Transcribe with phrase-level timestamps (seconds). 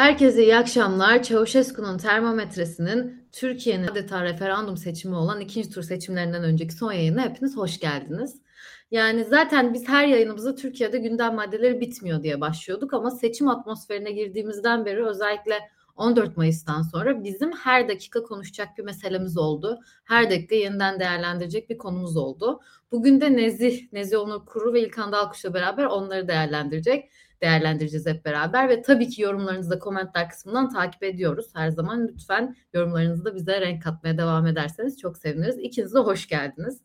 [0.00, 1.22] Herkese iyi akşamlar.
[1.22, 7.80] Çavuşescu'nun termometresinin Türkiye'nin adeta referandum seçimi olan ikinci tur seçimlerinden önceki son yayınına hepiniz hoş
[7.80, 8.36] geldiniz.
[8.90, 14.84] Yani zaten biz her yayınımızda Türkiye'de gündem maddeleri bitmiyor diye başlıyorduk ama seçim atmosferine girdiğimizden
[14.84, 15.58] beri özellikle
[15.96, 19.80] 14 Mayıs'tan sonra bizim her dakika konuşacak bir meselemiz oldu.
[20.04, 22.60] Her dakika yeniden değerlendirecek bir konumuz oldu.
[22.92, 27.10] Bugün de Nezih, Nezih Onur Kuru ve İlkan Dalkuş'la beraber onları değerlendirecek
[27.42, 31.46] değerlendireceğiz hep beraber ve tabii ki yorumlarınızı da komentler kısmından takip ediyoruz.
[31.54, 35.58] Her zaman lütfen yorumlarınızı da bize renk katmaya devam ederseniz çok seviniriz.
[35.58, 36.80] İkiniz de hoş geldiniz.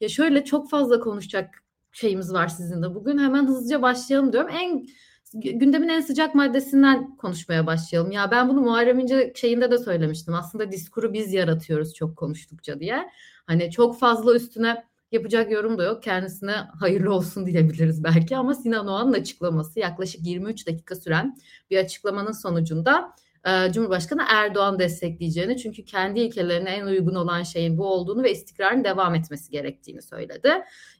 [0.00, 3.18] Ya şöyle çok fazla konuşacak şeyimiz var sizinle bugün.
[3.18, 4.50] Hemen hızlıca başlayalım diyorum.
[4.50, 4.86] En
[5.34, 8.10] gündemin en sıcak maddesinden konuşmaya başlayalım.
[8.10, 10.34] Ya ben bunu Muharrem İnce şeyinde de söylemiştim.
[10.34, 13.08] Aslında diskuru biz yaratıyoruz çok konuştukça diye.
[13.46, 16.02] Hani çok fazla üstüne yapacak yorum da yok.
[16.02, 21.38] Kendisine hayırlı olsun diyebiliriz belki ama Sinan Oğan'ın açıklaması yaklaşık 23 dakika süren
[21.70, 23.14] bir açıklamanın sonucunda
[23.46, 28.84] e, Cumhurbaşkanı Erdoğan destekleyeceğini çünkü kendi ilkelerine en uygun olan şeyin bu olduğunu ve istikrarın
[28.84, 30.48] devam etmesi gerektiğini söyledi.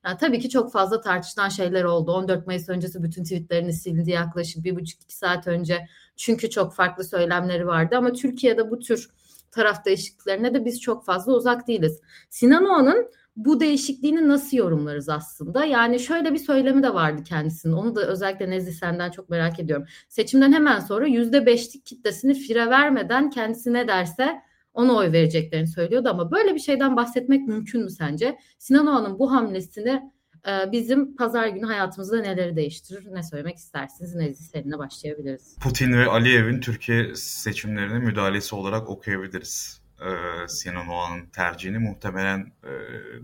[0.04, 2.12] Yani tabii ki çok fazla tartışılan şeyler oldu.
[2.12, 5.86] 14 Mayıs öncesi bütün tweetlerini sildi yaklaşık bir buçuk iki saat önce.
[6.16, 9.08] Çünkü çok farklı söylemleri vardı ama Türkiye'de bu tür
[9.50, 12.00] taraf değişikliklerine de biz çok fazla uzak değiliz.
[12.30, 15.64] Sinan Oğan'ın bu değişikliğini nasıl yorumlarız aslında?
[15.64, 17.72] Yani şöyle bir söylemi de vardı kendisinin.
[17.72, 19.86] Onu da özellikle Nezih senden çok merak ediyorum.
[20.08, 24.42] Seçimden hemen sonra yüzde beşlik kitlesini fire vermeden kendisi ne derse
[24.75, 28.38] ona oy vereceklerini söylüyordu ama böyle bir şeyden bahsetmek mümkün mü sence?
[28.58, 30.12] Sinan Oğan'ın bu hamlesini
[30.48, 33.06] e, bizim pazar günü hayatımızda neleri değiştirir?
[33.12, 34.14] Ne söylemek istersiniz?
[34.14, 35.56] Nezih seninle başlayabiliriz.
[35.60, 42.70] Putin ve Aliyev'in Türkiye seçimlerine müdahalesi olarak okuyabiliriz e, Sinan Oğan'ın tercihini muhtemelen e,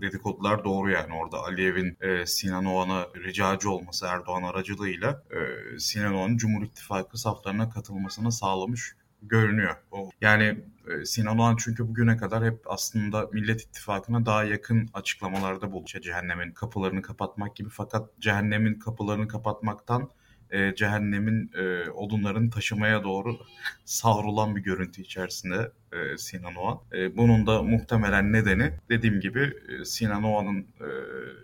[0.01, 6.37] dedikodular doğru yani orada Aliyev'in e, Sinan Oğan'a ricacı olması Erdoğan aracılığıyla e, Sinan Oğan'ın
[6.37, 9.75] Cumhur İttifakı saflarına katılmasını sağlamış görünüyor.
[9.91, 15.71] O, yani e, Sinan Oğan çünkü bugüne kadar hep aslında Millet İttifakı'na daha yakın açıklamalarda
[15.71, 15.91] bulmuş.
[15.91, 20.09] Cehennemin kapılarını kapatmak gibi fakat cehennemin kapılarını kapatmaktan
[20.51, 23.37] e, cehennemin e, odunlarını taşımaya doğru
[23.85, 26.79] savrulan bir görüntü içerisinde e, Sinan Oğan.
[26.93, 30.89] E, bunun da muhtemelen nedeni dediğim gibi e, Sinan Oğan'ın e,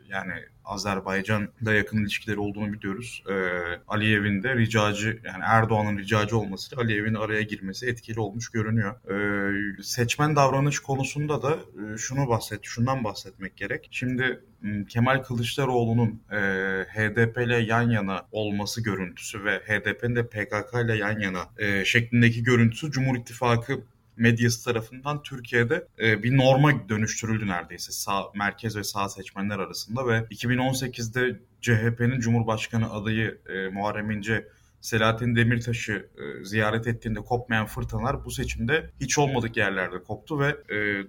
[0.10, 0.34] yani
[0.66, 3.24] Azerbaycan'da yakın ilişkileri olduğunu biliyoruz.
[3.30, 3.34] E,
[3.88, 8.96] Aliyev'in de ricacı yani Erdoğan'ın ricacı olması Aliyev'in araya girmesi etkili olmuş görünüyor.
[9.12, 13.88] E, seçmen davranış konusunda da e, şunu bahset, şundan bahsetmek gerek.
[13.92, 14.42] Şimdi
[14.90, 16.38] Kemal Kılıçdaroğlu'nun e,
[16.84, 22.44] HDP ile yan yana olması görüntüsü ve HDP'nin de PKK ile yan yana e, şeklindeki
[22.44, 23.82] görüntüsü Cumhur İttifakı
[24.18, 30.20] medyası tarafından Türkiye'de e, bir norma dönüştürüldü neredeyse sağ merkez ve sağ seçmenler arasında ve
[30.20, 34.48] 2018'de CHP'nin Cumhurbaşkanı adayı e, Muharrem İnce
[34.86, 41.04] Selahattin Demirtaş'ı e, ziyaret ettiğinde kopmayan fırtınalar bu seçimde hiç olmadık yerlerde koptu ve e,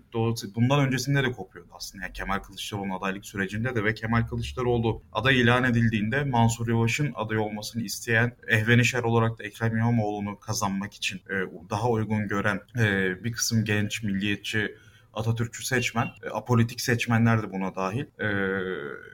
[0.54, 2.04] bundan öncesinde de kopuyordu aslında.
[2.04, 7.38] Yani Kemal Kılıçdaroğlu'nun adaylık sürecinde de ve Kemal Kılıçdaroğlu aday ilan edildiğinde Mansur Yavaş'ın aday
[7.38, 11.34] olmasını isteyen ehvenişer olarak da Ekrem İmamoğlu'nu kazanmak için e,
[11.70, 14.75] daha uygun gören e, bir kısım genç milliyetçi
[15.16, 18.28] Atatürkçü seçmen, e, apolitik seçmenler de buna dahil e,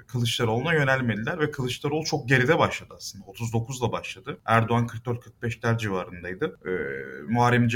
[0.07, 3.25] Kılıçdaroğlu'na yönelmediler ve Kılıçdaroğlu çok geride başladı aslında.
[3.25, 4.39] 39'la başladı.
[4.45, 6.59] Erdoğan 44-45'ler civarındaydı.
[6.67, 6.73] E,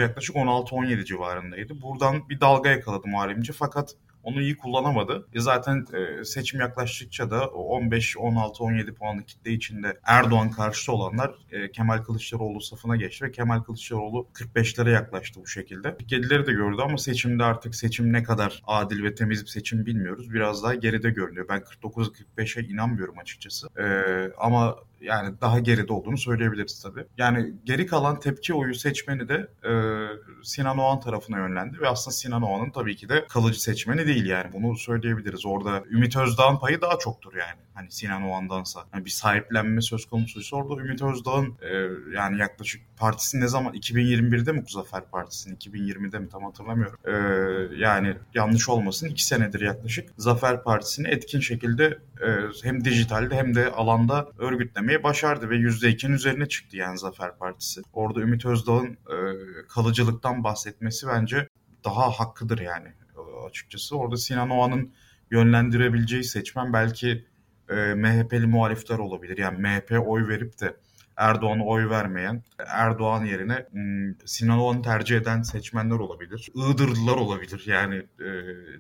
[0.03, 1.82] yaklaşık 16-17 civarındaydı.
[1.82, 3.94] Buradan bir dalga yakaladı Muharrem fakat
[4.26, 5.26] onu iyi kullanamadı.
[5.34, 11.34] E zaten e, seçim yaklaştıkça da 15, 16, 17 puanlı kitle içinde Erdoğan karşıtı olanlar
[11.53, 15.97] e, Kemal Kılıçdaroğlu safına geçti ve Kemal Kılıçdaroğlu 45'lere yaklaştı bu şekilde.
[16.06, 20.32] Gerileri de gördü ama seçimde artık seçim ne kadar adil ve temiz bir seçim bilmiyoruz.
[20.32, 21.47] Biraz daha geride görünüyor.
[21.48, 23.69] Ben 49-45'e inanmıyorum açıkçası.
[23.78, 23.86] E,
[24.38, 24.76] ama
[25.06, 27.05] yani daha geride olduğunu söyleyebiliriz tabii.
[27.19, 29.72] Yani geri kalan tepki oyu seçmeni de e,
[30.43, 34.53] Sinan Oğan tarafına yönlendi ve aslında Sinan Oğan'ın tabii ki de kalıcı seçmeni değil yani
[34.53, 35.47] bunu söyleyebiliriz.
[35.47, 37.66] Orada Ümit Özdağ'ın payı daha çoktur yani.
[37.77, 38.81] Hani Sinan Oğan'dansa.
[38.95, 41.75] Yani bir sahiplenme söz konusuysa orada Ümit Özdağ'ın e,
[42.17, 46.99] yani yaklaşık partisi ne zaman 2021'de mi Zafer Partisi'nin 2020'de mi tam hatırlamıyorum.
[47.05, 47.13] E,
[47.77, 52.28] yani yanlış olmasın iki senedir yaklaşık Zafer Partisi'ni etkin şekilde e,
[52.63, 57.83] hem dijitalde hem de alanda örgütlemeye başardı ve %2'nin üzerine çıktı yani Zafer Partisi.
[57.93, 59.17] Orada Ümit Özdağ'ın e,
[59.69, 61.49] kalıcılıktan bahsetmesi bence
[61.84, 63.97] daha hakkıdır yani e, açıkçası.
[63.97, 64.93] Orada Sinan Oğan'ın
[65.31, 67.25] yönlendirebileceği seçmen belki
[67.71, 69.39] e, MHP'li muhalifler olabilir.
[69.39, 70.77] Yani MHP oy verip de
[71.16, 73.66] Erdoğan'a oy vermeyen, Erdoğan yerine
[74.24, 76.48] Sinan Oğan'ı tercih eden seçmenler olabilir.
[76.54, 78.28] Iğdırlılar olabilir yani e,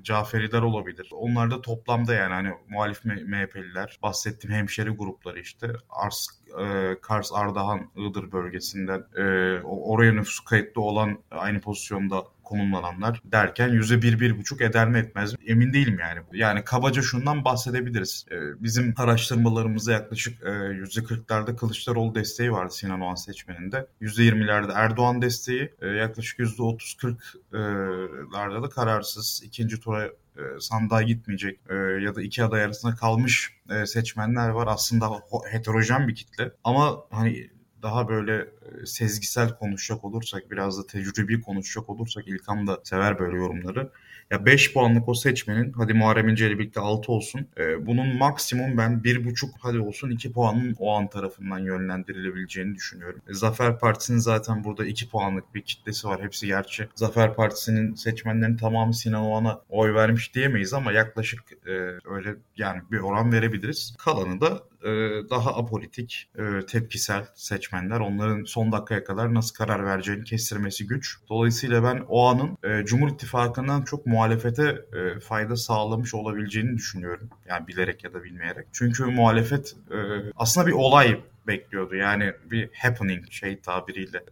[0.02, 1.08] Caferiler olabilir.
[1.12, 6.26] Onlar da toplamda yani hani muhalif MHP'liler, bahsettiğim hemşeri grupları işte Ars,
[6.60, 9.22] e, Kars, Ardahan, Iğdır bölgesinden e,
[9.64, 15.32] oraya nüfus kayıtlı olan aynı pozisyonda konumlananlar derken yüzde bir, bir buçuk eder mi etmez
[15.32, 15.38] mi?
[15.46, 16.20] Emin değilim yani.
[16.32, 18.26] Yani kabaca şundan bahsedebiliriz.
[18.30, 23.86] Ee, bizim araştırmalarımızda yaklaşık e, yüzde kırklarda Kılıçdaroğlu desteği vardı Sinan Oğan seçmeninde.
[24.00, 29.42] Yüzde yirmilerde Erdoğan desteği, e, yaklaşık yüzde otuz kırklarda da kararsız.
[29.44, 30.04] ikinci tura
[30.38, 34.66] e, sandığa gitmeyecek e, ya da iki aday arasında kalmış e, seçmenler var.
[34.70, 35.10] Aslında
[35.50, 36.50] heterojen bir kitle.
[36.64, 37.55] Ama hani
[37.86, 38.48] daha böyle
[38.84, 43.90] sezgisel konuşacak olursak, biraz da tecrübi konuşacak olursak İlkan da sever böyle yorumları.
[44.30, 47.48] Ya 5 puanlık o seçmenin hadi Muharrem İnce ile birlikte 6 olsun.
[47.58, 53.20] E, bunun maksimum ben 1,5 hadi olsun 2 puanın o an tarafından yönlendirilebileceğini düşünüyorum.
[53.28, 56.22] E, Zafer Partisi'nin zaten burada 2 puanlık bir kitlesi var.
[56.22, 56.88] Hepsi gerçi.
[56.94, 61.72] Zafer Partisi'nin seçmenlerin tamamı Sinan Oğan'a oy vermiş diyemeyiz ama yaklaşık e,
[62.10, 63.94] öyle yani bir oran verebiliriz.
[63.98, 64.90] Kalanı da e,
[65.30, 68.00] daha apolitik, e, tepkisel seçmenler.
[68.00, 71.18] Onların son dakikaya kadar nasıl karar vereceğini kestirmesi güç.
[71.28, 74.76] Dolayısıyla ben o anın e, Cumhur İttifakı'ndan çok muhalefete
[75.22, 77.30] fayda sağlamış olabileceğini düşünüyorum.
[77.48, 78.66] Yani bilerek ya da bilmeyerek.
[78.72, 79.76] Çünkü muhalefet
[80.36, 81.94] aslında bir olay bekliyordu.
[81.94, 84.24] Yani bir happening şey tabiriyle,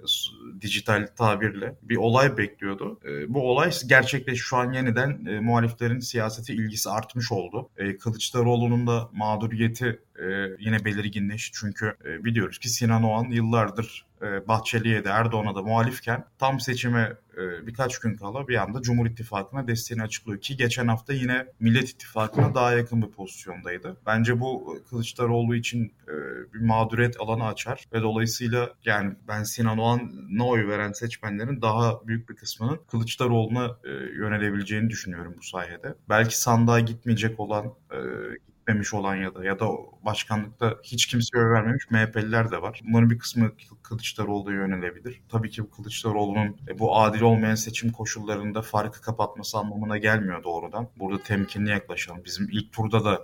[0.61, 3.01] dijital tabirle bir olay bekliyordu.
[3.05, 4.45] E, bu olay gerçekleşti.
[4.45, 7.71] Şu an yeniden e, muhaliflerin siyasete ilgisi artmış oldu.
[7.77, 10.25] E, Kılıçdaroğlu'nun da mağduriyeti e,
[10.59, 11.59] yine belirginleşti.
[11.61, 17.13] Çünkü e, biliyoruz ki Sinan Oğan yıllardır e, Bahçeli'ye de Erdoğan'a da muhalifken tam seçime
[17.37, 21.91] e, birkaç gün kala bir anda Cumhur İttifakı'na desteğini açıklıyor ki geçen hafta yine Millet
[21.91, 23.97] İttifakı'na daha yakın bir pozisyondaydı.
[24.07, 26.15] Bence bu Kılıçdaroğlu için e,
[26.55, 32.29] bir mağduriyet alanı açar ve dolayısıyla yani ben Sinan Oğan'a oy veren seçmenlerin daha büyük
[32.31, 33.77] bir kısmının Kılıçdaroğlu'na
[34.19, 35.95] yönelebileceğini düşünüyorum bu sayede.
[36.09, 37.75] Belki sandığa gitmeyecek olan
[38.65, 39.67] gitmemiş olan ya da ya da
[40.03, 42.81] başkanlıkta hiç kimseye oy vermemiş MHP'liler de var.
[42.85, 43.53] Bunların bir kısmı
[43.83, 45.23] Kılıçdaroğlu'na yönelebilir.
[45.29, 50.89] Tabii ki Kılıçdaroğlu'nun e, bu adil olmayan seçim koşullarında farkı kapatması anlamına gelmiyor doğrudan.
[50.99, 52.25] Burada temkinli yaklaşalım.
[52.25, 53.23] Bizim ilk turda da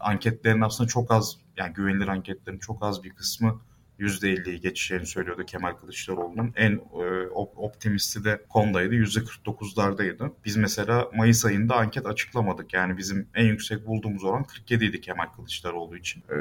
[0.00, 3.60] anketlerin aslında çok az yani güvenilir anketlerin çok az bir kısmı
[3.98, 6.52] %50'yi geçeceğini söylüyordu Kemal Kılıçdaroğlu'nun.
[6.56, 7.26] En e,
[7.56, 8.94] optimisti de Konda'ydı.
[8.94, 10.32] %49'lardaydı.
[10.44, 12.74] Biz mesela Mayıs ayında anket açıklamadık.
[12.74, 16.20] Yani bizim en yüksek bulduğumuz oran 47 idi Kemal Kılıçdaroğlu için.
[16.20, 16.36] E,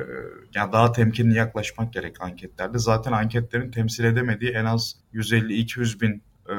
[0.56, 2.80] yani daha temkinli yaklaşmak gerek anketlerde.
[2.80, 6.56] Zaten anketlerin temsil edemediği en az 150-200 bin e,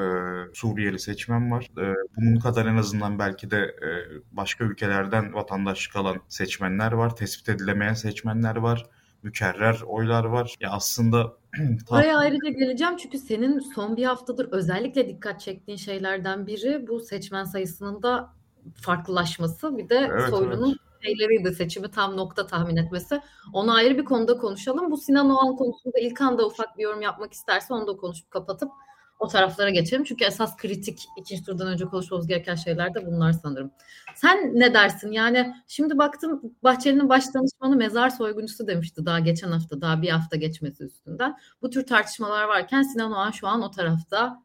[0.53, 1.63] Suriyeli seçmen var.
[1.77, 3.89] E, bunun kadar en azından belki de e,
[4.31, 7.15] başka ülkelerden vatandaşlık alan seçmenler var.
[7.15, 8.85] Tespit edilemeyen seçmenler var
[9.23, 10.55] mükerrer oylar var.
[10.59, 11.33] Ya aslında
[11.89, 17.43] Buraya ayrıca geleceğim çünkü senin son bir haftadır özellikle dikkat çektiğin şeylerden biri bu seçmen
[17.43, 18.33] sayısının da
[18.81, 19.77] farklılaşması.
[19.77, 23.21] Bir de evet, Soylu'nun evet şeyleriydi seçimi tam nokta tahmin etmesi.
[23.53, 24.91] Onu ayrı bir konuda konuşalım.
[24.91, 28.71] Bu Sinan Oğan konusunda İlkan da ufak bir yorum yapmak isterse onu da konuşup kapatıp
[29.19, 30.03] o taraflara geçelim.
[30.03, 33.71] Çünkü esas kritik ikinci turdan önce konuşmamız gereken şeyler de bunlar sanırım.
[34.15, 35.11] Sen ne dersin?
[35.11, 40.37] Yani şimdi baktım Bahçeli'nin baş danışmanı mezar soyguncusu demişti daha geçen hafta, daha bir hafta
[40.37, 41.37] geçmesi üstünden.
[41.61, 44.43] Bu tür tartışmalar varken Sinan Oğan şu an o tarafta.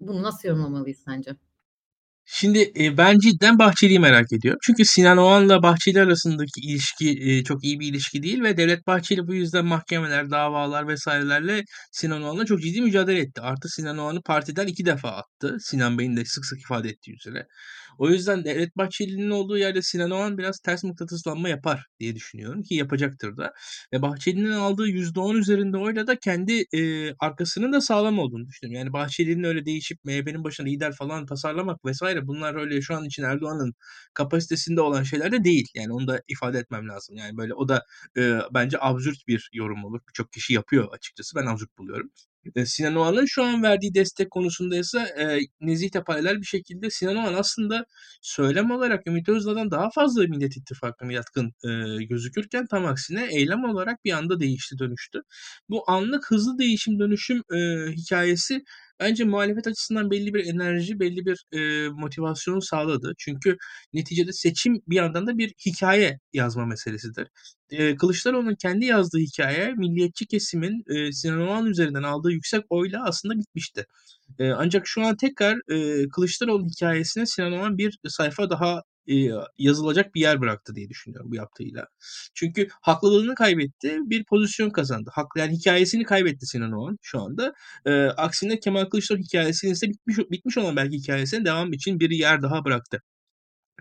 [0.00, 1.36] Bunu nasıl yorumlamalıyız sence?
[2.26, 4.58] Şimdi e, ben cidden Bahçeli'yi merak ediyorum.
[4.62, 9.26] Çünkü Sinan Oğan'la Bahçeli arasındaki ilişki e, çok iyi bir ilişki değil ve Devlet Bahçeli
[9.26, 13.40] bu yüzden mahkemeler, davalar vesairelerle Sinan Oğan'la çok ciddi mücadele etti.
[13.40, 15.56] Artı Sinan Oğan'ı partiden iki defa attı.
[15.60, 17.46] Sinan Bey'in de sık sık ifade ettiği üzere.
[17.98, 22.74] O yüzden Devlet Bahçeli'nin olduğu yerde Sinan Oğan biraz ters mıknatıslanma yapar diye düşünüyorum ki
[22.74, 23.52] yapacaktır da.
[23.92, 28.78] Ve Bahçeli'nin aldığı %10 üzerinde oyla da kendi e, arkasının da sağlam olduğunu düşünüyorum.
[28.78, 33.22] Yani Bahçeli'nin öyle değişip MHP'nin başına lider falan tasarlamak vesaire bunlar öyle şu an için
[33.22, 33.74] Erdoğan'ın
[34.14, 35.66] kapasitesinde olan şeyler de değil.
[35.74, 37.16] Yani onu da ifade etmem lazım.
[37.16, 37.84] Yani böyle o da
[38.18, 40.00] e, bence absürt bir yorum olur.
[40.08, 41.36] Birçok kişi yapıyor açıkçası.
[41.36, 42.10] Ben absürt buluyorum.
[42.56, 47.16] E, Sinan Oğan'ın şu an verdiği destek konusunda ise e, Nezih'te paralel bir şekilde Sinan
[47.16, 47.84] Oğan aslında
[48.22, 54.04] söylem olarak Ümit Özdağ'dan daha fazla Millet İttifakı'na yatkın e, gözükürken tam aksine eylem olarak
[54.04, 55.22] bir anda değişti dönüştü.
[55.68, 58.64] Bu anlık hızlı değişim dönüşüm e, hikayesi
[59.00, 63.12] bence muhalefet açısından belli bir enerji, belli bir e, motivasyon sağladı.
[63.18, 63.56] Çünkü
[63.92, 67.28] neticede seçim bir yandan da bir hikaye yazma meselesidir.
[67.70, 73.38] E, Kılıçdaroğlu'nun kendi yazdığı hikaye milliyetçi kesimin e, Sinan Oğan üzerinden aldığı yüksek oyla aslında
[73.38, 73.86] bitmişti.
[74.38, 79.14] E, ancak şu an tekrar e, Kılıçdaroğlu hikayesine Sinan Oğan bir sayfa daha e,
[79.58, 81.86] yazılacak bir yer bıraktı diye düşünüyorum bu yaptığıyla.
[82.34, 85.10] Çünkü haklılığını kaybetti, bir pozisyon kazandı.
[85.14, 87.54] Haklı yani hikayesini kaybetti Sinan Oğan şu anda.
[87.86, 92.42] E, aksine Kemal Kılıçdaroğlu hikayesini ise bitmiş, bitmiş olan belki hikayesine devam için bir yer
[92.42, 93.02] daha bıraktı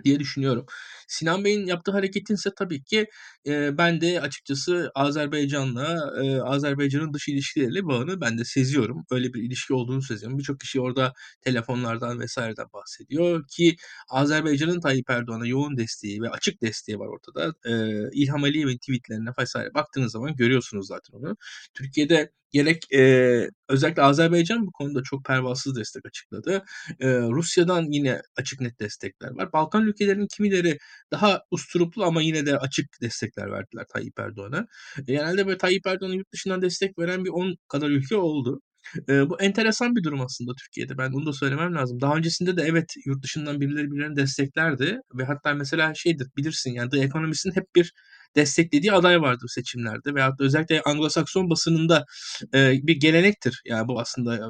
[0.03, 0.65] diye düşünüyorum.
[1.07, 3.07] Sinan Bey'in yaptığı hareketin ise tabii ki
[3.47, 9.05] e, ben de açıkçası Azerbaycan'la e, Azerbaycan'ın dış ilişkileriyle bağını ben de seziyorum.
[9.11, 10.39] Öyle bir ilişki olduğunu seziyorum.
[10.39, 13.75] Birçok kişi orada telefonlardan vesaireden bahsediyor ki
[14.09, 17.53] Azerbaycan'ın Tayyip Erdoğan'a yoğun desteği ve açık desteği var ortada.
[17.65, 17.71] E,
[18.13, 21.37] İlham Aliyev'in tweetlerine vesaire baktığınız zaman görüyorsunuz zaten onu.
[21.73, 26.63] Türkiye'de gerek e, özellikle Azerbaycan bu konuda çok pervasız destek açıkladı.
[26.99, 29.53] E, Rusya'dan yine açık net destekler var.
[29.53, 30.77] Balkan ülkelerinin kimileri
[31.11, 34.67] daha usturuplu ama yine de açık destekler verdiler Tayyip Erdoğan'a.
[34.99, 38.61] E, genelde böyle Tayyip Erdoğan'a yurt dışından destek veren bir 10 kadar ülke oldu.
[39.09, 40.97] E, bu enteresan bir durum aslında Türkiye'de.
[40.97, 42.01] Ben onu da söylemem lazım.
[42.01, 46.89] Daha öncesinde de evet yurt dışından birileri birilerini desteklerdi ve hatta mesela şeydir bilirsin yani
[46.89, 47.93] The Economist'in hep bir
[48.35, 52.05] desteklediği aday vardır seçimlerde veyahut da özellikle Anglo-Sakson basınında
[52.53, 53.61] e, bir gelenektir.
[53.65, 54.49] Yani bu aslında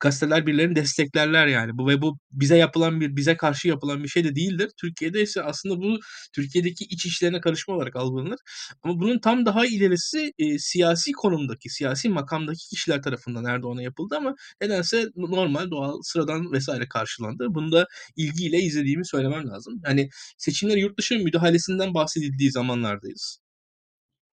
[0.00, 1.78] gazeteler birilerini desteklerler yani.
[1.78, 4.70] Bu ve bu bize yapılan bir bize karşı yapılan bir şey de değildir.
[4.80, 5.98] Türkiye'de ise aslında bu
[6.32, 8.38] Türkiye'deki iç işlerine karışma olarak algılanır.
[8.82, 14.34] Ama bunun tam daha ilerisi e, siyasi konumdaki, siyasi makamdaki kişiler tarafından Erdoğan'a yapıldı ama
[14.60, 17.46] nedense normal, doğal, sıradan vesaire karşılandı.
[17.50, 19.80] Bunu da ilgiyle izlediğimi söylemem lazım.
[19.86, 23.40] Yani seçimler yurt dışı müdahalesinden bahsedildiği zamanlardayız.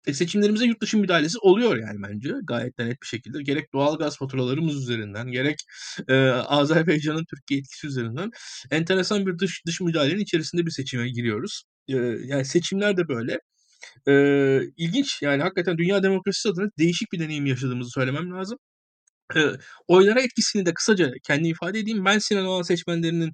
[0.07, 3.43] E, seçimlerimize yurt dışı müdahalesi oluyor yani bence gayet net bir şekilde.
[3.43, 5.55] Gerek doğal gaz faturalarımız üzerinden gerek
[6.07, 8.31] e, Azerbaycan'ın Türkiye etkisi üzerinden
[8.71, 11.63] enteresan bir dış dış müdahalenin içerisinde bir seçime giriyoruz.
[11.87, 11.95] E,
[12.25, 13.39] yani seçimler de böyle.
[14.07, 14.13] E,
[14.77, 18.57] ilginç yani hakikaten dünya demokrasisi adına değişik bir deneyim yaşadığımızı söylemem lazım.
[19.35, 19.39] E,
[19.87, 22.05] oylara etkisini de kısaca kendi ifade edeyim.
[22.05, 23.31] Ben Sinan Oğan seçmenlerinin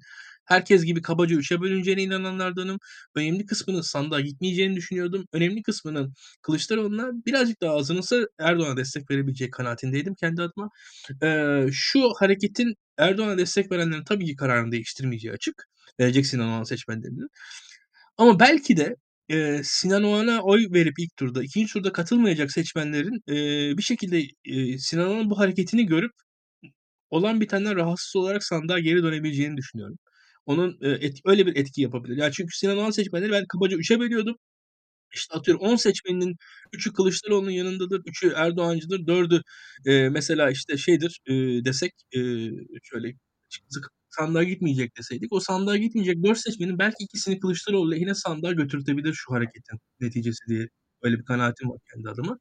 [0.50, 2.78] Herkes gibi kabaca üçe bölüneceğine inananlardanım.
[3.14, 5.24] Önemli kısmının sandığa gitmeyeceğini düşünüyordum.
[5.32, 10.70] Önemli kısmının Kılıçdaroğlu'na birazcık daha azınlısı Erdoğan'a destek verebileceği kanaatindeydim kendi adıma.
[11.22, 15.54] Ee, şu hareketin Erdoğan'a destek verenlerin tabii ki kararını değiştirmeyeceği açık.
[16.00, 17.28] Verecek Sinan Oğan seçmenlerinin.
[18.18, 18.96] Ama belki de
[19.28, 24.78] e, Sinan Oğan'a oy verip ilk turda, ikinci turda katılmayacak seçmenlerin e, bir şekilde e,
[24.78, 26.12] Sinan Oğan'ın bu hareketini görüp
[27.10, 29.98] olan bitenden rahatsız olarak sandığa geri dönebileceğini düşünüyorum
[30.46, 32.16] onun et, öyle bir etki yapabilir.
[32.16, 34.36] Yani çünkü Sinan Oğan seçmenleri ben kabaca 3'e bölüyordum.
[35.14, 36.36] İşte atıyorum 10 seçmeninin
[36.72, 39.42] 3'ü Kılıçdaroğlu'nun yanındadır, 3'ü Erdoğancıdır, 4'ü
[39.86, 41.32] e, mesela işte şeydir e,
[41.64, 42.20] desek e,
[42.82, 43.14] şöyle
[44.10, 49.34] sandığa gitmeyecek deseydik o sandığa gitmeyecek 4 seçmenin belki ikisini Kılıçdaroğlu lehine sandığa götürtebilir şu
[49.34, 50.68] hareketin neticesi diye
[51.02, 52.38] öyle bir kanaatim var kendi adıma.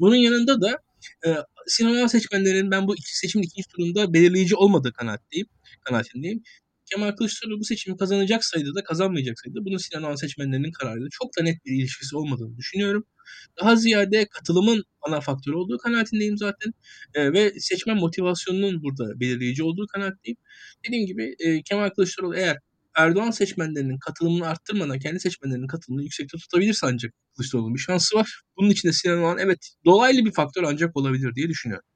[0.00, 0.78] Bunun yanında da
[1.26, 1.36] e,
[1.66, 5.46] Sinan Oğan seçmenlerinin ben bu iki seçimin ikinci turunda belirleyici olmadığı kanaatteyim,
[5.84, 6.42] kanaatindeyim.
[6.92, 11.64] Kemal Kılıçdaroğlu bu seçimi kazanacaksaydı da kazanmayacaksaydı bunun Sinan Oğan seçmenlerinin kararıyla çok da net
[11.64, 13.04] bir ilişkisi olmadığını düşünüyorum.
[13.60, 16.72] Daha ziyade katılımın ana faktörü olduğu kanaatindeyim zaten
[17.14, 20.36] e, ve seçmen motivasyonunun burada belirleyici olduğu kanaatteyim.
[20.86, 22.56] Dediğim gibi e, Kemal Kılıçdaroğlu eğer
[22.96, 28.42] Erdoğan seçmenlerinin katılımını arttırmadan kendi seçmenlerinin katılımını yüksekte tutabilirse ancak Kılıçdaroğlu'nun bir şansı var.
[28.56, 31.86] Bunun için de Sinan Oğan evet dolaylı bir faktör ancak olabilir diye düşünüyorum.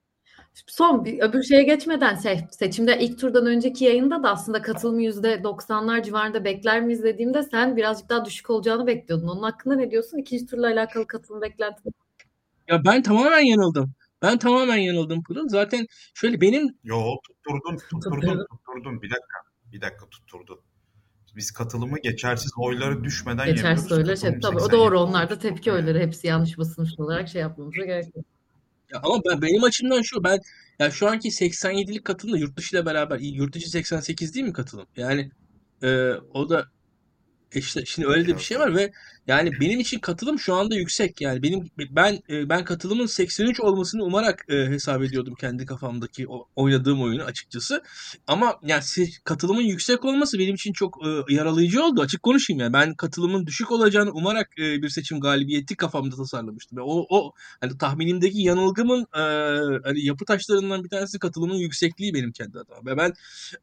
[0.67, 5.35] Son bir öbür şeye geçmeden şey, seçimde ilk turdan önceki yayında da aslında katılım yüzde
[5.35, 9.29] 90'lar civarında bekler mi izlediğimde sen birazcık daha düşük olacağını bekliyordun.
[9.29, 10.19] Onun hakkında ne diyorsun?
[10.19, 11.95] İkinci turla alakalı katılım beklentin.
[12.69, 13.93] Ya ben tamamen yanıldım.
[14.23, 15.49] Ben tamamen yanıldım Pırıl.
[15.49, 16.79] Zaten şöyle benim...
[16.85, 19.03] Yo tutturdun, tutturdun, tutturdun.
[19.03, 19.39] Bir dakika,
[19.73, 20.61] bir dakika tutturdun.
[21.37, 25.99] Biz katılımı geçersiz oyları düşmeden geçersiz oyları şey, tabii o doğru onlar da tepki oyları
[25.99, 28.27] hepsi yanlış basılmış olarak şey yapmamıza gerek yok.
[28.93, 30.41] Ya ama ben, benim açımdan şu ben
[30.79, 34.53] ya şu anki 87'lik katılım da yurt dışı ile beraber yurt dışı 88 değil mi
[34.53, 34.87] katılım?
[34.97, 35.31] Yani
[35.83, 36.67] e, o da
[37.55, 38.93] işte şimdi öyle de bir şey var ve
[39.27, 41.21] yani benim için katılım şu anda yüksek.
[41.21, 47.03] Yani benim ben e, ben katılımın 83 olmasını umarak e, hesap ediyordum kendi kafamdaki oynadığım
[47.03, 47.83] oyunu açıkçası.
[48.27, 48.83] Ama yani
[49.25, 52.01] katılımın yüksek olması benim için çok e, yaralayıcı oldu.
[52.01, 52.73] Açık konuşayım yani.
[52.73, 56.79] Ben katılımın düşük olacağını umarak bir seçim galibiyeti kafamda tasarlamıştım.
[56.79, 59.07] Ve o o hani tahminimdeki yanılgımın
[59.85, 62.87] hani yapı taşlarından bir tanesi katılımın yüksekliği benim kendi adıma.
[62.87, 63.13] Ve ben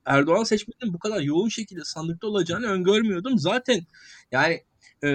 [0.06, 3.38] Erdoğan seçmenin bu kadar yoğun şekilde sandıkta olacağını öngörmüyordum.
[3.38, 3.82] Zaten
[4.32, 4.62] yani
[5.04, 5.10] e,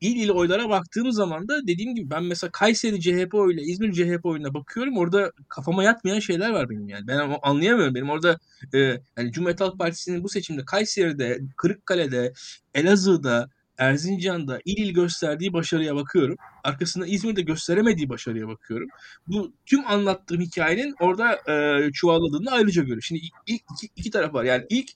[0.00, 4.26] il il oylara baktığım zaman da dediğim gibi ben mesela Kayseri CHP oyuyla İzmir CHP
[4.26, 4.96] oyuna bakıyorum.
[4.96, 7.06] Orada kafama yatmayan şeyler var benim yani.
[7.06, 7.94] Ben anlayamıyorum.
[7.94, 8.38] Benim orada
[8.74, 8.78] e,
[9.18, 12.32] yani Cumhuriyet Halk Partisi'nin bu seçimde Kayseri'de, Kırıkkale'de,
[12.74, 16.36] Elazığ'da Erzincan'da il il gösterdiği başarıya bakıyorum.
[16.64, 18.88] Arkasında İzmir'de gösteremediği başarıya bakıyorum.
[19.26, 23.02] Bu tüm anlattığım hikayenin orada e, çuvalladığını ayrıca görüyorum.
[23.02, 24.44] Şimdi ilk iki, iki taraf var.
[24.44, 24.90] Yani ilk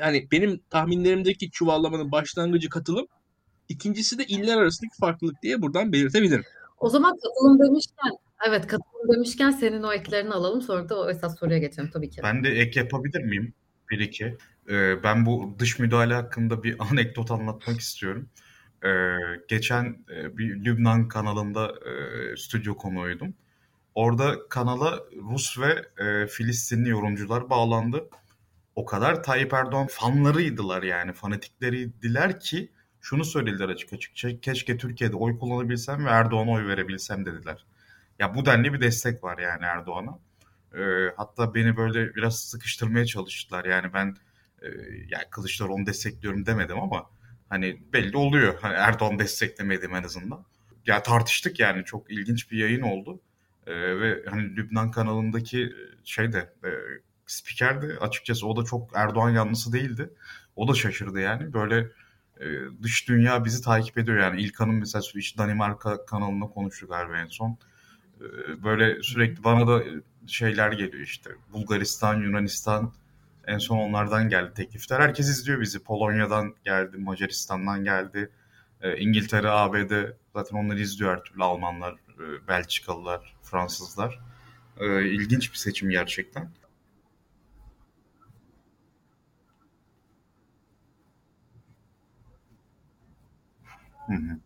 [0.00, 3.06] hani benim tahminlerimdeki çuvallamanın başlangıcı katılım.
[3.68, 6.44] İkincisi de iller arasındaki farklılık diye buradan belirtebilirim.
[6.78, 8.10] O zaman katılım demişken
[8.48, 12.20] evet katılım demişken senin o eklerini alalım sonra da o esas soruya geçelim tabii ki.
[12.22, 13.54] Ben de ek yapabilir miyim?
[13.90, 14.36] Bir iki.
[14.68, 18.28] Ee, ben bu dış müdahale hakkında bir anekdot anlatmak istiyorum.
[18.84, 18.88] Ee,
[19.48, 23.34] geçen e, bir Lübnan kanalında e, stüdyo konuğuydum.
[23.94, 28.08] Orada kanala Rus ve e, Filistinli yorumcular bağlandı.
[28.76, 34.42] O kadar Tayyip Erdoğan fanlarıydılar yani fanatikleriydiler ki şunu söylediler açık açık.
[34.42, 37.66] Keşke Türkiye'de oy kullanabilsem ve Erdoğan'a oy verebilsem dediler.
[38.18, 40.18] Ya bu denli bir destek var yani Erdoğan'a.
[40.80, 43.64] E, hatta beni böyle biraz sıkıştırmaya çalıştılar.
[43.64, 44.16] Yani ben
[44.62, 44.66] e,
[45.08, 47.10] yani Kılıçdaroğlu'nu destekliyorum demedim ama
[47.48, 48.58] hani belli oluyor.
[48.60, 50.44] Hani Erdoğan desteklemedim en azından.
[50.86, 53.20] Ya tartıştık yani çok ilginç bir yayın oldu.
[53.66, 55.72] E, ve hani Lübnan kanalındaki
[56.04, 56.70] şey de e,
[57.26, 60.10] spiker de açıkçası o da çok Erdoğan yanlısı değildi.
[60.56, 61.52] O da şaşırdı yani.
[61.52, 61.90] Böyle
[62.40, 62.46] e,
[62.82, 64.42] dış dünya bizi takip ediyor yani.
[64.42, 67.58] İlkan'ın mesela işte Danimarka kanalında konuştu galiba en son.
[68.20, 68.24] E,
[68.64, 69.84] böyle sürekli bana da
[70.26, 71.30] şeyler geliyor işte.
[71.52, 72.92] Bulgaristan, Yunanistan
[73.48, 75.00] en son onlardan geldi teklifler.
[75.00, 75.78] Herkes izliyor bizi.
[75.84, 78.30] Polonya'dan geldi, Macaristan'dan geldi.
[78.82, 79.92] E, İngiltere, ABD
[80.34, 81.42] zaten onları izliyor her türlü.
[81.44, 84.20] Almanlar, e, Belçikalılar, Fransızlar.
[84.80, 86.50] E, ilginç bir seçim gerçekten.
[94.06, 94.38] Hı hı.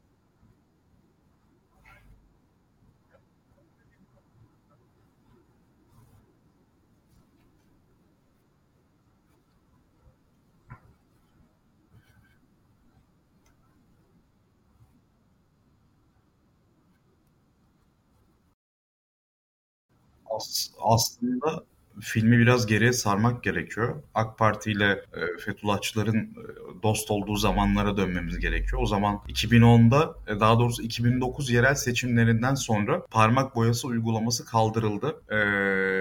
[20.81, 21.65] Aslında
[22.01, 24.03] filmi biraz geriye sarmak gerekiyor.
[24.15, 28.83] AK Parti ile e, Fethullahçıların e, dost olduğu zamanlara dönmemiz gerekiyor.
[28.83, 35.23] O zaman 2010'da e, daha doğrusu 2009 yerel seçimlerinden sonra parmak boyası uygulaması kaldırıldı.
[35.31, 35.39] E,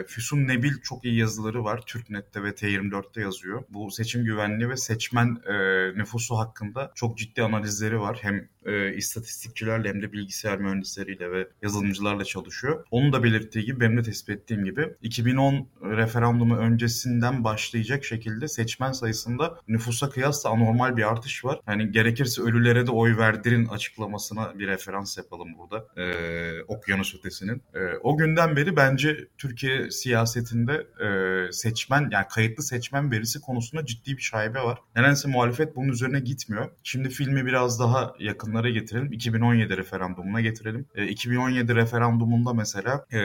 [0.08, 1.82] Füsun Nebil çok iyi yazıları var.
[1.86, 3.64] Türknet'te ve T24'te yazıyor.
[3.70, 5.54] Bu seçim güvenliği ve seçmen e,
[5.98, 8.18] nüfusu hakkında çok ciddi analizleri var.
[8.22, 12.86] Hem e, istatistikçilerle hem de bilgisayar mühendisleriyle ve yazılımcılarla çalışıyor.
[12.92, 18.92] Onun da belirttiği gibi benim de tespit ettiğim gibi 2010 referandumu öncesinden başlayacak şekilde seçmen
[18.92, 21.60] sayısında nüfusa kıyasla anormal bir artış var.
[21.68, 25.86] Yani gerekirse ölülere de oy verdirin açıklamasına bir referans yapalım burada.
[26.02, 27.62] Ee, okyanus ötesinin.
[27.74, 34.18] Ee, o günden beri bence Türkiye siyasetinde e, seçmen yani kayıtlı seçmen verisi konusunda ciddi
[34.18, 34.80] bir şaibe var.
[34.96, 36.72] Nedense muhalefet bunun üzerine gitmiyor.
[36.84, 39.12] Şimdi filmi biraz daha yakınlara getirelim.
[39.12, 40.86] 2017 referandumuna getirelim.
[40.96, 43.20] E, 2017 referandumunda mesela e,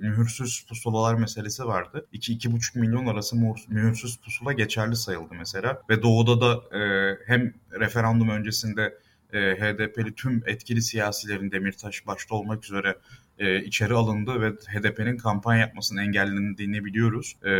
[0.00, 2.06] mühürsüz pusulalar meselesi var vardı.
[2.12, 3.36] 2-2,5 milyon arası
[3.68, 5.82] mühürsüz pusula geçerli sayıldı mesela.
[5.90, 6.82] Ve doğuda da e,
[7.26, 8.98] hem referandum öncesinde
[9.32, 12.96] e, HDP'li tüm etkili siyasilerin Demirtaş başta olmak üzere
[13.38, 17.36] e, içeri alındı ve HDP'nin kampanya yapmasının engellendiğini biliyoruz.
[17.42, 17.50] E,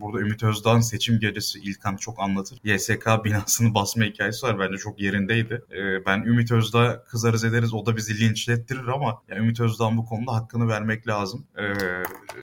[0.00, 2.58] burada Ümit Özdağ'ın seçim gecesi İlkan çok anlatır.
[2.64, 4.58] YSK binasını basma hikayesi var.
[4.58, 5.62] Bence çok yerindeydi.
[5.72, 10.04] E, ben Ümit Özdağ kızarız ederiz o da bizi linçlettirir ama ya Ümit Özdağ'ın bu
[10.04, 11.46] konuda hakkını vermek lazım.
[11.58, 11.64] E,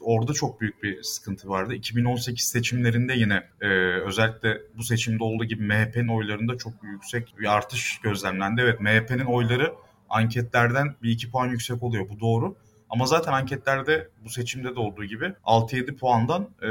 [0.02, 1.76] orada çok büyük bir sıkıntı vardı.
[1.76, 3.68] 2018 seçimlerinde yine e,
[4.06, 8.62] özellikle bu seçimde olduğu gibi MHP'nin oylarında çok yüksek bir artış gözlemlendi.
[8.62, 9.74] Evet MHP'nin oyları
[10.12, 12.10] anketlerden bir iki puan yüksek oluyor.
[12.10, 12.56] Bu doğru.
[12.92, 16.70] Ama zaten anketlerde bu seçimde de olduğu gibi 6-7 puandan e,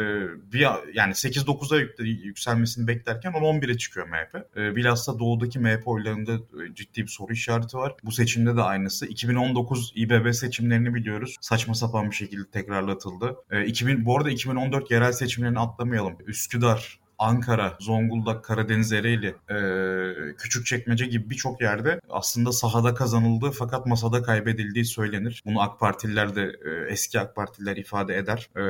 [0.52, 0.60] bir
[0.94, 4.56] yani 8-9'a yükselmesini beklerken 10-11'e çıkıyor MHP.
[4.56, 7.94] E, bilhassa doğudaki MHP oylarında e, ciddi bir soru işareti var.
[8.04, 9.06] Bu seçimde de aynısı.
[9.06, 11.36] 2019 İBB seçimlerini biliyoruz.
[11.40, 13.36] Saçma sapan bir şekilde tekrarlatıldı.
[13.50, 16.16] E, 2000 bu arada 2014 yerel seçimlerini atlamayalım.
[16.26, 19.56] Üsküdar, Ankara, Zonguldak, Karadeniz, Ereğli, e,
[20.36, 25.42] Küçükçekmece gibi birçok yerde aslında sahada kazanıldığı fakat masada kaybedildiği söylenir.
[25.46, 28.48] Bunu AK Partililer de e, eski AK Partililer ifade eder.
[28.56, 28.60] E,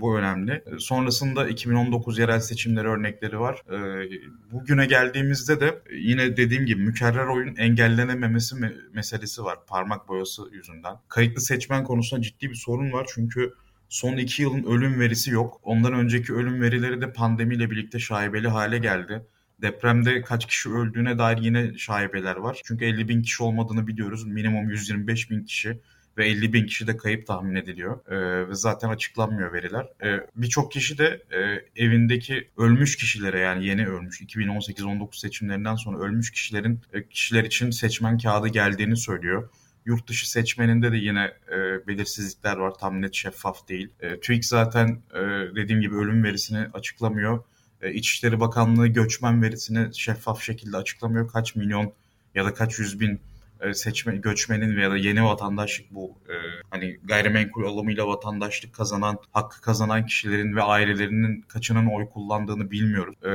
[0.00, 0.64] bu önemli.
[0.78, 3.62] Sonrasında 2019 yerel seçimleri örnekleri var.
[3.70, 4.08] E,
[4.52, 10.96] bugüne geldiğimizde de yine dediğim gibi mükerrer oyun engellenememesi me- meselesi var parmak boyası yüzünden.
[11.08, 13.52] Kayıtlı seçmen konusunda ciddi bir sorun var çünkü
[13.88, 15.60] Son iki yılın ölüm verisi yok.
[15.62, 19.22] Ondan önceki ölüm verileri de pandemiyle birlikte şaibeli hale geldi.
[19.62, 22.60] Depremde kaç kişi öldüğüne dair yine şaibeler var.
[22.64, 24.26] Çünkü 50 bin kişi olmadığını biliyoruz.
[24.26, 25.80] Minimum 125 bin kişi
[26.18, 29.86] ve 50 bin kişi de kayıp tahmin ediliyor e, ve zaten açıklanmıyor veriler.
[30.04, 31.38] E, Birçok kişi de e,
[31.84, 38.18] evindeki ölmüş kişilere yani yeni ölmüş 2018-19 seçimlerinden sonra ölmüş kişilerin e, kişiler için seçmen
[38.18, 39.48] kağıdı geldiğini söylüyor.
[39.86, 42.74] Yurt dışı seçmeninde de yine e, belirsizlikler var.
[42.80, 43.88] Tam net şeffaf değil.
[44.00, 45.20] E, TÜİK zaten e,
[45.56, 47.44] dediğim gibi ölüm verisini açıklamıyor.
[47.82, 51.28] E, İçişleri Bakanlığı göçmen verisini şeffaf şekilde açıklamıyor.
[51.28, 51.92] Kaç milyon
[52.34, 53.20] ya da kaç yüz bin
[53.60, 56.34] e, seçme göçmenin veya da yeni vatandaşlık bu e,
[56.70, 63.14] hani gayrimenkul alımıyla vatandaşlık kazanan hakkı kazanan kişilerin ve ailelerinin kaçının oy kullandığını bilmiyoruz.
[63.24, 63.32] E,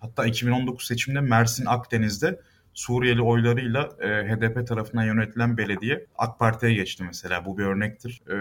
[0.00, 2.40] hatta 2019 seçiminde Mersin Akdeniz'de
[2.76, 7.44] Suriyeli oylarıyla e, HDP tarafından yönetilen belediye AK Parti'ye geçti mesela.
[7.44, 8.22] Bu bir örnektir.
[8.30, 8.36] E,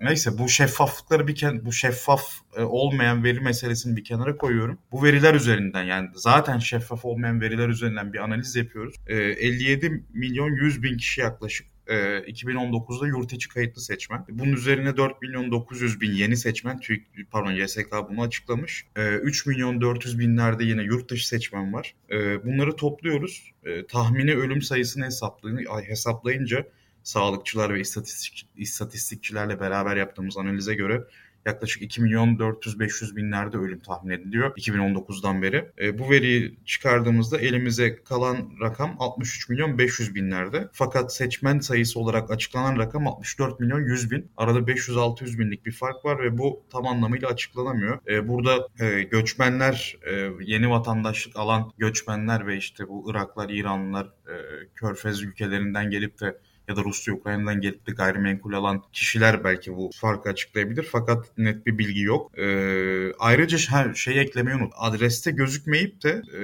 [0.00, 2.22] neyse bu şeffaflıkları bir ken bu şeffaf
[2.56, 4.78] e, olmayan veri meselesini bir kenara koyuyorum.
[4.92, 8.94] Bu veriler üzerinden yani zaten şeffaf olmayan veriler üzerinden bir analiz yapıyoruz.
[9.06, 14.24] E, 57 milyon 100 bin kişi yaklaşık 2019'da e, yurt içi kayıtlı seçmen.
[14.28, 18.86] Bunun üzerine 4 milyon 900 bin yeni seçmen, TÜİK, pardon YSK bunu açıklamış.
[18.96, 21.94] 3 e, milyon 400 binlerde yine yurt dışı seçmen var.
[22.10, 23.52] E, bunları topluyoruz.
[23.88, 25.08] Tahmini ölüm sayısını
[25.88, 26.66] hesaplayınca
[27.02, 31.04] sağlıkçılar ve istatistik, istatistikçilerle beraber yaptığımız analize göre
[31.46, 35.70] yaklaşık 2 milyon 400-500 binlerde ölüm tahmin ediliyor 2019'dan beri.
[35.80, 40.68] E, bu veriyi çıkardığımızda elimize kalan rakam 63 milyon 500 binlerde.
[40.72, 44.30] Fakat seçmen sayısı olarak açıklanan rakam 64 milyon 100 bin.
[44.36, 47.98] Arada 500-600 binlik bir fark var ve bu tam anlamıyla açıklanamıyor.
[48.08, 54.34] E, burada e, göçmenler, e, yeni vatandaşlık alan göçmenler ve işte bu Iraklar, İranlılar, e,
[54.74, 59.90] Körfez ülkelerinden gelip de ya da Rusya Ukrayna'dan gelip de gayrimenkul alan kişiler belki bu
[59.94, 62.38] farkı açıklayabilir fakat net bir bilgi yok.
[62.38, 64.72] Ee, ayrıca her şey eklemeyi unut.
[64.76, 66.42] Adreste gözükmeyip de e,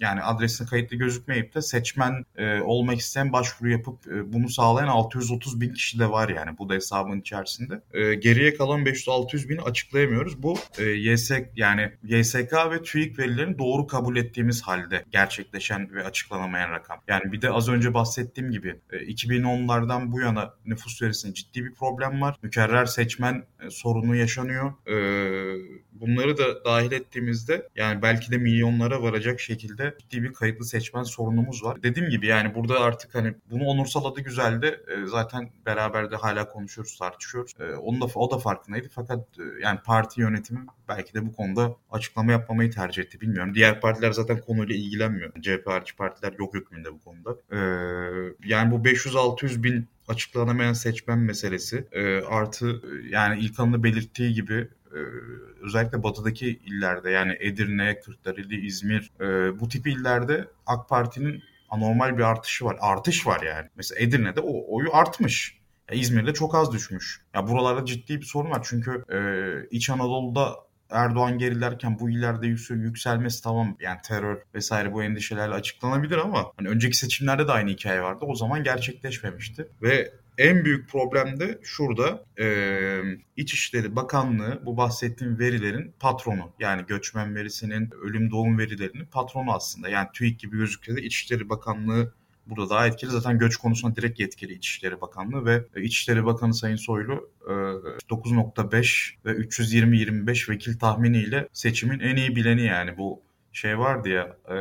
[0.00, 5.60] yani adresine kayıtlı gözükmeyip de seçmen e, olmak isteyen başvuru yapıp e, bunu sağlayan 630
[5.60, 7.80] bin kişi de var yani bu da hesabın içerisinde.
[7.92, 10.42] E, geriye kalan 500-600 bini açıklayamıyoruz.
[10.42, 16.70] Bu e, YSK yani YSK ve TÜİK verilerini doğru kabul ettiğimiz halde gerçekleşen ve açıklanamayan
[16.70, 17.00] rakam.
[17.08, 21.64] Yani bir de az önce bahsettiğim gibi e, 2000 2010'lardan bu yana nüfus verisinde ciddi
[21.64, 22.36] bir problem var.
[22.42, 24.72] Mükerrer seçmen e, sorunu yaşanıyor.
[24.86, 24.96] E,
[25.92, 31.64] bunları da dahil ettiğimizde yani belki de milyonlara varacak şekilde ciddi bir kayıtlı seçmen sorunumuz
[31.64, 31.82] var.
[31.82, 34.66] Dediğim gibi yani burada artık hani bunu onursal adı güzeldi.
[34.66, 37.52] E, zaten beraber de hala konuşuyoruz, tartışıyoruz.
[37.82, 39.28] Onu da o da farkındaydı fakat
[39.62, 43.54] yani parti yönetimi belki de bu konuda açıklama yapmamayı tercih etti bilmiyorum.
[43.54, 45.32] Diğer partiler zaten konuyla ilgilenmiyor.
[45.42, 47.36] CHP partiler yok hükmünde bu konuda.
[48.44, 54.68] yani bu 500 600 bin açıklanamayan seçmen meselesi e, artı yani İlkan'ın da belirttiği gibi
[54.94, 54.98] e,
[55.62, 62.22] özellikle batıdaki illerde yani Edirne, Kırklareli, İzmir e, bu tip illerde AK Parti'nin anormal bir
[62.22, 62.76] artışı var.
[62.80, 63.68] Artış var yani.
[63.76, 65.58] Mesela Edirne'de o oyu artmış.
[65.90, 67.20] Ya İzmir'de çok az düşmüş.
[67.34, 68.66] Ya buralarda ciddi bir sorun var.
[68.68, 69.18] Çünkü e,
[69.70, 70.56] İç Anadolu'da
[70.94, 76.96] Erdoğan gerilerken bu ileride yükselmesi tamam yani terör vesaire bu endişelerle açıklanabilir ama hani önceki
[76.96, 78.24] seçimlerde de aynı hikaye vardı.
[78.28, 82.46] O zaman gerçekleşmemişti ve en büyük problem de şurada e,
[83.36, 86.52] İçişleri Bakanlığı bu bahsettiğim verilerin patronu.
[86.58, 89.88] Yani göçmen verisinin, ölüm doğum verilerinin patronu aslında.
[89.88, 92.14] Yani TÜİK gibi gözükse de İçişleri Bakanlığı
[92.46, 93.10] burada daha etkili.
[93.10, 99.38] Zaten göç konusunda direkt yetkili İçişleri Bakanlığı ve İçişleri Bakanı Sayın Soylu 9.5 e, ve
[99.38, 102.98] 320-25 vekil tahminiyle seçimin en iyi bileni yani.
[102.98, 104.56] Bu şey vardı ya e,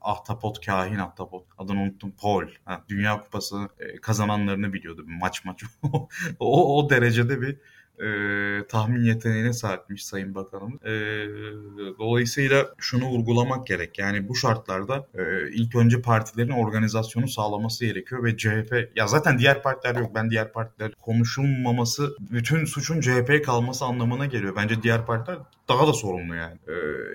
[0.00, 1.46] ahtapot kahin ahtapot.
[1.58, 2.12] Adını unuttum.
[2.20, 2.46] Paul.
[2.64, 5.04] Ha, Dünya Kupası e, kazananlarını biliyordu.
[5.06, 5.62] Maç maç.
[6.38, 7.56] O, o derecede bir
[8.00, 10.82] e, tahmin yeteneğine sahipmiş Sayın Bakanımız.
[10.84, 11.26] E,
[11.98, 13.98] dolayısıyla şunu vurgulamak gerek.
[13.98, 19.62] Yani bu şartlarda e, ilk önce partilerin organizasyonu sağlaması gerekiyor ve CHP ya zaten diğer
[19.62, 20.14] partiler yok.
[20.14, 24.56] Ben diğer partiler konuşulmaması bütün suçun CHP'ye kalması anlamına geliyor.
[24.56, 26.58] Bence diğer partiler daha da sorumlu yani.
[26.68, 26.72] Ee,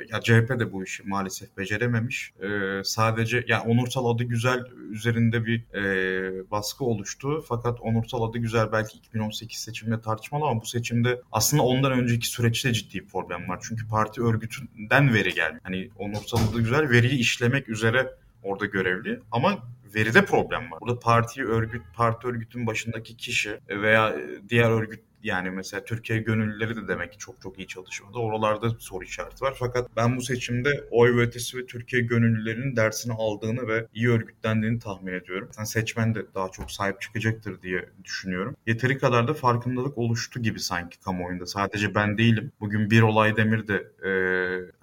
[0.10, 2.32] ya CHP de bu işi maalesef becerememiş.
[2.44, 7.44] Ee, sadece ya onursal adı güzel üzerinde bir e, baskı oluştu.
[7.48, 12.74] Fakat onursal adı güzel belki 2018 seçimde tartışmalı ama bu seçimde aslında ondan önceki süreçte
[12.74, 13.60] ciddi bir problem var.
[13.62, 15.62] Çünkü parti örgütünden veri gelmiyor.
[15.64, 19.60] Hani onursal adı güzel veriyi işlemek üzere orada görevli ama
[19.96, 20.80] veride problem var.
[20.82, 24.16] Burada parti örgüt, parti örgütün başındaki kişi veya
[24.50, 28.18] diğer örgüt yani mesela Türkiye gönüllüleri de demek ki çok çok iyi çalışmadı.
[28.18, 29.56] Oralarda soru işareti var.
[29.60, 34.80] Fakat ben bu seçimde oy ve ötesi ve Türkiye gönüllülerinin dersini aldığını ve iyi örgütlendiğini
[34.80, 35.50] tahmin ediyorum.
[35.58, 38.56] Yani seçmen de daha çok sahip çıkacaktır diye düşünüyorum.
[38.68, 41.46] Yeteri kadar da farkındalık oluştu gibi sanki kamuoyunda.
[41.46, 42.52] Sadece ben değilim.
[42.60, 44.12] Bugün bir olay demir de e,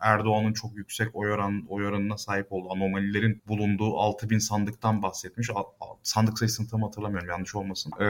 [0.01, 5.51] Erdoğan'ın çok yüksek oy, oran, oy oranına sahip olduğu anomalilerin bulunduğu 6000 sandıktan bahsetmiş.
[5.51, 7.93] A, a, sandık sayısını tam hatırlamıyorum yanlış olmasın.
[8.01, 8.05] E,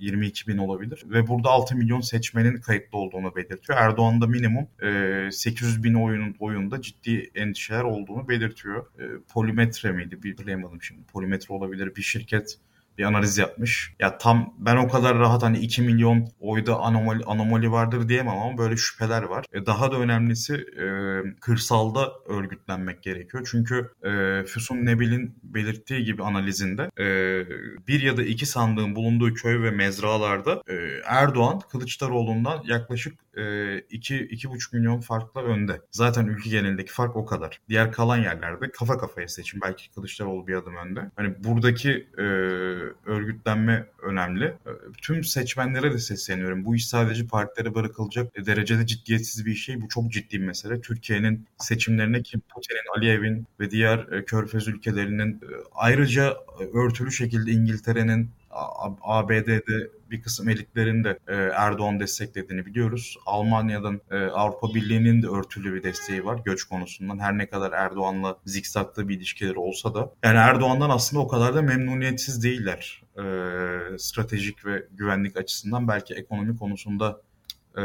[0.00, 1.04] 22 bin olabilir.
[1.06, 3.78] Ve burada 6 milyon seçmenin kayıtlı olduğunu belirtiyor.
[3.78, 8.86] Erdoğan'da minimum e, 800 bin oyunun oyunda ciddi endişeler olduğunu belirtiyor.
[8.98, 10.22] E, polimetre miydi?
[10.22, 11.02] Bir bilemedim şimdi.
[11.02, 11.96] Polimetre olabilir.
[11.96, 12.58] Bir şirket
[12.98, 13.92] bir analiz yapmış.
[13.98, 18.58] Ya tam ben o kadar rahat hani 2 milyon oyda anomali, anomali vardır diyemem ama
[18.58, 19.44] böyle şüpheler var.
[19.52, 20.86] E, daha da önemlisi e,
[21.40, 23.48] kırsalda örgütlenmek gerekiyor.
[23.50, 27.06] Çünkü e, Füsun Nebil'in belirttiği gibi analizinde e,
[27.88, 34.16] bir ya da iki sandığın bulunduğu köy ve mezralarda e, Erdoğan Kılıçdaroğlu'ndan yaklaşık e, iki,
[34.16, 35.80] iki buçuk milyon farkla önde.
[35.90, 37.60] Zaten ülke genelindeki fark o kadar.
[37.68, 39.60] Diğer kalan yerlerde kafa kafaya seçim.
[39.60, 41.10] Belki Kılıçdaroğlu bir adım önde.
[41.16, 42.22] Hani buradaki e,
[43.06, 44.44] örgütlenme önemli.
[44.44, 44.70] E,
[45.02, 46.64] tüm seçmenlere de sesleniyorum.
[46.64, 49.80] Bu iş sadece partilere bırakılacak derecede ciddiyetsiz bir şey.
[49.80, 50.80] Bu çok ciddi bir mesele.
[50.80, 56.36] Türkiye'nin seçimlerine Kim Putin'in, Aliyev'in ve diğer e, körfez ülkelerinin e, ayrıca
[56.74, 58.30] örtülü şekilde İngiltere'nin
[59.02, 63.16] ABD'de bir kısım elitlerin de e, Erdoğan desteklediğini biliyoruz.
[63.26, 67.18] Almanya'dan e, Avrupa Birliği'nin de örtülü bir desteği var göç konusundan.
[67.18, 70.10] Her ne kadar Erdoğan'la zikzaklı bir ilişkileri olsa da.
[70.22, 73.02] Yani Erdoğan'dan aslında o kadar da memnuniyetsiz değiller.
[73.16, 73.22] E,
[73.98, 77.20] stratejik ve güvenlik açısından belki ekonomi konusunda
[77.78, 77.82] ee,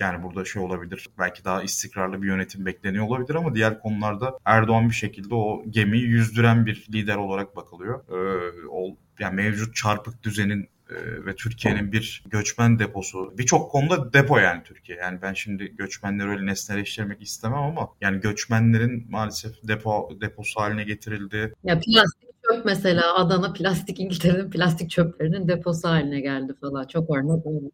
[0.00, 1.08] yani burada şey olabilir.
[1.18, 6.04] Belki daha istikrarlı bir yönetim bekleniyor olabilir ama diğer konularda Erdoğan bir şekilde o gemiyi
[6.04, 8.00] yüzdüren bir lider olarak bakılıyor.
[8.10, 8.50] Ee,
[9.18, 13.38] yani mevcut çarpık düzenin e, ve Türkiye'nin bir göçmen deposu.
[13.38, 14.98] Birçok konuda depo yani Türkiye.
[14.98, 21.54] Yani ben şimdi göçmenleri öyle nesneleştirmek istemem ama yani göçmenlerin maalesef depo deposu haline getirildi.
[21.64, 26.86] Ya plastik çöp mesela Adana plastik İngiltere'nin plastik çöplerinin deposu haline geldi falan.
[26.86, 27.70] Çok örnek oldu.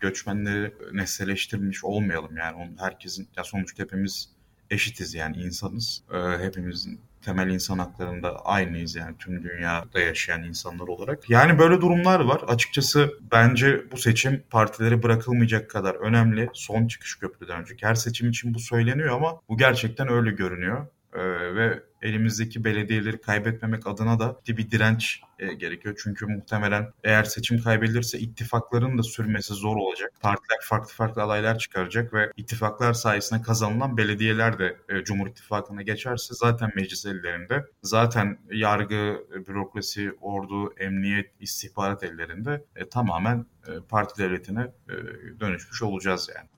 [0.00, 2.56] Göçmenleri nesneleştirmiş olmayalım yani.
[2.56, 4.28] Onun herkesin ya sonuçta hepimiz
[4.70, 6.02] eşitiz yani insanız.
[6.14, 11.30] Ee, hepimizin temel insan haklarında aynıyız yani tüm dünyada yaşayan insanlar olarak.
[11.30, 12.40] Yani böyle durumlar var.
[12.48, 16.48] Açıkçası bence bu seçim partileri bırakılmayacak kadar önemli.
[16.52, 20.86] Son çıkış köprüden önceki her seçim için bu söyleniyor ama bu gerçekten öyle görünüyor.
[21.14, 21.20] Ee,
[21.54, 26.00] ve elimizdeki belediyeleri kaybetmemek adına da bir direnç e, gerekiyor.
[26.02, 30.12] Çünkü muhtemelen eğer seçim kaybedilirse ittifakların da sürmesi zor olacak.
[30.20, 36.34] Partiler farklı farklı adaylar çıkaracak ve ittifaklar sayesinde kazanılan belediyeler de e, Cumhur İttifakı'na geçerse
[36.34, 37.64] zaten meclis ellerinde.
[37.82, 44.94] Zaten yargı, bürokrasi, ordu, emniyet, istihbarat ellerinde e, tamamen e, parti devletine e,
[45.40, 46.48] dönüşmüş olacağız yani.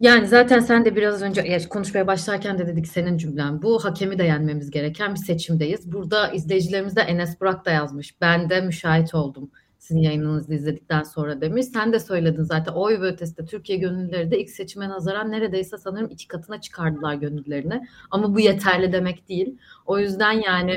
[0.00, 3.84] Yani zaten sen de biraz önce ya konuşmaya başlarken de dedik senin cümlen bu.
[3.84, 5.92] Hakemi de yenmemiz gereken bir seçimdeyiz.
[5.92, 8.20] Burada izleyicilerimiz de Enes Burak da yazmış.
[8.20, 11.66] Ben de müşahit oldum sizin yayınınızı izledikten sonra demiş.
[11.66, 16.10] Sen de söyledin zaten oy ve ötesinde Türkiye gönüllüleri de ilk seçime nazaran neredeyse sanırım
[16.10, 17.86] iki katına çıkardılar gönüllülerini.
[18.10, 19.58] Ama bu yeterli demek değil.
[19.86, 20.76] O yüzden yani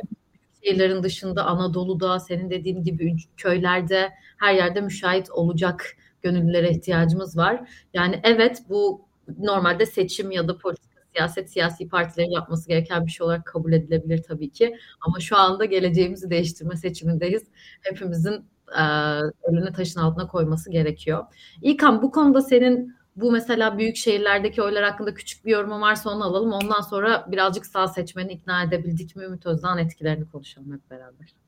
[0.63, 5.85] şehirlerin dışında Anadolu'da senin dediğin gibi köylerde her yerde müşahit olacak
[6.21, 7.69] gönüllülere ihtiyacımız var.
[7.93, 13.25] Yani evet bu normalde seçim ya da politika siyaset siyasi partilerin yapması gereken bir şey
[13.25, 14.77] olarak kabul edilebilir tabii ki.
[15.01, 17.43] Ama şu anda geleceğimizi değiştirme seçimindeyiz.
[17.81, 18.45] Hepimizin
[18.79, 18.83] e,
[19.49, 21.25] elini taşın altına koyması gerekiyor.
[21.61, 26.23] İlkan bu konuda senin bu mesela büyük şehirlerdeki oylar hakkında küçük bir yorumun varsa onu
[26.23, 26.51] alalım.
[26.51, 31.42] Ondan sonra birazcık sağ seçmeni ikna edebildik mi Ümit Özdağ'ın etkilerini konuşalım hep beraber.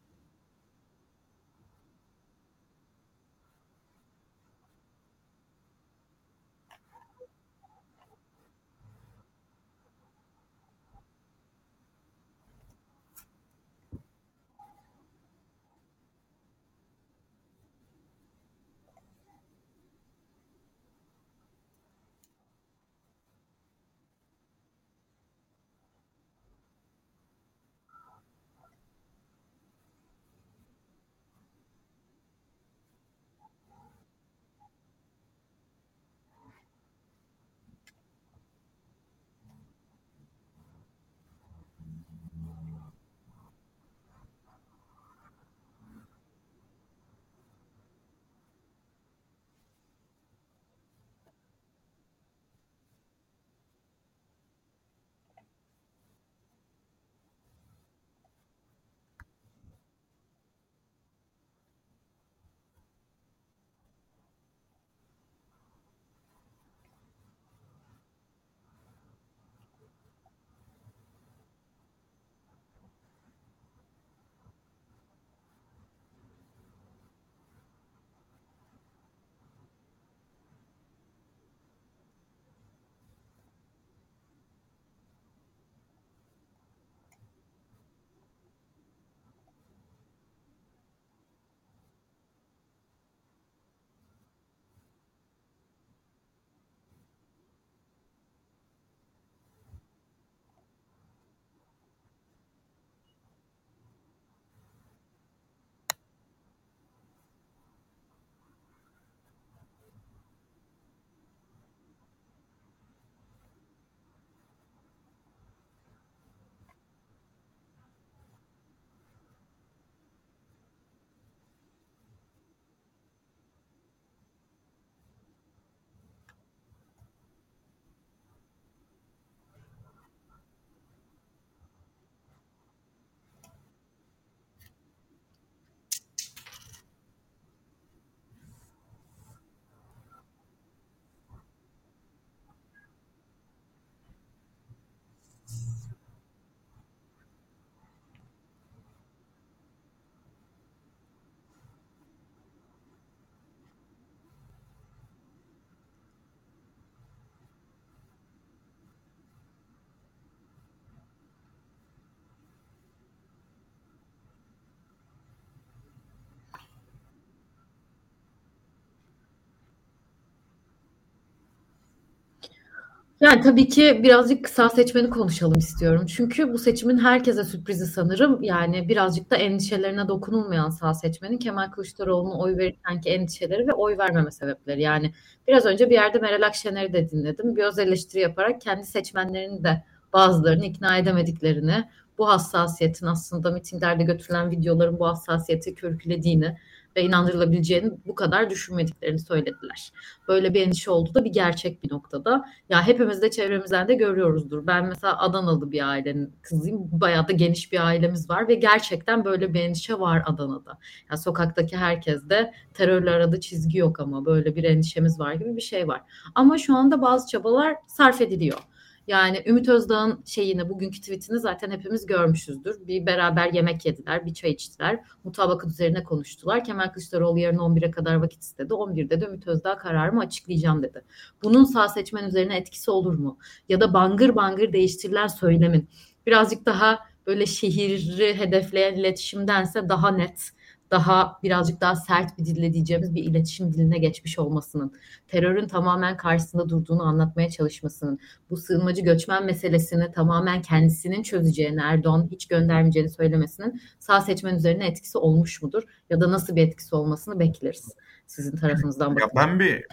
[173.21, 176.05] Yani tabii ki birazcık sağ seçmeni konuşalım istiyorum.
[176.05, 178.43] Çünkü bu seçimin herkese sürprizi sanırım.
[178.43, 184.31] Yani birazcık da endişelerine dokunulmayan sağ seçmenin Kemal Kılıçdaroğlu'na oy verirkenki endişeleri ve oy vermeme
[184.31, 184.81] sebepleri.
[184.81, 185.13] Yani
[185.47, 187.55] biraz önce bir yerde Meral Akşener'i de dinledim.
[187.55, 191.83] Bir öz eleştiri yaparak kendi seçmenlerini de bazılarını ikna edemediklerini,
[192.17, 196.57] bu hassasiyetin aslında mitinglerde götürülen videoların bu hassasiyeti körüklediğini
[196.95, 199.91] ve inandırılabileceğini bu kadar düşünmediklerini söylediler.
[200.27, 202.45] Böyle bir endişe oldu da bir gerçek bir noktada.
[202.69, 204.67] Ya hepimiz de çevremizden de görüyoruzdur.
[204.67, 206.89] Ben mesela Adanalı bir ailenin kızıyım.
[206.91, 210.77] Bayağı da geniş bir ailemiz var ve gerçekten böyle bir endişe var Adana'da.
[211.11, 215.61] Ya sokaktaki herkes de terörle aradığı çizgi yok ama böyle bir endişemiz var gibi bir
[215.61, 216.01] şey var.
[216.35, 218.59] Ama şu anda bazı çabalar sarf ediliyor.
[219.07, 222.87] Yani Ümit Özdağ'ın şeyini, bugünkü tweetini zaten hepimiz görmüşüzdür.
[222.87, 224.99] Bir beraber yemek yediler, bir çay içtiler.
[225.23, 226.63] Mutabakat üzerine konuştular.
[226.63, 228.73] Kemal Kılıçdaroğlu yarın 11'e kadar vakit istedi.
[228.73, 231.01] 11'de de Ümit Özdağ kararımı açıklayacağım dedi.
[231.43, 233.37] Bunun sağ seçmen üzerine etkisi olur mu?
[233.69, 235.89] Ya da bangır bangır değiştirilen söylemin
[236.27, 240.51] birazcık daha böyle şehri hedefleyen iletişimdense daha net
[240.91, 244.93] daha birazcık daha sert bir dille diyeceğimiz bir iletişim diline geçmiş olmasının,
[245.27, 248.19] terörün tamamen karşısında durduğunu anlatmaya çalışmasının,
[248.49, 255.17] bu sığınmacı göçmen meselesini tamamen kendisinin çözeceğini, Erdoğan hiç göndermeyeceğini söylemesinin sağ seçmen üzerine etkisi
[255.17, 255.83] olmuş mudur?
[256.09, 257.95] Ya da nasıl bir etkisi olmasını bekleriz
[258.27, 259.09] sizin tarafınızdan.
[259.09, 259.85] Ya ben bir...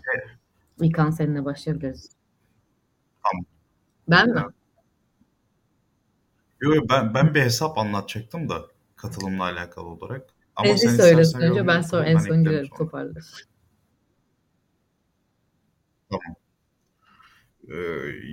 [0.80, 2.10] İlkan seninle başlayabiliriz.
[3.22, 3.44] Tamam.
[4.08, 4.42] Ben mi?
[6.60, 8.62] Yok ben, ben bir hesap anlatacaktım da
[8.96, 10.31] katılımla alakalı olarak.
[10.56, 13.22] Ama Ezgi söylesin önce ben sonra en son girerim toparlarım.
[16.10, 16.36] Tamam.
[17.68, 17.76] Ee,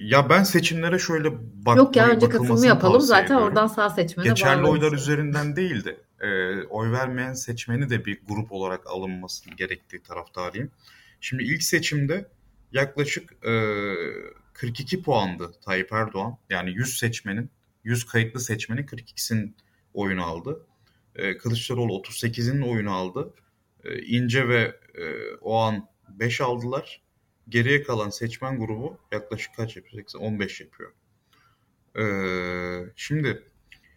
[0.03, 1.29] ya ben seçimlere şöyle
[1.65, 3.43] bak Yok ya önce katılımı yapalım zaten ediyorum.
[3.43, 8.51] oradan sağ seçmene Geçerli oylar üzerinden değil de e, oy vermeyen seçmeni de bir grup
[8.51, 10.71] olarak alınması gerektiği taraftarıyım.
[11.21, 12.29] Şimdi ilk seçimde
[12.71, 13.53] yaklaşık e,
[14.53, 16.37] 42 puandı Tayyip Erdoğan.
[16.49, 17.49] Yani 100 seçmenin,
[17.83, 19.55] 100 kayıtlı seçmenin 42'sinin
[19.93, 20.65] oyunu aldı.
[21.19, 23.33] E, Kılıçdaroğlu 38'in oyunu aldı.
[23.83, 27.01] E, İnce ve e, o an 5 aldılar.
[27.49, 30.05] Geriye kalan seçmen grubu yaklaşık kaç yapıyor?
[30.19, 30.91] 15 yapıyor.
[31.99, 32.03] E,
[32.95, 33.43] şimdi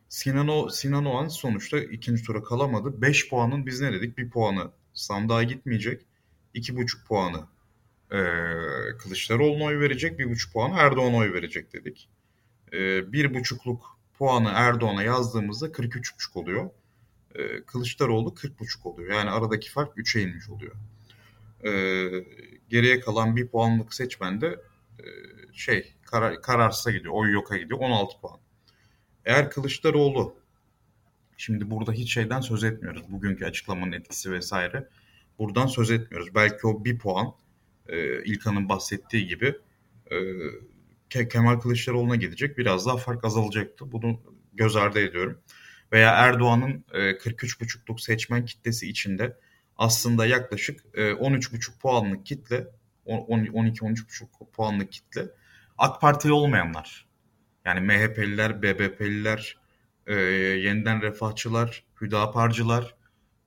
[0.09, 3.03] Sinan, o, Sinan Oğan sonuçta ikinci tura kalamadı.
[3.03, 4.19] 5 puanın biz ne dedik?
[4.19, 6.07] 1 puanı sandığa gitmeyecek.
[6.55, 7.47] 2,5 puanı
[8.11, 8.19] e,
[8.99, 10.21] Kılıçdaroğlu'na oy verecek.
[10.21, 12.09] 1,5 puanı Erdoğan'a oy verecek dedik.
[12.73, 13.81] E, 1,5'luk
[14.19, 16.71] puanı Erdoğan'a yazdığımızda 43,5 oluyor
[17.35, 19.15] e, Kılıçdaroğlu 40,5 oluyor.
[19.15, 20.75] Yani aradaki fark 3'e inmiş oluyor.
[21.65, 21.71] E,
[22.69, 24.61] geriye kalan bir puanlık seçmen de
[24.99, 25.05] e,
[25.53, 27.15] şey karar, kararsıza gidiyor.
[27.15, 27.81] Oy yoka gidiyor.
[27.81, 28.41] 16 puan.
[29.25, 30.37] Eğer Kılıçdaroğlu
[31.37, 33.03] şimdi burada hiç şeyden söz etmiyoruz.
[33.09, 34.89] Bugünkü açıklamanın etkisi vesaire.
[35.39, 36.35] Buradan söz etmiyoruz.
[36.35, 37.35] Belki o bir puan
[37.89, 39.55] e, İlkan'ın bahsettiği gibi
[40.11, 42.59] e, Kemal Kılıçdaroğlu'na gidecek.
[42.59, 43.93] Biraz daha fark azalacaktı.
[43.93, 44.21] Bunu
[44.53, 45.39] göz ardı ediyorum
[45.93, 49.37] veya Erdoğan'ın 43,5'luk e, seçmen kitlesi içinde
[49.77, 52.67] aslında yaklaşık 13,5 e, puanlık kitle
[53.07, 55.29] 12-13,5 puanlık kitle
[55.79, 57.07] AK Partili olmayanlar.
[57.65, 59.57] Yani MHP'liler, BBP'liler,
[60.07, 62.95] e, yeniden refahçılar, Hüdaparcılar,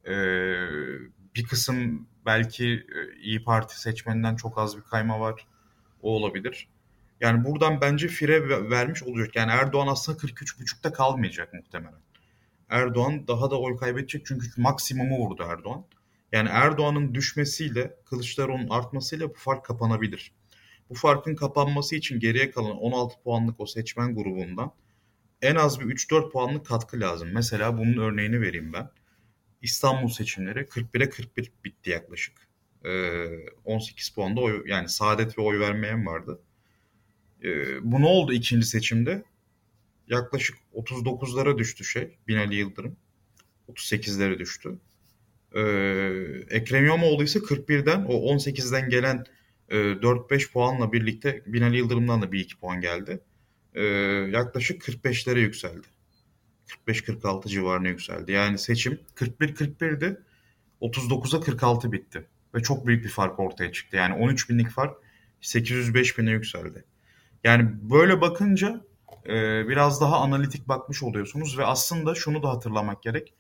[0.08, 0.14] e,
[1.36, 5.48] bir kısım belki e, İyi Parti seçmeninden çok az bir kayma var.
[6.02, 6.68] O olabilir.
[7.20, 9.36] Yani buradan bence fire vermiş olacak.
[9.36, 12.05] Yani Erdoğan aslında 43,5'ta kalmayacak muhtemelen.
[12.76, 15.86] Erdoğan daha da oy kaybedecek çünkü maksimumu vurdu Erdoğan.
[16.32, 20.32] Yani Erdoğan'ın düşmesiyle Kılıçdaroğlu'nun artmasıyla bu fark kapanabilir.
[20.90, 24.72] Bu farkın kapanması için geriye kalan 16 puanlık o seçmen grubundan
[25.42, 27.30] en az bir 3-4 puanlık katkı lazım.
[27.34, 28.90] Mesela bunun örneğini vereyim ben.
[29.62, 32.48] İstanbul seçimleri 41'e 41 bitti yaklaşık.
[32.86, 33.26] Ee,
[33.66, 36.40] 18 puanda oy, yani saadet ve oy vermeyen vardı.
[37.44, 39.24] Ee, bu ne oldu ikinci seçimde?
[40.08, 42.98] Yaklaşık 39'lara düştü şey Binali Yıldırım.
[43.70, 44.80] 38'lere düştü.
[45.56, 45.60] Ee,
[46.50, 49.26] Ekrem İmamoğlu ise 41'den o 18'den gelen
[49.70, 53.20] e, 4-5 puanla birlikte Binali Yıldırım'dan da bir 2 puan geldi.
[53.74, 53.84] Ee,
[54.32, 55.88] yaklaşık 45'lere yükseldi.
[56.88, 58.32] 45-46 civarına yükseldi.
[58.32, 60.18] Yani seçim 41-41'di.
[60.82, 62.26] 39'a 46 bitti.
[62.56, 63.98] Ve çok büyük bir fark ortaya çıktı.
[63.98, 64.98] Yani 13 binlik fark
[65.42, 66.84] 805 bine yükseldi.
[67.44, 68.86] Yani böyle bakınca
[69.30, 73.34] e, biraz daha analitik bakmış oluyorsunuz ve aslında şunu da hatırlamak gerek.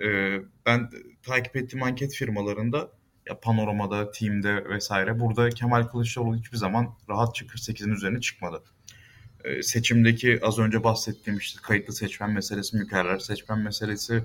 [0.00, 0.90] E, ben
[1.22, 2.90] takip ettiğim anket firmalarında
[3.28, 8.62] ya Panorama'da, Team'de vesaire burada Kemal Kılıçdaroğlu hiçbir zaman rahatça 48'in üzerine çıkmadı.
[9.44, 14.24] E, seçimdeki az önce bahsettiğim işte kayıtlı seçmen meselesi, mükerrer seçmen meselesi,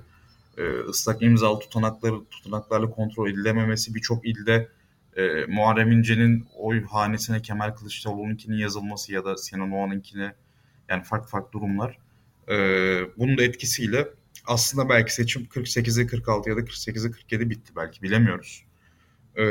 [0.58, 4.70] e, ıslak imzalı tutanakları tutanaklarla kontrol edilememesi birçok ilde
[5.16, 10.34] e, Muharrem İnce'nin oy hanesine Kemal Kılıçdaroğlu'nunkinin yazılması ya da Sinan Oğan'ınkine
[10.90, 11.98] yani farklı farklı durumlar.
[12.50, 12.56] E,
[13.18, 14.08] bunun da etkisiyle
[14.46, 18.66] aslında belki seçim 48'e 46 ya da 48'e 47 bitti belki bilemiyoruz.
[19.36, 19.44] E,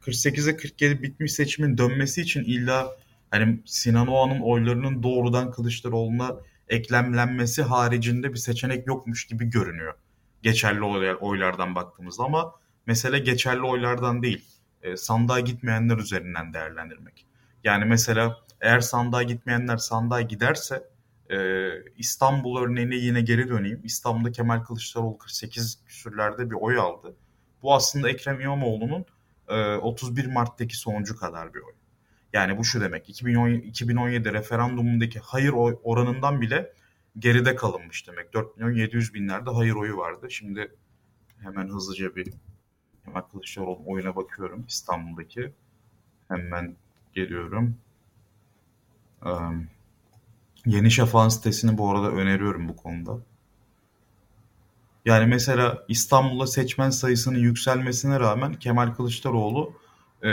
[0.00, 2.96] 48'e 47 bitmiş seçimin dönmesi için illa
[3.30, 6.36] hani Sinan Oğan'ın oylarının doğrudan Kılıçdaroğlu'na
[6.68, 9.94] eklemlenmesi haricinde bir seçenek yokmuş gibi görünüyor.
[10.42, 10.84] Geçerli
[11.14, 12.54] oylardan baktığımızda ama
[12.86, 14.44] mesele geçerli oylardan değil.
[14.82, 17.26] E, sandığa gitmeyenler üzerinden değerlendirmek.
[17.64, 20.88] Yani mesela eğer sandığa gitmeyenler sandığa giderse
[21.30, 23.80] e, İstanbul örneğine yine geri döneyim.
[23.84, 27.16] İstanbul'da Kemal Kılıçdaroğlu 48 küsürlerde bir oy aldı.
[27.62, 29.04] Bu aslında Ekrem İmamoğlu'nun
[29.48, 31.72] e, 31 Mart'taki sonucu kadar bir oy.
[32.32, 36.72] Yani bu şu demek 2010, 2017 referandumundaki hayır oy oranından bile
[37.18, 38.34] geride kalınmış demek.
[38.34, 40.30] 4 milyon 700 binlerde hayır oyu vardı.
[40.30, 40.72] Şimdi
[41.42, 42.32] hemen hızlıca bir
[43.04, 45.52] Kemal Kılıçdaroğlu oyuna bakıyorum İstanbul'daki.
[46.28, 46.76] Hemen
[47.12, 47.76] geliyorum.
[50.66, 53.18] Yeni Şafak'ın sitesini bu arada öneriyorum bu konuda.
[55.04, 59.72] Yani mesela İstanbul'da seçmen sayısının yükselmesine rağmen Kemal Kılıçdaroğlu
[60.22, 60.28] e,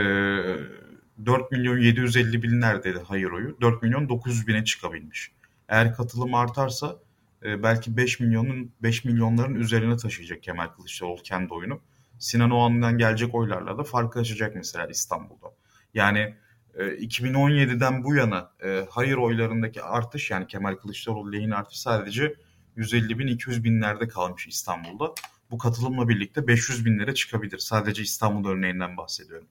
[1.25, 3.61] 4 milyon 750 bin neredeydi hayır oyu.
[3.61, 5.31] 4 milyon 900 bine çıkabilmiş.
[5.69, 6.95] Eğer katılım artarsa
[7.43, 11.81] belki 5 milyonun 5 milyonların üzerine taşıyacak Kemal Kılıçdaroğlu kendi oyunu.
[12.19, 15.47] Sinan Oğan'dan gelecek oylarla da farklılaşacak mesela İstanbul'da.
[15.93, 16.35] Yani
[16.75, 22.35] 2017'den e, bu yana e, hayır oylarındaki artış yani Kemal Kılıçdaroğlu lehine artış sadece
[22.75, 25.13] 150 bin 200 binlerde kalmış İstanbul'da.
[25.51, 27.57] Bu katılımla birlikte 500 binlere çıkabilir.
[27.57, 29.47] Sadece İstanbul örneğinden bahsediyorum.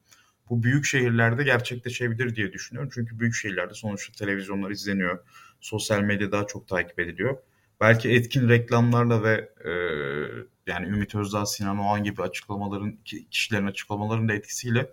[0.51, 2.91] Bu büyük şehirlerde gerçekleşebilir diye düşünüyorum.
[2.95, 5.19] Çünkü büyük şehirlerde sonuçta televizyonlar izleniyor.
[5.61, 7.37] Sosyal medya daha çok takip ediliyor.
[7.81, 9.73] Belki etkin reklamlarla ve e,
[10.67, 12.99] yani Ümit Özdağ, Sinan Oğan gibi açıklamaların,
[13.31, 14.93] kişilerin açıklamalarının da etkisiyle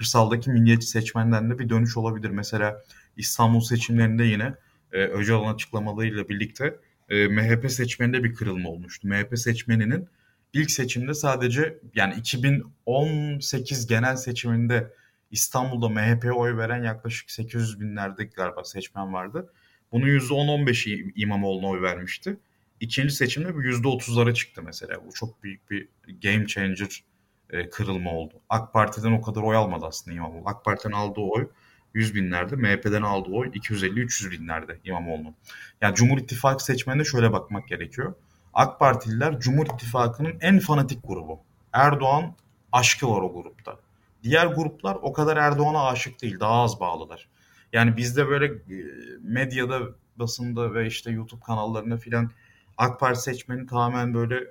[0.00, 2.30] kırsaldaki milliyetçi seçmenden de bir dönüş olabilir.
[2.30, 2.82] Mesela
[3.16, 4.54] İstanbul seçimlerinde yine
[4.92, 6.76] e, Öcalan açıklamalarıyla birlikte
[7.08, 9.08] e, MHP seçmeninde bir kırılma olmuştu.
[9.08, 10.08] MHP seçmeninin
[10.52, 14.94] ilk seçimde sadece yani 2018 genel seçiminde
[15.30, 19.52] İstanbul'da MHP'ye oy veren yaklaşık 800 binlerde galiba seçmen vardı.
[19.92, 22.36] Bunun %10-15'i İmamoğlu'na oy vermişti.
[22.80, 25.06] İkinci seçimde bu %30'lara çıktı mesela.
[25.06, 25.88] Bu çok büyük bir
[26.22, 27.04] game changer
[27.52, 28.34] e, kırılma oldu.
[28.48, 30.42] AK Parti'den o kadar oy almadı aslında İmamoğlu.
[30.46, 31.48] AK Parti'den aldığı oy
[31.94, 35.34] 100 binlerde, MHP'den aldığı oy 250-300 binlerde İmamoğlu'nun.
[35.80, 38.14] Yani Cumhur İttifakı seçmenine şöyle bakmak gerekiyor.
[38.54, 41.40] AK Partililer Cumhur İttifakı'nın en fanatik grubu.
[41.72, 42.34] Erdoğan
[42.72, 43.76] aşkı var o grupta.
[44.22, 47.28] Diğer gruplar o kadar Erdoğan'a aşık değil, daha az bağlılar.
[47.72, 48.84] Yani bizde böyle e,
[49.20, 49.80] medyada,
[50.16, 52.30] basında ve işte YouTube kanallarında filan
[52.78, 54.46] AK Parti seçmeni tamamen böyle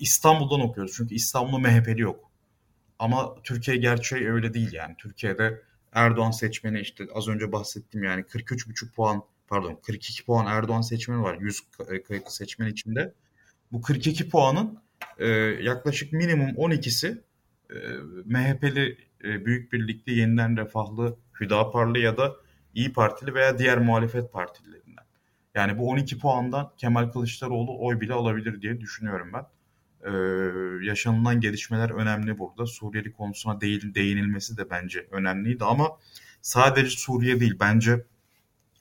[0.00, 0.94] İstanbul'dan okuyoruz.
[0.96, 2.30] Çünkü İstanbul'da MHP'li yok.
[2.98, 4.94] Ama Türkiye gerçeği öyle değil yani.
[4.98, 11.22] Türkiye'de Erdoğan seçmeni işte az önce bahsettim yani 43,5 puan pardon 42 puan Erdoğan seçmeni
[11.22, 13.14] var 100 e, kayıtlı seçmen içinde.
[13.72, 14.78] Bu 42 puanın
[15.18, 15.28] e,
[15.60, 17.22] yaklaşık minimum 12'si
[17.70, 17.76] e,
[18.24, 22.36] MHP'li e, Büyük Birlikte Yeniden Refahlı, Hüdaparlı ya da
[22.74, 24.81] İyi Partili veya diğer muhalefet partilerinden.
[25.54, 29.46] Yani bu 12 puandan Kemal Kılıçdaroğlu oy bile alabilir diye düşünüyorum ben.
[30.04, 32.66] Ee, yaşanılan gelişmeler önemli burada.
[32.66, 35.90] Suriyeli konusuna değil, değinilmesi de bence önemliydi ama
[36.42, 38.04] sadece Suriye değil bence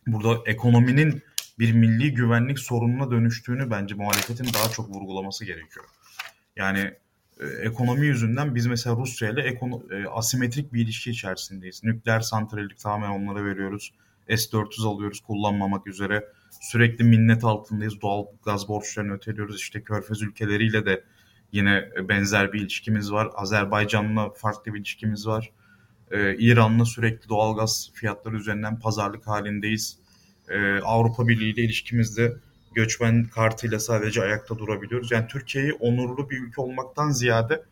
[0.07, 1.21] burada ekonominin
[1.59, 5.85] bir milli güvenlik sorununa dönüştüğünü bence muhalefetin daha çok vurgulaması gerekiyor.
[6.55, 6.93] Yani
[7.39, 9.59] e, ekonomi yüzünden biz mesela Rusya ile
[9.91, 11.83] e, asimetrik bir ilişki içerisindeyiz.
[11.83, 13.93] Nükleer santrallik tamamen onlara veriyoruz.
[14.29, 16.27] S-400 alıyoruz kullanmamak üzere.
[16.61, 18.01] Sürekli minnet altındayız.
[18.01, 19.55] Doğal gaz borçlarını öteliyoruz.
[19.61, 21.03] İşte Körfez ülkeleriyle de
[21.51, 23.29] yine benzer bir ilişkimiz var.
[23.33, 25.51] Azerbaycan'la farklı bir ilişkimiz var.
[26.11, 29.97] Ee, İran'la sürekli doğal gaz fiyatları üzerinden pazarlık halindeyiz.
[30.49, 32.33] Ee, Avrupa Birliği ile ilişkimizde
[32.75, 35.11] göçmen kartıyla sadece ayakta durabiliyoruz.
[35.11, 37.63] Yani Türkiye'yi onurlu bir ülke olmaktan ziyade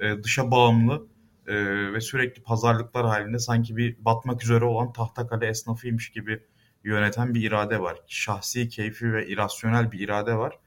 [0.00, 1.06] e, dışa bağımlı
[1.46, 1.54] e,
[1.92, 6.42] ve sürekli pazarlıklar halinde sanki bir batmak üzere olan tahtakale esnafıymış gibi
[6.86, 7.98] yöneten bir irade var.
[8.06, 10.58] Şahsi, keyfi ve irasyonel bir irade var.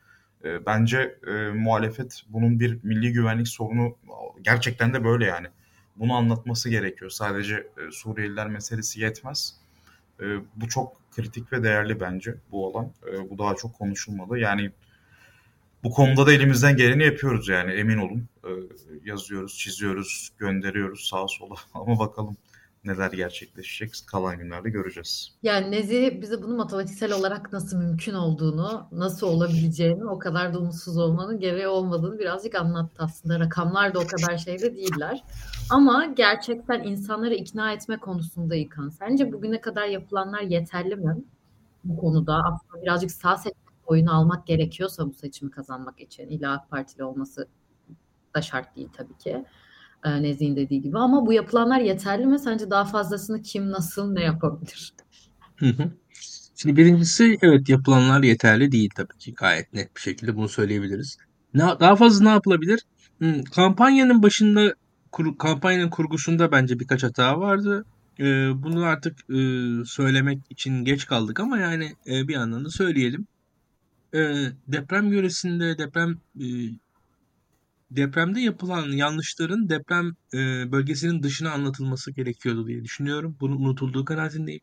[0.44, 3.98] E, bence e, muhalefet bunun bir milli güvenlik sorunu
[4.42, 5.48] gerçekten de böyle yani.
[5.96, 7.12] Bunu anlatması gerekiyor.
[7.12, 9.56] Sadece e, Suriyeliler meselesi yetmez.
[10.22, 12.92] E, bu çok kritik ve değerli bence bu alan.
[13.14, 14.40] E, bu daha çok konuşulmalı.
[14.40, 14.72] Yani
[15.84, 18.28] bu konuda da elimizden geleni yapıyoruz yani emin olun.
[18.44, 18.50] E,
[19.06, 22.38] yazıyoruz, çiziyoruz, gönderiyoruz sağa sola ama bakalım
[22.86, 25.32] neler gerçekleşecek kalan günlerde göreceğiz.
[25.44, 30.98] Yani Nezi bize bunu matematiksel olarak nasıl mümkün olduğunu, nasıl olabileceğini, o kadar da umutsuz
[30.98, 33.40] olmanın gereği olmadığını birazcık anlattı aslında.
[33.40, 35.24] Rakamlar da o kadar şeyde değiller.
[35.70, 38.90] Ama gerçekten insanları ikna etme konusunda yıkan.
[38.90, 41.18] Sence bugüne kadar yapılanlar yeterli mi?
[41.84, 46.28] Bu konuda aslında birazcık sağ seçim oyunu almak gerekiyorsa bu seçimi kazanmak için.
[46.28, 47.48] İlla Partili olması
[48.36, 49.46] da şart değil tabii ki.
[50.06, 52.40] E, Nezih'in dediği gibi ama bu yapılanlar yeterli mi?
[52.40, 54.94] Sence daha fazlasını kim nasıl ne yapabilir?
[56.56, 61.18] Şimdi birincisi evet yapılanlar yeterli değil tabii ki gayet net bir şekilde bunu söyleyebiliriz.
[61.54, 62.80] Ne, daha fazla ne yapılabilir?
[63.22, 64.76] Hı, kampanyanın başında
[65.12, 67.86] kur, kampanyanın kurgusunda bence birkaç hata vardı.
[68.20, 69.36] Ee, bunu artık e,
[69.86, 73.28] söylemek için geç kaldık ama yani e, bir yandan da söyleyelim.
[74.14, 74.20] E,
[74.68, 76.46] deprem yöresinde deprem e,
[77.92, 83.38] depremde yapılan yanlışların deprem e, bölgesinin dışına anlatılması gerekiyordu diye düşünüyorum.
[83.40, 84.62] Bunun unutulduğu kanaatindeyim.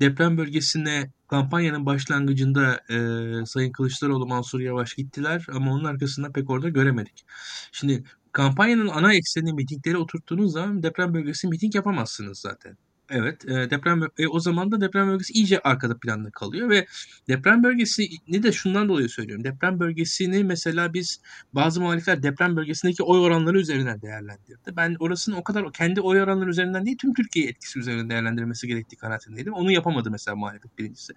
[0.00, 6.68] Deprem bölgesine kampanyanın başlangıcında e, Sayın Kılıçdaroğlu, Mansur Yavaş gittiler ama onun arkasında pek orada
[6.68, 7.24] göremedik.
[7.72, 12.78] Şimdi kampanyanın ana ekseni mitingleri oturttuğunuz zaman deprem bölgesi miting yapamazsınız zaten.
[13.10, 16.86] Evet, e, deprem e, o zaman da deprem bölgesi iyice arkada planda kalıyor ve
[17.28, 19.44] deprem bölgesi ne de şundan dolayı söylüyorum.
[19.44, 21.20] Deprem bölgesini mesela biz
[21.52, 24.76] bazı muhalifler deprem bölgesindeki oy oranları üzerinden değerlendirdi.
[24.76, 28.96] Ben orasının o kadar kendi oy oranları üzerinden değil tüm Türkiye etkisi üzerinden değerlendirilmesi gerektiği
[28.96, 29.52] kanaatindeydim.
[29.52, 31.12] Onu yapamadı mesela muhalefet birincisi.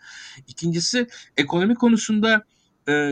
[0.48, 2.46] İkincisi ekonomi konusunda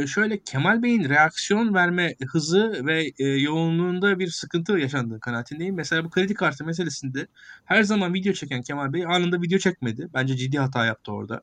[0.07, 5.75] şöyle Kemal Bey'in reaksiyon verme hızı ve yoğunluğunda bir sıkıntı yaşandığı kanaatindeyim.
[5.75, 7.27] Mesela bu kredi kartı meselesinde
[7.65, 10.09] her zaman video çeken Kemal Bey anında video çekmedi.
[10.13, 11.41] Bence ciddi hata yaptı orada.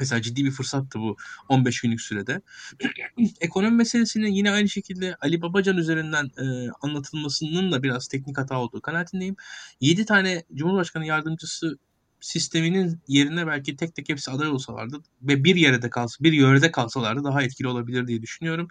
[0.00, 1.16] Mesela ciddi bir fırsattı bu
[1.48, 2.40] 15 günlük sürede.
[3.40, 8.80] Ekonomi meselesinin yine aynı şekilde Ali Babacan üzerinden e, anlatılmasının da biraz teknik hata olduğu
[8.80, 9.36] kanaatindeyim.
[9.80, 11.78] 7 tane Cumhurbaşkanı yardımcısı
[12.20, 16.70] sisteminin yerine belki tek tek hepsi aday olsalardı ve bir yere de kalsa, bir yörede
[16.70, 18.68] kalsalardı daha etkili olabilir diye düşünüyorum.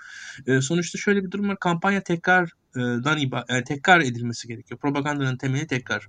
[0.48, 1.60] E, sonuçta şöyle bir durum var.
[1.60, 4.80] Kampanya tekrardan iba, yani tekrar edilmesi gerekiyor.
[4.80, 6.08] Propagandanın temeli tekrar.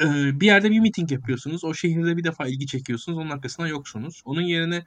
[0.00, 1.64] E, bir yerde bir miting yapıyorsunuz.
[1.64, 3.18] O şehirde bir defa ilgi çekiyorsunuz.
[3.18, 4.22] Onun arkasında yoksunuz.
[4.24, 4.84] Onun yerine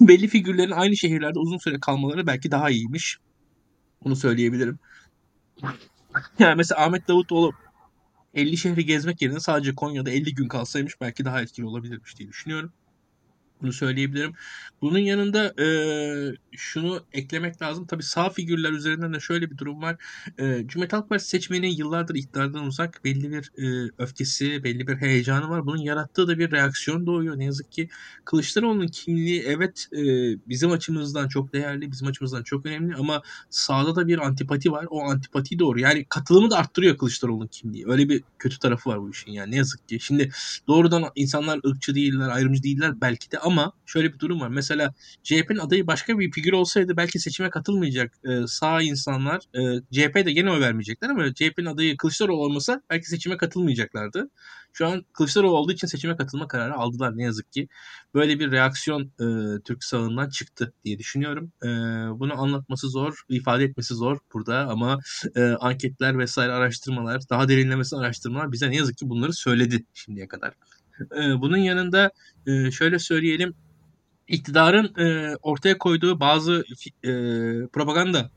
[0.00, 3.18] belli figürlerin aynı şehirlerde uzun süre kalmaları belki daha iyiymiş.
[4.04, 4.78] Bunu söyleyebilirim.
[6.38, 7.52] Yani mesela Ahmet Davutoğlu
[8.38, 12.72] 50 şehri gezmek yerine sadece Konya'da 50 gün kalsaymış belki daha etkili olabilirmiş diye düşünüyorum.
[13.62, 14.32] Bunu söyleyebilirim.
[14.82, 15.66] Bunun yanında e,
[16.52, 17.86] şunu eklemek lazım.
[17.86, 19.96] Tabii sağ figürler üzerinden de şöyle bir durum var.
[20.38, 25.48] E, Cumhuriyet Halk Partisi seçmeni yıllardır iktidardan uzak belli bir e, öfkesi, belli bir heyecanı
[25.50, 25.66] var.
[25.66, 27.38] Bunun yarattığı da bir reaksiyon doğuyor.
[27.38, 27.88] Ne yazık ki
[28.24, 29.98] Kılıçdaroğlu'nun kimliği evet e,
[30.48, 34.86] bizim açımızdan çok değerli, bizim açımızdan çok önemli ama sağda da bir antipati var.
[34.90, 35.80] O antipati doğru.
[35.80, 37.88] Yani katılımı da arttırıyor Kılıçdaroğlu'nun kimliği.
[37.88, 40.00] Öyle bir kötü tarafı var bu işin yani ne yazık ki.
[40.00, 40.30] Şimdi
[40.68, 44.48] doğrudan insanlar ırkçı değiller, ayrımcı değiller belki de ama şöyle bir durum var.
[44.48, 50.32] Mesela CHP'nin adayı başka bir figür olsaydı belki seçime katılmayacak e, sağ insanlar e, CHP'de
[50.32, 54.30] gene oy vermeyecekler ama CHP'nin adayı Kılıçdaroğlu olmasa belki seçime katılmayacaklardı.
[54.72, 57.68] Şu an Kılıçdaroğlu olduğu için seçime katılma kararı aldılar ne yazık ki.
[58.14, 61.52] Böyle bir reaksiyon e, Türk sağından çıktı diye düşünüyorum.
[61.62, 61.68] E,
[62.20, 64.98] bunu anlatması zor, ifade etmesi zor burada ama
[65.36, 70.54] e, anketler vesaire araştırmalar, daha derinlemesi araştırmalar bize ne yazık ki bunları söyledi şimdiye kadar.
[71.00, 72.10] E, bunun yanında
[72.46, 73.54] e, şöyle söyleyelim
[74.28, 76.64] iktidarın e, ortaya koyduğu bazı
[77.04, 77.10] e,
[77.66, 78.30] propaganda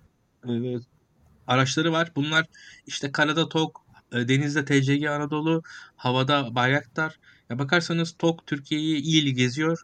[1.47, 2.11] araçları var.
[2.15, 2.45] Bunlar
[2.87, 3.81] işte karada TOK,
[4.13, 5.63] denizde TCG Anadolu,
[5.95, 7.19] havada Bayraktar.
[7.49, 9.81] Ya bakarsanız TOK Türkiye'yi iyi geziyor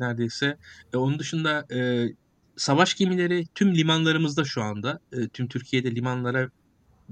[0.00, 0.56] neredeyse.
[0.94, 1.66] Onun dışında
[2.56, 5.00] savaş gemileri tüm limanlarımızda şu anda.
[5.32, 6.50] Tüm Türkiye'de limanlara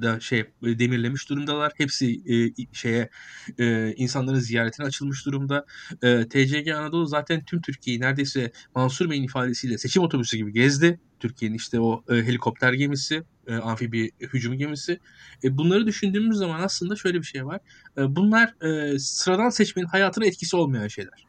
[0.02, 1.72] da şey demirlemiş durumdalar.
[1.76, 3.10] Hepsi e, şeye
[3.58, 5.66] e, insanların ziyaretine açılmış durumda.
[6.02, 11.00] E, TCG Anadolu zaten tüm Türkiye'yi neredeyse Mansur Bey'in ifadesiyle seçim otobüsü gibi gezdi.
[11.20, 15.00] Türkiye'nin işte o e, helikopter gemisi, e, amfibi hücum gemisi.
[15.44, 17.60] E, bunları düşündüğümüz zaman aslında şöyle bir şey var.
[17.98, 21.26] E, bunlar e, sıradan seçmenin hayatına etkisi olmayan şeyler.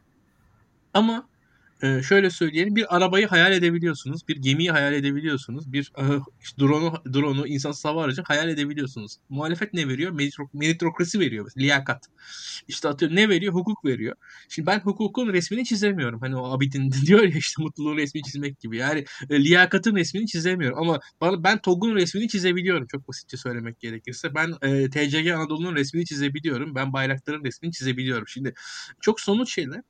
[0.93, 1.29] Ama
[1.83, 6.03] ee, şöyle söyleyelim bir arabayı hayal edebiliyorsunuz, bir gemiyi hayal edebiliyorsunuz, bir e,
[6.41, 9.17] işte drone'u, drone'u insan hava aracı hayal edebiliyorsunuz.
[9.29, 10.11] Muhalefet ne veriyor?
[10.53, 12.07] Meritokrasi veriyor, liyakat.
[12.67, 13.53] İşte atıyorum ne veriyor?
[13.53, 14.15] Hukuk veriyor.
[14.49, 16.19] Şimdi ben hukukun resmini çizemiyorum.
[16.19, 18.77] Hani o Abidin diyor ya işte mutluluğun resmini çizmek gibi.
[18.77, 24.35] Yani e, liyakatın resmini çizemiyorum ama bana, ben TOG'un resmini çizebiliyorum çok basitçe söylemek gerekirse.
[24.35, 26.75] Ben e, TCG Anadolu'nun resmini çizebiliyorum.
[26.75, 28.27] Ben bayrakların resmini çizebiliyorum.
[28.27, 28.53] Şimdi
[29.01, 29.81] çok somut şeyler.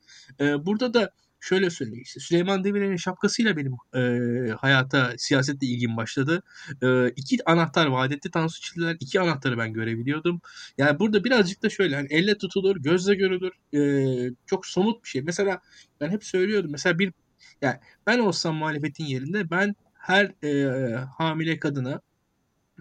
[0.42, 6.44] E, burada da şöyle söyleyeyim işte Süleyman Demirel'in şapkasıyla benim e, hayata siyasetle ilgim başladı.
[6.84, 8.98] E, iki anahtar vaat etti Tansu Çiller.
[9.00, 10.42] iki anahtarı ben görebiliyordum.
[10.78, 13.52] Yani burada birazcık da şöyle hani elle tutulur, gözle görülür.
[13.74, 15.22] E, çok somut bir şey.
[15.22, 15.62] Mesela
[16.02, 16.72] ben hep söylüyordum.
[16.72, 17.14] Mesela bir
[17.62, 17.78] yani
[18.08, 22.02] ben olsam muhalefetin yerinde ben her e, hamile kadına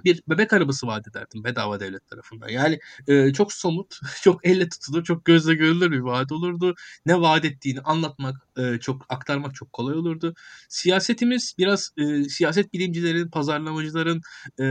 [0.05, 2.49] bir bebek arabası vaat ederdim bedava devlet tarafından.
[2.49, 2.79] Yani
[3.09, 6.75] e, çok somut, çok elle tutulur, çok gözle görülür bir vaat olurdu.
[7.07, 10.35] Ne vaat ettiğini anlatmak, e, çok aktarmak çok kolay olurdu.
[10.69, 14.21] Siyasetimiz biraz e, siyaset bilimcilerin, pazarlamacıların
[14.61, 14.65] e,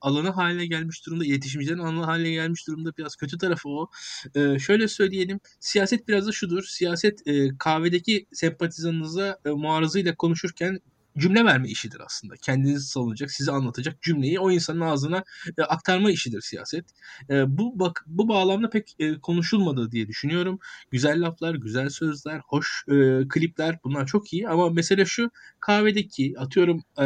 [0.00, 2.92] alanı haline gelmiş durumda, iletişimcilerin alanı haline gelmiş durumda.
[2.98, 3.90] Biraz kötü tarafı o.
[4.34, 6.62] E, şöyle söyleyelim, siyaset biraz da şudur.
[6.64, 10.80] Siyaset e, kahvedeki sempatizanınıza e, muarızıyla konuşurken
[11.18, 12.34] cümle verme işidir aslında.
[12.36, 15.24] Kendinizi savunacak, sizi anlatacak cümleyi o insanın ağzına
[15.58, 16.84] e, aktarma işidir siyaset.
[17.30, 20.58] E, bu bak bu bağlamda pek e, konuşulmadı diye düşünüyorum.
[20.90, 26.84] Güzel laflar, güzel sözler, hoş e, klipler bunlar çok iyi ama mesele şu kahvedeki atıyorum
[27.00, 27.04] e,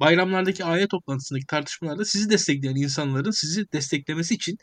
[0.00, 4.58] bayramlardaki aile toplantısındaki tartışmalarda sizi destekleyen insanların sizi desteklemesi için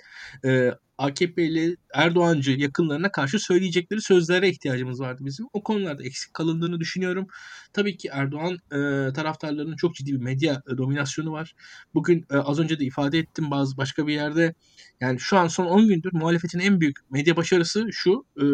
[0.46, 5.46] e, AKP'li Erdoğancı yakınlarına karşı söyleyecekleri sözlere ihtiyacımız vardı bizim.
[5.54, 7.28] O konularda eksik kalındığını düşünüyorum.
[7.74, 11.56] Tabii ki Erdoğan e, taraftarlarının çok ciddi bir medya e, dominasyonu var.
[11.94, 14.54] Bugün e, az önce de ifade ettim bazı başka bir yerde.
[15.02, 18.26] Yani şu an son 10 gündür muhalefetin en büyük medya başarısı şu.
[18.42, 18.46] E,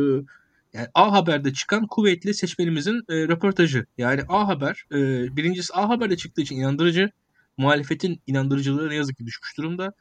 [0.74, 3.86] yani A Haber'de çıkan kuvvetli seçmenimizin e, röportajı.
[3.97, 4.97] Yani A Haber, e,
[5.38, 7.09] birincisi A Haber'de çıktığı için inandırıcı.
[7.57, 9.93] Muhalefetin inandırıcılığı ne yazık ki düşmüş durumda.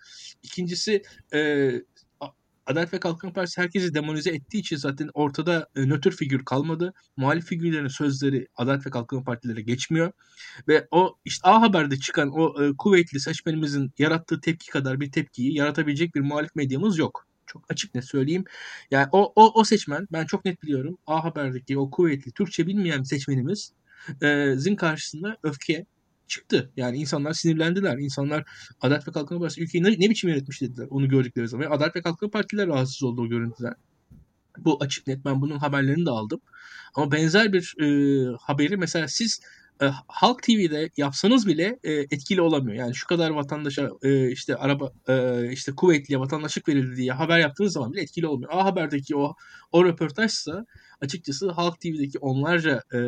[0.43, 1.03] İkincisi
[1.35, 1.71] e,
[2.67, 6.93] Adalet ve Kalkınma Partisi herkesi demonize ettiği için zaten ortada e, nötr figür kalmadı.
[7.17, 10.13] Muhalif figürlerin sözleri Adalet ve Kalkınma Partilere geçmiyor.
[10.69, 15.57] Ve o işte A Haber'de çıkan o e, kuvvetli seçmenimizin yarattığı tepki kadar bir tepkiyi
[15.57, 17.30] yaratabilecek bir muhalif medyamız yok.
[17.53, 18.45] Çok açık ne söyleyeyim.
[18.91, 20.99] Yani o, o, o seçmen ben çok net biliyorum.
[21.07, 23.73] A Haber'deki o kuvvetli Türkçe bilmeyen seçmenimiz
[24.23, 25.87] e, zin karşısında öfke
[26.27, 26.71] çıktı.
[26.77, 27.99] Yani insanlar sinirlendiler.
[27.99, 28.45] İnsanlar
[28.81, 31.67] Adalet ve Kalkınma Partisi ülkeyi ne, ne biçim yönetmiş dediler onu gördükleri zaman.
[31.67, 33.75] Ve Adalet ve Kalkınma Partiler rahatsız oldu o görüntüden.
[34.59, 36.41] Bu açık net ben bunun haberlerini de aldım.
[36.95, 37.87] Ama benzer bir e,
[38.41, 39.41] haberi mesela siz
[39.83, 42.77] e, Halk TV'de yapsanız bile e, etkili olamıyor.
[42.77, 47.73] Yani şu kadar vatandaşa e, işte araba e, işte kuvvetliye vatandaşlık verildi diye haber yaptığınız
[47.73, 48.53] zaman bile etkili olmuyor.
[48.55, 49.35] A Haber'deki o
[49.73, 50.67] o röportajsa
[51.01, 52.99] açıkçası Halk TV'deki onlarca e,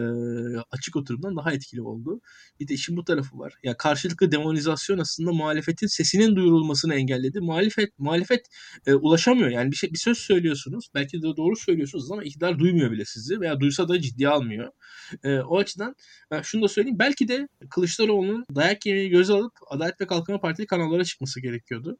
[0.70, 2.20] açık oturumdan daha etkili oldu.
[2.60, 3.54] Bir de işin bu tarafı var.
[3.62, 7.40] Ya karşılıklı demonizasyon aslında muhalefetin sesinin duyurulmasını engelledi.
[7.40, 8.46] Muhalefet muhalefet
[8.86, 9.48] e, ulaşamıyor.
[9.50, 10.88] Yani bir şey bir söz söylüyorsunuz.
[10.94, 14.70] Belki de doğru söylüyorsunuz ama iktidar duymuyor bile sizi veya duysa da ciddiye almıyor.
[15.24, 15.94] E, o açıdan
[16.42, 16.98] şunu da söyleyeyim.
[16.98, 21.98] Belki de Kılıçdaroğlu'nun dayak yemeği göze alıp Adalet ve Kalkınma Partili kanallara çıkması gerekiyordu.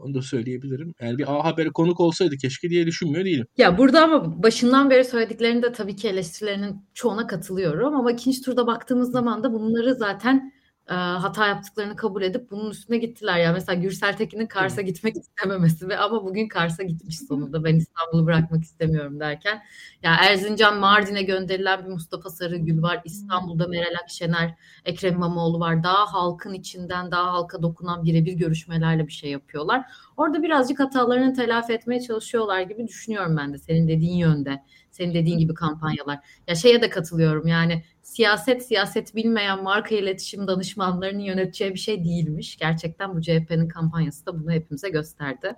[0.00, 0.94] Onu da söyleyebilirim.
[1.00, 3.46] Yani bir A Haber'e konuk olsaydı keşke diye düşünmüyor değilim.
[3.56, 9.12] Ya burada ama başından beri söylediklerinde tabii ki eleştirilerinin çoğuna katılıyorum ama ikinci turda baktığımız
[9.12, 10.52] zaman da bunları zaten
[10.90, 13.38] e, hata yaptıklarını kabul edip bunun üstüne gittiler.
[13.38, 18.26] Ya mesela Gürsel Tekin'in Kars'a gitmek istememesi ve ama bugün Kars'a gitmiş sonunda ben İstanbul'u
[18.26, 19.62] bırakmak istemiyorum derken.
[20.02, 23.00] Ya Erzincan Mardin'e gönderilen bir Mustafa Sarıgül var.
[23.04, 25.82] İstanbul'da Meral Akşener, Ekrem İmamoğlu var.
[25.82, 29.84] Daha halkın içinden daha halka dokunan birebir görüşmelerle bir şey yapıyorlar.
[30.16, 34.62] Orada birazcık hatalarını telafi etmeye çalışıyorlar gibi düşünüyorum ben de senin dediğin yönde.
[35.00, 36.18] Senin dediğin gibi kampanyalar.
[36.48, 42.56] Ya şeye de katılıyorum yani siyaset siyaset bilmeyen marka iletişim danışmanlarının yöneteceği bir şey değilmiş.
[42.56, 45.54] Gerçekten bu CHP'nin kampanyası da bunu hepimize gösterdi.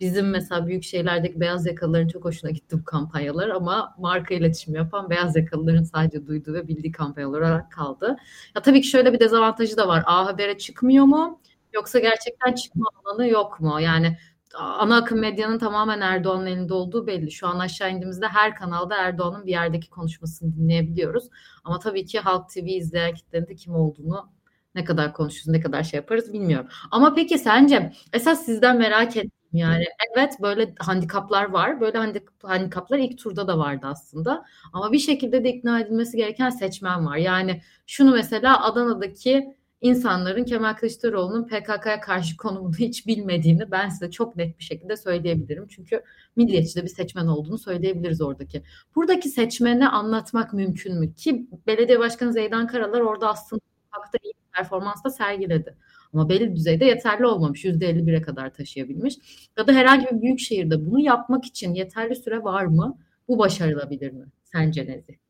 [0.00, 5.10] Bizim mesela büyük şehirlerdeki beyaz yakalıların çok hoşuna gitti bu kampanyalar ama marka iletişim yapan
[5.10, 8.16] beyaz yakalıların sadece duyduğu ve bildiği kampanyalar olarak kaldı.
[8.56, 10.02] Ya tabii ki şöyle bir dezavantajı da var.
[10.06, 11.40] A Haber'e çıkmıyor mu?
[11.74, 13.80] Yoksa gerçekten çıkma alanı yok mu?
[13.80, 14.16] Yani
[14.54, 17.30] ana akım medyanın tamamen Erdoğan'ın elinde olduğu belli.
[17.30, 21.28] Şu an aşağı indiğimizde her kanalda Erdoğan'ın bir yerdeki konuşmasını dinleyebiliyoruz.
[21.64, 24.30] Ama tabii ki Halk TV izleyen kitlenin de kim olduğunu
[24.74, 26.68] ne kadar konuşuruz, ne kadar şey yaparız bilmiyorum.
[26.90, 29.84] Ama peki sence esas sizden merak ettim yani
[30.14, 31.80] evet böyle handikaplar var.
[31.80, 31.98] Böyle
[32.42, 34.44] handikaplar ilk turda da vardı aslında.
[34.72, 37.16] Ama bir şekilde de ikna edilmesi gereken seçmen var.
[37.16, 44.36] Yani şunu mesela Adana'daki insanların Kemal Kılıçdaroğlu'nun PKK'ya karşı konumunu hiç bilmediğini ben size çok
[44.36, 45.66] net bir şekilde söyleyebilirim.
[45.68, 46.02] Çünkü
[46.36, 48.62] milliyetçi de bir seçmen olduğunu söyleyebiliriz oradaki.
[48.96, 51.14] Buradaki seçmeni anlatmak mümkün mü?
[51.14, 55.76] Ki belediye başkanı Zeydan Karalar orada aslında hakta iyi bir performans da sergiledi.
[56.12, 57.64] Ama belli düzeyde yeterli olmamış.
[57.64, 59.16] %51'e kadar taşıyabilmiş.
[59.58, 62.98] Ya da herhangi bir büyük şehirde bunu yapmak için yeterli süre var mı?
[63.28, 64.26] Bu başarılabilir mi?
[64.44, 65.25] Sence Nezi?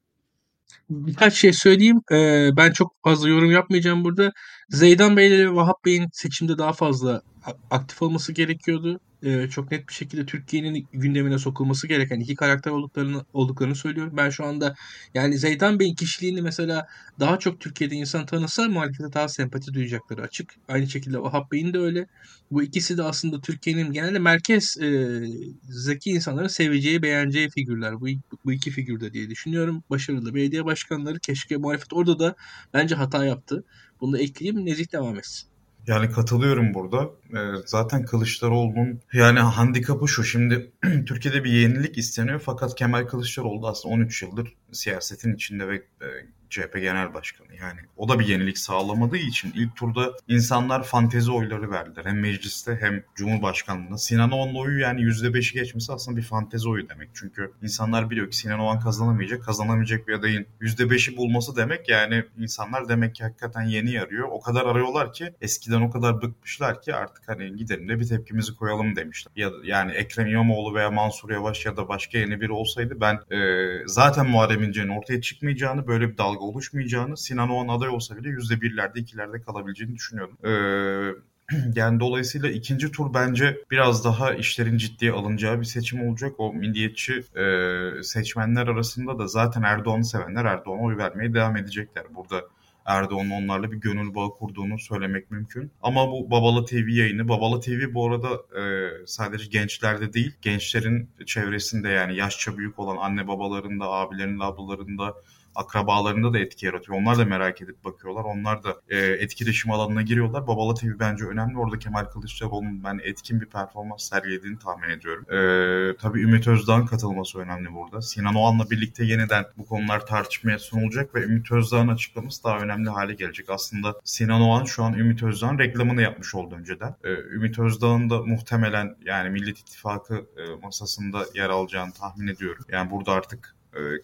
[0.90, 2.00] Birkaç şey söyleyeyim.
[2.12, 4.32] Ee, ben çok fazla yorum yapmayacağım burada.
[4.68, 7.22] Zeydan Bey ile Vahap Bey'in seçimde daha fazla
[7.70, 13.24] aktif olması gerekiyordu e, çok net bir şekilde Türkiye'nin gündemine sokulması gereken iki karakter olduklarını
[13.32, 14.12] olduklarını söylüyorum.
[14.16, 14.74] Ben şu anda
[15.14, 16.86] yani Zeydan Bey'in kişiliğini mesela
[17.20, 20.54] daha çok Türkiye'de insan tanısa muhalefete daha sempati duyacakları açık.
[20.68, 22.06] Aynı şekilde Vahap Bey'in de öyle.
[22.50, 25.20] Bu ikisi de aslında Türkiye'nin genelde merkez e,
[25.62, 28.00] zeki insanların seveceği, beğeneceği figürler.
[28.00, 28.06] Bu,
[28.44, 29.84] bu iki figürde diye düşünüyorum.
[29.90, 32.36] Başarılı belediye başkanları keşke muhalefet orada da
[32.74, 33.64] bence hata yaptı.
[34.00, 34.66] Bunu da ekleyeyim.
[34.66, 35.55] Nezih devam etsin.
[35.86, 37.10] Yani katılıyorum burada.
[37.32, 40.24] Ee, zaten Kılıçdaroğlu'nun yani handikapı şu.
[40.24, 40.72] Şimdi
[41.06, 46.08] Türkiye'de bir yenilik isteniyor fakat Kemal Kılıçdaroğlu aslında 13 yıldır siyasetin içinde ve e,
[46.50, 47.54] CHP Genel Başkanı.
[47.60, 52.04] Yani o da bir yenilik sağlamadığı için ilk turda insanlar fantezi oyları verdiler.
[52.04, 53.98] Hem mecliste hem Cumhurbaşkanlığında.
[53.98, 57.08] Sinan Oğan'ın oyu yani %5'i geçmesi aslında bir fantezi oyu demek.
[57.14, 59.44] Çünkü insanlar biliyor ki Sinan Oğan kazanamayacak.
[59.44, 64.28] Kazanamayacak bir adayın %5'i bulması demek yani insanlar demek ki hakikaten yeni yarıyor.
[64.30, 68.56] O kadar arıyorlar ki eskiden o kadar bıkmışlar ki artık hani gidelim de bir tepkimizi
[68.56, 69.32] koyalım demişler.
[69.36, 73.38] Ya, yani Ekrem İmamoğlu veya Mansur Yavaş ya da başka yeni biri olsaydı ben e,
[73.86, 78.98] zaten Muharrem İnce'nin ortaya çıkmayacağını böyle bir dalga oluşmayacağını Sinan Oğan aday olsa bile %1'lerde
[78.98, 80.38] ikilerde kalabileceğini düşünüyordum.
[80.44, 81.12] Ee,
[81.74, 86.32] yani dolayısıyla ikinci tur bence biraz daha işlerin ciddiye alınacağı bir seçim olacak.
[86.38, 92.04] O milliyetçi e, seçmenler arasında da zaten Erdoğan'ı sevenler Erdoğan'a oy vermeye devam edecekler.
[92.14, 92.42] Burada
[92.86, 95.70] Erdoğan'ın onlarla bir gönül bağı kurduğunu söylemek mümkün.
[95.82, 101.88] Ama bu Babala TV yayını, Babala TV bu arada e, sadece gençlerde değil, gençlerin çevresinde
[101.88, 105.14] yani yaşça büyük olan anne babalarında, abilerinin, ablalarında,
[105.56, 106.98] akrabalarında da etki yaratıyor.
[106.98, 108.24] Onlar da merak edip bakıyorlar.
[108.24, 110.46] Onlar da e, etkileşim alanına giriyorlar.
[110.46, 111.58] Babala TV bence önemli.
[111.58, 115.24] Orada Kemal Kılıçdaroğlu'nun ben etkin bir performans sergilediğini tahmin ediyorum.
[115.32, 118.02] E, tabii Ümit Özdağ'ın katılması önemli burada.
[118.02, 123.14] Sinan Oğan'la birlikte yeniden bu konular tartışmaya sunulacak ve Ümit Özdağ'ın açıklaması daha önemli hale
[123.14, 123.50] gelecek.
[123.50, 126.96] Aslında Sinan Oğan şu an Ümit Özdağ'ın reklamını yapmış oldu önceden.
[127.04, 132.64] E, Ümit Özdağ'ın da muhtemelen yani Millet İttifakı e, masasında yer alacağını tahmin ediyorum.
[132.68, 133.55] Yani burada artık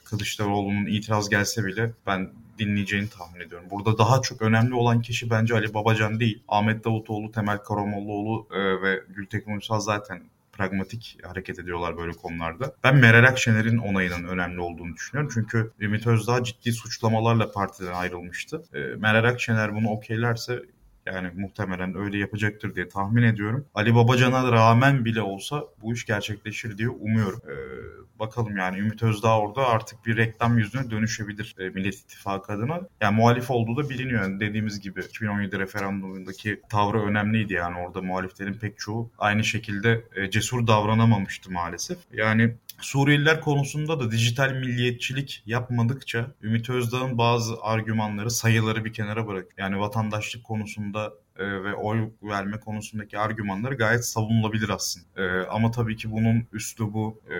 [0.04, 3.66] Kılıçdaroğlu'nun itiraz gelse bile ben dinleyeceğini tahmin ediyorum.
[3.70, 6.42] Burada daha çok önemli olan kişi bence Ali Babacan değil.
[6.48, 12.74] Ahmet Davutoğlu, Temel Karamollaoğlu e, ve Gültekin Uysal zaten pragmatik hareket ediyorlar böyle konularda.
[12.84, 15.30] Ben Meral Akşener'in onayının önemli olduğunu düşünüyorum.
[15.34, 18.62] Çünkü Ümit Özdağ ciddi suçlamalarla partiden ayrılmıştı.
[18.74, 20.62] E, Meral Akşener bunu okeylerse
[21.07, 23.66] yani muhtemelen öyle yapacaktır diye tahmin ediyorum.
[23.74, 27.40] Ali Babacan'a rağmen bile olsa bu iş gerçekleşir diye umuyorum.
[27.48, 32.80] Ee, bakalım yani Ümit Özdağ orada artık bir reklam yüzüne dönüşebilir e, Millet İttifakı adına.
[33.00, 34.22] Yani muhalif olduğu da biliniyor.
[34.22, 40.30] Yani dediğimiz gibi 2017 referandumundaki tavrı önemliydi yani orada muhaliflerin pek çoğu aynı şekilde e,
[40.30, 41.98] cesur davranamamıştı maalesef.
[42.12, 49.46] Yani Suriyeliler konusunda da dijital milliyetçilik yapmadıkça Ümit Özdağ'ın bazı argümanları, sayıları bir kenara bırak.
[49.59, 50.91] Yani vatandaşlık konusunda
[51.38, 55.22] e, ve oy verme konusundaki argümanları gayet savunulabilir aslında.
[55.22, 57.36] E, ama tabii ki bunun üslubu, e,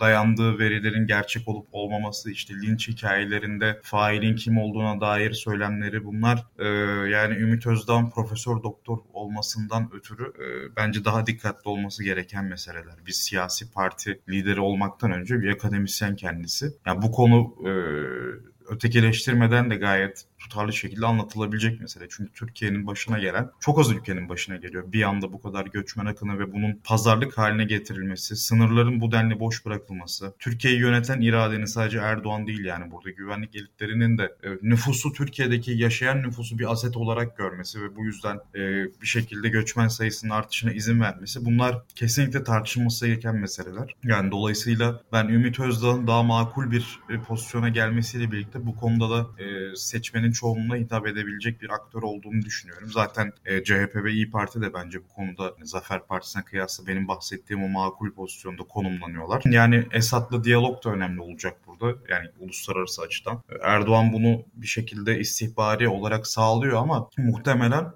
[0.00, 6.66] dayandığı verilerin gerçek olup olmaması, işte linç hikayelerinde failin kim olduğuna dair söylemleri bunlar e,
[7.10, 12.94] yani Ümit Özdağ'ın profesör doktor olmasından ötürü e, bence daha dikkatli olması gereken meseleler.
[13.06, 16.66] Biz siyasi parti lideri olmaktan önce bir akademisyen kendisi.
[16.86, 17.70] Yani bu konu e,
[18.68, 22.06] ötekileştirmeden de gayet tutarlı şekilde anlatılabilecek mesele.
[22.10, 24.92] Çünkü Türkiye'nin başına gelen çok az ülkenin başına geliyor.
[24.92, 29.66] Bir anda bu kadar göçmen akını ve bunun pazarlık haline getirilmesi, sınırların bu denli boş
[29.66, 35.72] bırakılması, Türkiye'yi yöneten iradenin sadece Erdoğan değil yani burada güvenlik elitlerinin de e, nüfusu Türkiye'deki
[35.72, 38.60] yaşayan nüfusu bir aset olarak görmesi ve bu yüzden e,
[39.02, 43.94] bir şekilde göçmen sayısının artışına izin vermesi bunlar kesinlikle tartışılması gereken meseleler.
[44.04, 49.26] Yani dolayısıyla ben Ümit Özdağ'ın daha makul bir e, pozisyona gelmesiyle birlikte bu konuda da
[49.76, 52.88] seçmenin çoğunluğuna hitap edebilecek bir aktör olduğunu düşünüyorum.
[52.92, 57.62] Zaten e, CHP ve İyi Parti de bence bu konuda Zafer Partisi'ne kıyasla benim bahsettiğim
[57.64, 59.42] o makul pozisyonda konumlanıyorlar.
[59.44, 61.98] Yani Esad'la diyalog da önemli olacak burada.
[62.08, 63.42] Yani uluslararası açıdan.
[63.62, 67.92] Erdoğan bunu bir şekilde istihbari olarak sağlıyor ama muhtemelen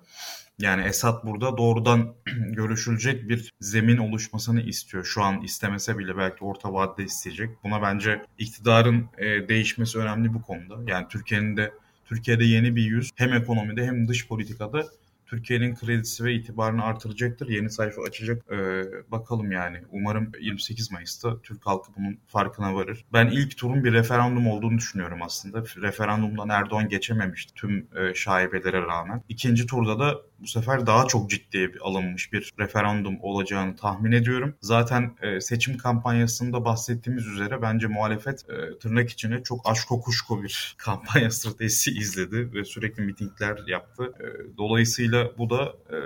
[0.60, 2.14] yani Esad burada doğrudan
[2.52, 5.04] görüşülecek bir zemin oluşmasını istiyor.
[5.04, 7.50] Şu an istemese bile belki orta vadede isteyecek.
[7.64, 10.90] Buna bence iktidarın e, değişmesi önemli bu konuda.
[10.90, 11.72] Yani Türkiye'nin de
[12.10, 14.86] Türkiye'de yeni bir yüz hem ekonomide hem dış politikada
[15.30, 17.48] Türkiye'nin kredisi ve itibarını artıracaktır.
[17.48, 18.44] Yeni sayfa açacak.
[18.52, 19.78] Ee, bakalım yani.
[19.90, 23.04] Umarım 28 Mayıs'ta Türk halkı bunun farkına varır.
[23.12, 25.64] Ben ilk turun bir referandum olduğunu düşünüyorum aslında.
[25.82, 29.22] Referandumdan Erdoğan geçememişti tüm e, şaibelere rağmen.
[29.28, 34.54] İkinci turda da bu sefer daha çok ciddiye alınmış bir referandum olacağını tahmin ediyorum.
[34.60, 40.74] Zaten e, seçim kampanyasında bahsettiğimiz üzere bence muhalefet e, tırnak içine çok aşko kuşko bir
[40.78, 44.12] kampanya stratejisi izledi ve sürekli mitingler yaptı.
[44.20, 45.98] E, dolayısıyla Dolayısıyla bu da e,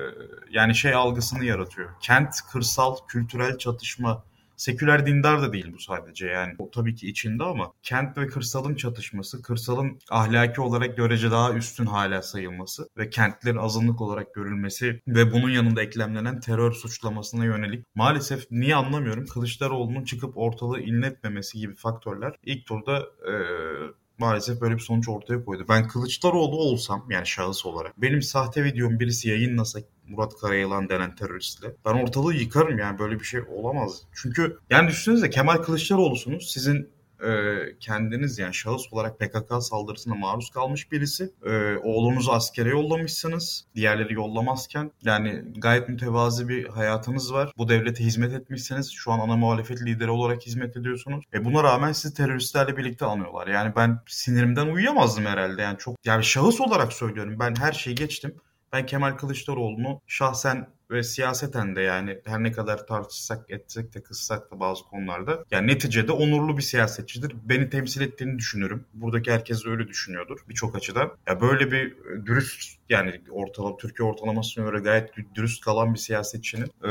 [0.50, 1.90] yani şey algısını yaratıyor.
[2.00, 4.24] Kent, kırsal, kültürel çatışma
[4.56, 8.74] seküler dindar da değil bu sadece yani o tabii ki içinde ama kent ve kırsalın
[8.74, 15.32] çatışması, kırsalın ahlaki olarak görece daha üstün hala sayılması ve kentlerin azınlık olarak görülmesi ve
[15.32, 22.32] bunun yanında eklemlenen terör suçlamasına yönelik maalesef niye anlamıyorum Kılıçdaroğlu'nun çıkıp ortalığı inletmemesi gibi faktörler
[22.44, 23.34] ilk turda e,
[24.18, 25.66] maalesef böyle bir sonuç ortaya koydu.
[25.68, 31.74] Ben Kılıçdaroğlu olsam yani şahıs olarak benim sahte videomu birisi yayınlasa Murat Karayılan denen teröristle
[31.84, 34.02] ben ortalığı yıkarım yani böyle bir şey olamaz.
[34.12, 36.93] Çünkü yani düşünsenize Kemal Kılıçdaroğlu'sunuz sizin
[37.26, 41.32] e, kendiniz yani şahıs olarak PKK saldırısına maruz kalmış birisi.
[41.46, 43.66] E, oğlunuzu askere yollamışsınız.
[43.74, 47.52] Diğerleri yollamazken yani gayet mütevazi bir hayatınız var.
[47.58, 48.92] Bu devlete hizmet etmişsiniz.
[48.92, 51.24] Şu an ana muhalefet lideri olarak hizmet ediyorsunuz.
[51.34, 53.46] E buna rağmen sizi teröristlerle birlikte anıyorlar.
[53.46, 55.62] Yani ben sinirimden uyuyamazdım herhalde.
[55.62, 57.36] Yani çok yani şahıs olarak söylüyorum.
[57.40, 58.34] Ben her şeyi geçtim.
[58.72, 64.51] Ben Kemal Kılıçdaroğlu'nu şahsen ve siyaseten de yani her ne kadar tartışsak etsek de kıssak
[64.51, 67.32] da bazı konularda yani neticede onurlu bir siyasetçidir.
[67.45, 68.84] Beni temsil ettiğini düşünürüm.
[68.95, 71.12] Buradaki herkes öyle düşünüyordur birçok açıdan.
[71.26, 76.66] Ya böyle bir e, dürüst yani ortalama Türkiye ortalamasına göre gayet dürüst kalan bir siyasetçinin
[76.84, 76.90] e,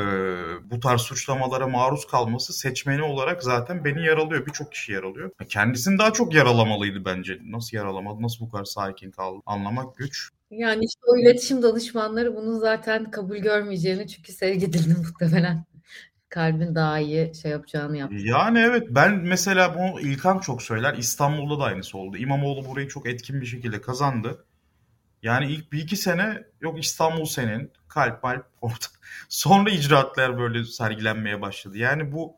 [0.71, 4.45] bu tarz suçlamalara maruz kalması seçmeni olarak zaten beni yaralıyor.
[4.45, 5.31] Birçok kişi yaralıyor.
[5.49, 7.39] Kendisini daha çok yaralamalıydı bence.
[7.43, 8.21] Nasıl yaralamadı?
[8.21, 9.41] Nasıl bu kadar sakin kaldı?
[9.45, 10.29] Anlamak güç.
[10.51, 15.65] Yani işte o iletişim danışmanları bunun zaten kabul görmeyeceğini çünkü sevgi dilini muhtemelen
[16.29, 18.15] kalbin daha iyi şey yapacağını yaptı.
[18.19, 20.93] Yani evet ben mesela bunu İlkan çok söyler.
[20.97, 22.17] İstanbul'da da aynısı oldu.
[22.17, 24.45] İmamoğlu burayı çok etkin bir şekilde kazandı.
[25.23, 28.85] Yani ilk bir iki sene yok İstanbul senin kalp malp orada.
[29.29, 31.77] Sonra icraatlar böyle sergilenmeye başladı.
[31.77, 32.37] Yani bu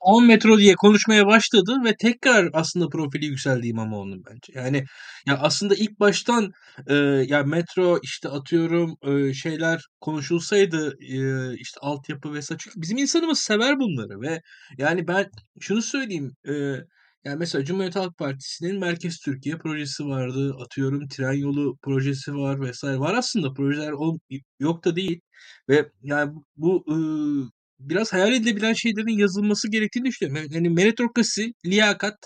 [0.00, 4.52] 10 metro diye konuşmaya başladı ve tekrar aslında profili yükseldi İmamoğlu'nun bence.
[4.54, 4.84] Yani
[5.26, 6.50] ya aslında ilk baştan
[6.86, 6.94] e,
[7.26, 13.78] ya metro işte atıyorum e, şeyler konuşulsaydı e, işte altyapı vesaire çünkü bizim insanımız sever
[13.80, 14.40] bunları ve
[14.78, 16.52] yani ben şunu söyleyeyim e,
[17.24, 20.56] yani mesela Cumhuriyet Halk Partisi'nin Merkez Türkiye projesi vardı.
[20.60, 22.98] Atıyorum tren yolu projesi var vesaire.
[22.98, 23.92] Var aslında projeler
[24.60, 25.20] yok da değil.
[25.68, 27.50] Ve yani bu ıı,
[27.80, 30.50] biraz hayal edilebilen şeylerin yazılması gerektiğini düşünüyorum.
[30.50, 32.18] Yani meritokrasi, liyakat,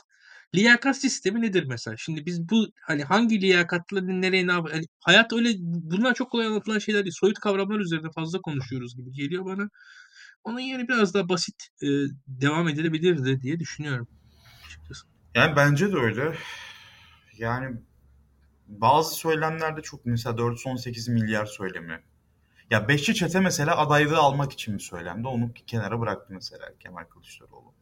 [0.55, 1.97] liyakat sistemi nedir mesela?
[1.99, 6.47] Şimdi biz bu hani hangi liyakatla nereye ne yap yani hayat öyle bunlar çok kolay
[6.47, 7.15] anlatılan şeyler değil.
[7.21, 9.69] Soyut kavramlar üzerinde fazla konuşuyoruz gibi geliyor bana.
[10.45, 11.87] Onun yerine biraz daha basit e,
[12.27, 14.09] devam edilebilirdi diye düşünüyorum.
[15.35, 16.35] Yani bence de öyle.
[17.39, 17.77] Yani
[18.67, 22.03] bazı söylemlerde çok mesela 418 milyar söylemi
[22.75, 25.29] ya Beşçi Çete mesela adaylığı almak için bir söylemdi.
[25.29, 27.73] Onu kenara bıraktı mesela Kemal Kılıçdaroğlu.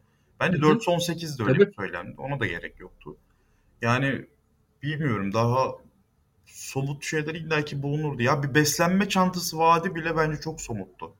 [0.40, 1.66] Bence 418 de öyle Tabii.
[1.66, 2.14] bir söylemdi.
[2.18, 3.16] Ona da gerek yoktu.
[3.82, 4.26] Yani
[4.82, 5.72] bilmiyorum daha
[6.46, 8.22] somut şeyler illaki bulunurdu.
[8.22, 11.14] Ya bir beslenme çantası vaadi bile bence çok somuttu.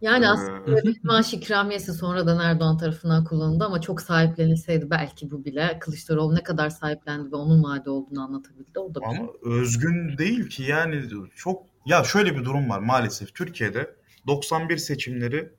[0.00, 5.78] Yani aslında ee, maaş ikramiyesi sonradan Erdoğan tarafından kullanıldı ama çok sahiplenilseydi belki bu bile
[5.78, 8.78] Kılıçdaroğlu ne kadar sahiplendi ve onun vaadi olduğunu anlatabildi.
[8.78, 11.02] O da ama özgün değil ki yani
[11.36, 13.94] çok ya şöyle bir durum var maalesef Türkiye'de
[14.26, 15.52] 91 seçimleri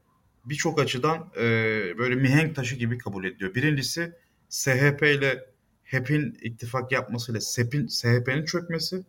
[0.46, 1.42] birçok açıdan e,
[1.98, 3.56] böyle mihenk taşı gibi kabul ediliyor.
[3.56, 4.14] Birincisi
[4.50, 5.46] SHP ile
[5.84, 9.06] HEP'in ittifak yapmasıyla SEP'in SHP'nin çökmesi.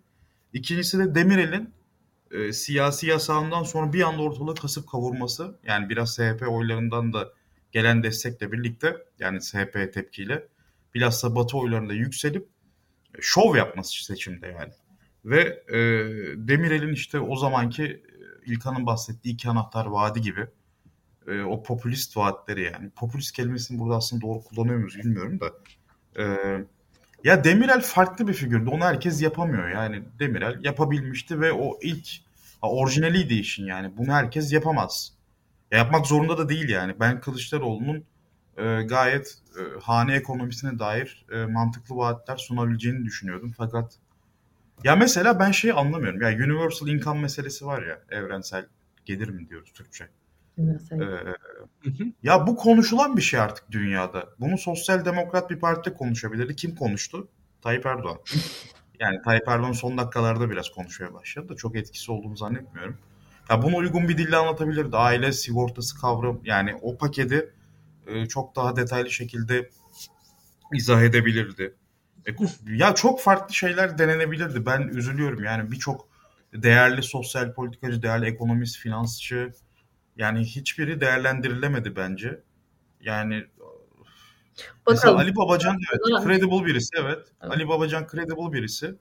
[0.52, 1.74] İkincisi de Demirel'in
[2.30, 5.58] e, siyasi yasağından sonra bir anda ortalığı kasıp kavurması.
[5.64, 7.32] Yani biraz SHP oylarından da
[7.72, 10.48] gelen destekle birlikte yani SHP tepkiyle
[10.94, 12.48] bilhassa Batı oylarında yükselip
[13.20, 14.72] şov yapması seçimde yani.
[15.26, 15.78] Ve e,
[16.48, 18.00] Demirel'in işte o zamanki e,
[18.46, 20.46] İlkan'ın bahsettiği iki anahtar vaadi gibi
[21.26, 22.90] e, o popülist vaatleri yani.
[22.90, 25.52] Popülist kelimesini burada aslında doğru kullanıyor muyuz bilmiyorum da.
[26.22, 26.24] E,
[27.24, 28.70] ya Demirel farklı bir figürdü.
[28.70, 29.68] Onu herkes yapamıyor.
[29.68, 32.08] Yani Demirel yapabilmişti ve o ilk
[32.60, 33.96] ha, orijinaliydi işin yani.
[33.96, 35.12] Bunu herkes yapamaz.
[35.70, 36.94] Ya yapmak zorunda da değil yani.
[37.00, 38.04] Ben Kılıçdaroğlu'nun
[38.56, 43.54] e, gayet e, hane ekonomisine dair e, mantıklı vaatler sunabileceğini düşünüyordum.
[43.56, 43.98] Fakat
[44.84, 46.20] ya mesela ben şeyi anlamıyorum.
[46.22, 48.66] Ya universal income meselesi var ya evrensel
[49.04, 50.08] gelir mi diyoruz Türkçe.
[50.58, 50.96] Ee,
[52.22, 54.28] ya bu konuşulan bir şey artık dünyada.
[54.40, 56.56] Bunu sosyal demokrat bir parti konuşabilirdi.
[56.56, 57.28] Kim konuştu?
[57.62, 58.18] Tayyip Erdoğan.
[59.00, 62.98] Yani Tayyip Erdoğan son dakikalarda biraz konuşmaya başladı da çok etkisi olduğunu zannetmiyorum.
[63.50, 64.96] Ya bunu uygun bir dille anlatabilirdi.
[64.96, 67.50] Aile sigortası kavram yani o paketi
[68.06, 69.70] e, çok daha detaylı şekilde
[70.72, 71.74] izah edebilirdi.
[72.26, 72.32] E,
[72.66, 74.66] ya çok farklı şeyler denenebilirdi.
[74.66, 76.08] Ben üzülüyorum yani birçok
[76.54, 79.52] değerli sosyal politikacı, değerli ekonomist, finansçı
[80.16, 82.40] yani hiçbiri değerlendirilemedi bence.
[83.00, 83.44] Yani
[84.58, 84.88] Bakalım.
[84.88, 87.18] mesela Ali Babacan evet credible birisi evet.
[87.42, 87.52] evet.
[87.52, 88.94] Ali Babacan credible birisi.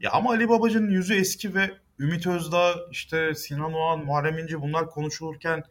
[0.00, 4.90] Ya ama Ali Babacan'ın yüzü eski ve Ümit Özdağ, işte Sinan Oğan, Muharrem İnce bunlar
[4.90, 5.64] konuşulurken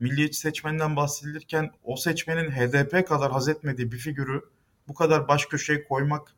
[0.00, 4.42] milliyetçi seçmenden bahsedilirken o seçmenin HDP kadar haz etmediği bir figürü
[4.90, 6.34] bu kadar baş köşeye koymak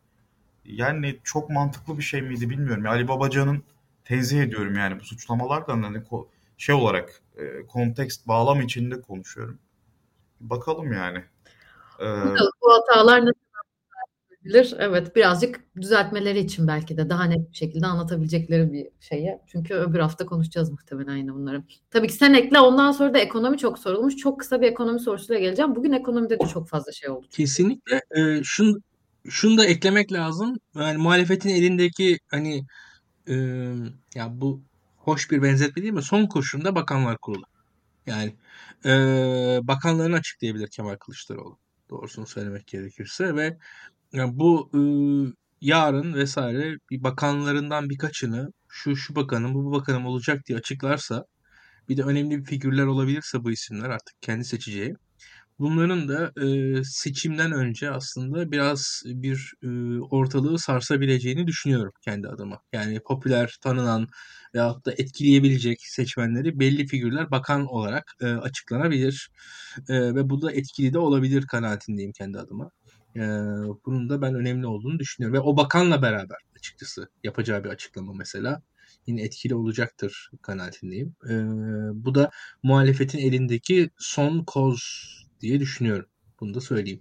[0.65, 2.87] yani çok mantıklı bir şey miydi bilmiyorum.
[2.87, 3.63] Ali Babacan'ın
[4.05, 6.03] tenzih ediyorum yani bu suçlamalardan hani
[6.59, 9.59] şey olarak e, kontekst bağlam içinde konuşuyorum.
[10.41, 11.25] Bakalım yani.
[12.01, 12.05] Ee,
[12.63, 13.42] bu hatalar nasıl
[14.45, 14.75] bilir.
[14.79, 19.43] Evet birazcık düzeltmeleri için belki de daha net bir şekilde anlatabilecekleri bir şeye.
[19.47, 21.63] Çünkü öbür hafta konuşacağız muhtemelen yine bunları.
[21.91, 24.17] Tabii ki sen ekle ondan sonra da ekonomi çok sorulmuş.
[24.17, 25.77] Çok kısa bir ekonomi sorusuyla geleceğim.
[25.77, 27.27] Bugün ekonomide de çok fazla şey oldu.
[27.31, 28.03] Kesinlikle.
[28.11, 28.81] E, şunu,
[29.29, 30.57] şunu da eklemek lazım.
[30.75, 32.65] Yani muhalefetin elindeki hani
[33.29, 33.35] e,
[34.15, 34.61] ya bu
[34.97, 36.03] hoş bir benzetme değil mi?
[36.03, 37.45] Son kurşunda bakanlar kurulu.
[38.07, 38.35] Yani
[38.85, 38.91] e,
[39.63, 41.59] bakanlarını açıklayabilir Kemal Kılıçdaroğlu.
[41.91, 43.59] Doğrusunu söylemek gerekirse ve
[44.13, 44.81] yani bu e,
[45.61, 51.25] yarın vesaire bir bakanlarından birkaçını şu şu bakanım bu bu bakanım olacak diye açıklarsa
[51.89, 54.95] bir de önemli bir figürler olabilirse bu isimler artık kendi seçeceği
[55.59, 59.69] Bunların da e, seçimden önce aslında biraz bir e,
[60.01, 62.61] ortalığı sarsabileceğini düşünüyorum kendi adıma.
[62.73, 64.09] Yani popüler, tanınan
[64.55, 69.31] veyahut da etkileyebilecek seçmenleri belli figürler bakan olarak e, açıklanabilir.
[69.89, 72.71] E, ve bu da etkili de olabilir kanaatindeyim kendi adıma.
[73.17, 73.21] E,
[73.87, 75.35] bunun da ben önemli olduğunu düşünüyorum.
[75.39, 78.63] Ve o bakanla beraber açıkçası yapacağı bir açıklama mesela
[79.07, 81.17] yine etkili olacaktır kanaatindeyim.
[81.31, 81.33] E,
[82.05, 82.31] bu da
[82.63, 84.81] muhalefetin elindeki son koz
[85.41, 86.07] diye düşünüyorum.
[86.41, 87.01] Bunu da söyleyeyim.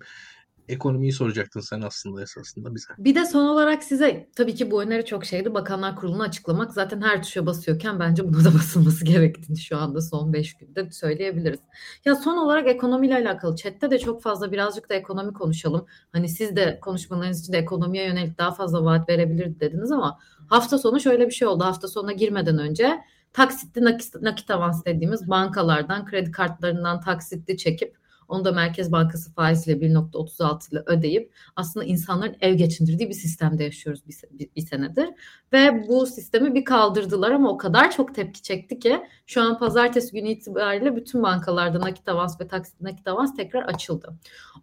[0.71, 2.87] Ekonomiyi soracaktın sen aslında esasında bize.
[2.97, 5.53] Bir de son olarak size tabii ki bu öneri çok şeydi.
[5.53, 10.33] Bakanlar Kurulu'nu açıklamak zaten her tuşa basıyorken bence buna da basılması gerektiğini şu anda son
[10.33, 11.59] 5 günde söyleyebiliriz.
[12.05, 15.85] Ya son olarak ekonomiyle alakalı chatte de çok fazla birazcık da ekonomi konuşalım.
[16.11, 20.19] Hani siz de konuşmalarınız için de ekonomiye yönelik daha fazla vaat verebilir dediniz ama
[20.49, 21.63] hafta sonu şöyle bir şey oldu.
[21.63, 23.01] Hafta sonuna girmeden önce
[23.33, 28.00] taksitli nakit, nakit avans dediğimiz bankalardan kredi kartlarından taksitli çekip
[28.31, 34.07] onu da Merkez Bankası faiziyle 1.36 ile ödeyip aslında insanların ev geçindirdiği bir sistemde yaşıyoruz
[34.07, 35.09] bir, bir, bir senedir.
[35.53, 40.11] Ve bu sistemi bir kaldırdılar ama o kadar çok tepki çekti ki şu an pazartesi
[40.11, 44.13] günü itibariyle bütün bankalarda nakit avans ve taksit nakit avans tekrar açıldı.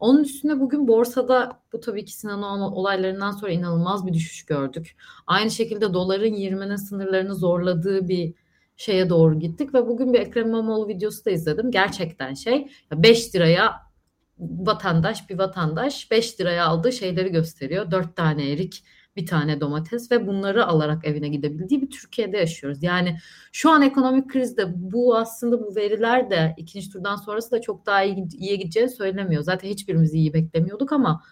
[0.01, 4.97] Onun üstüne bugün borsada bu tabii ki Sinan Oğan olaylarından sonra inanılmaz bir düşüş gördük.
[5.27, 8.35] Aynı şekilde doların 20'nin sınırlarını zorladığı bir
[8.79, 11.71] şeye doğru gittik ve bugün bir Ekrem İmamoğlu videosu da izledim.
[11.71, 13.75] Gerçekten şey 5 liraya
[14.39, 17.91] vatandaş bir vatandaş 5 liraya aldığı şeyleri gösteriyor.
[17.91, 18.85] 4 tane erik,
[19.17, 22.83] bir tane domates ve bunları alarak evine gidebildiği bir Türkiye'de yaşıyoruz.
[22.83, 23.19] Yani
[23.53, 28.03] şu an ekonomik krizde bu aslında bu veriler de ikinci turdan sonrası da çok daha
[28.03, 29.43] iyi, iyiye gideceğini söylemiyor.
[29.43, 31.23] Zaten hiçbirimiz iyi beklemiyorduk ama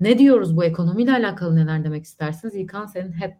[0.00, 2.54] ne diyoruz bu ekonomiyle alakalı neler demek istersiniz?
[2.54, 3.34] İlkan senin hep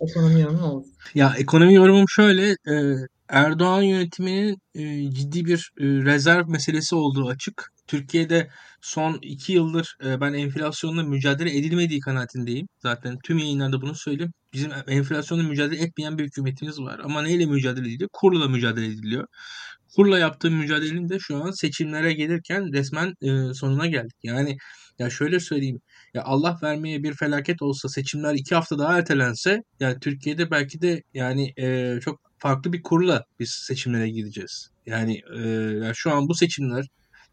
[0.00, 0.86] Ekonomi yorumun olur.
[1.14, 2.50] Ya ekonomi yorumum şöyle.
[2.50, 2.74] E,
[3.28, 7.72] Erdoğan yönetiminin e, ciddi bir e, rezerv meselesi olduğu açık.
[7.86, 12.68] Türkiye'de son iki yıldır e, ben enflasyonla mücadele edilmediği kanaatindeyim.
[12.82, 14.32] Zaten tüm yayınlarda bunu söyleyeyim.
[14.52, 17.00] Bizim enflasyonla mücadele etmeyen bir hükümetimiz var.
[17.04, 18.10] Ama neyle mücadele ediliyor?
[18.12, 19.26] Kurla mücadele ediliyor.
[19.96, 24.16] Kurla yaptığı mücadelenin de şu an seçimlere gelirken resmen e, sonuna geldik.
[24.22, 24.56] Yani
[24.98, 25.80] ya şöyle söyleyeyim.
[26.14, 31.02] Ya Allah vermeye bir felaket olsa seçimler iki hafta daha ertelense yani Türkiye'de belki de
[31.14, 34.70] yani e, çok farklı bir kurla biz seçimlere gideceğiz.
[34.86, 35.40] Yani, e,
[35.84, 36.86] yani şu an bu seçimler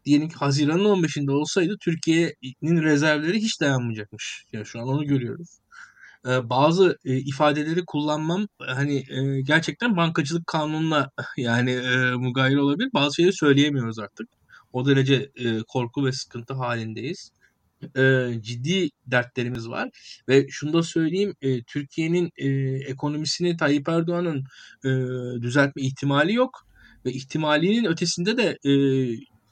[0.04, 4.44] diyelim ki Haziran'ın 15'inde olsaydı Türkiye'nin rezervleri hiç dayanmayacakmış.
[4.52, 5.48] Yani şu an onu görüyoruz.
[6.26, 12.90] Ee, bazı e, ifadeleri kullanmam hani e, gerçekten bankacılık kanununa yani e, mugayir olabilir.
[12.94, 14.28] Bazı şeyleri söyleyemiyoruz artık.
[14.72, 17.32] O derece e, korku ve sıkıntı halindeyiz
[17.96, 19.90] e, ciddi dertlerimiz var.
[20.28, 22.48] Ve şunu da söyleyeyim e, Türkiye'nin e,
[22.90, 24.44] ekonomisini Tayyip Erdoğan'ın
[24.84, 24.88] e,
[25.42, 26.66] düzeltme ihtimali yok.
[27.06, 28.72] Ve ihtimalinin ötesinde de e,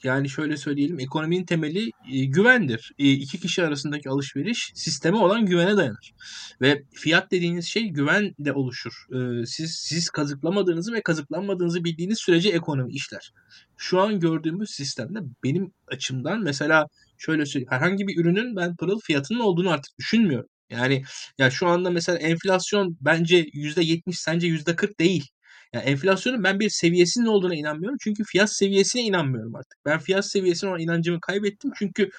[0.04, 2.92] yani şöyle söyleyelim ekonominin temeli e, güvendir.
[2.98, 6.12] E, iki kişi arasındaki alışveriş sisteme olan güvene dayanır.
[6.60, 9.06] Ve fiyat dediğiniz şey güven de oluşur.
[9.14, 13.32] E, siz siz kazıklamadığınızı ve kazıklanmadığınızı bildiğiniz sürece ekonomi işler.
[13.76, 16.86] Şu an gördüğümüz sistemde benim açımdan mesela
[17.18, 17.70] şöyle söyleyeyim.
[17.70, 20.48] Herhangi bir ürünün ben pırıl fiyatının olduğunu artık düşünmüyorum.
[20.70, 21.04] Yani
[21.38, 25.28] ya şu anda mesela enflasyon bence %70 sence %40 değil.
[25.72, 27.98] Yani enflasyonun ben bir seviyesinin olduğuna inanmıyorum.
[28.00, 29.78] Çünkü fiyat seviyesine inanmıyorum artık.
[29.84, 31.70] Ben fiyat seviyesine olan inancımı kaybettim.
[31.78, 32.10] Çünkü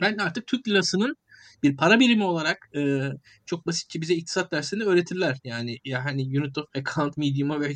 [0.00, 1.16] ben artık Türk lirasının
[1.62, 3.00] bir para birimi olarak e,
[3.46, 5.38] çok basitçe bize iktisat dersinde öğretirler.
[5.44, 7.74] Yani ya hani unit of account medium ve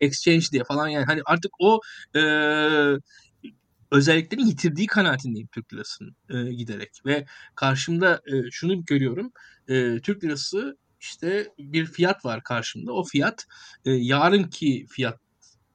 [0.00, 1.80] exchange diye falan yani hani artık o
[2.16, 2.20] e,
[3.90, 9.32] özelliklerini yitirdiği kanaatindeyim Türk lirasının e, giderek ve karşımda e, şunu görüyorum.
[9.68, 12.92] E, Türk lirası işte bir fiyat var karşımda.
[12.92, 13.46] O fiyat
[13.84, 15.20] e, yarınki fiyat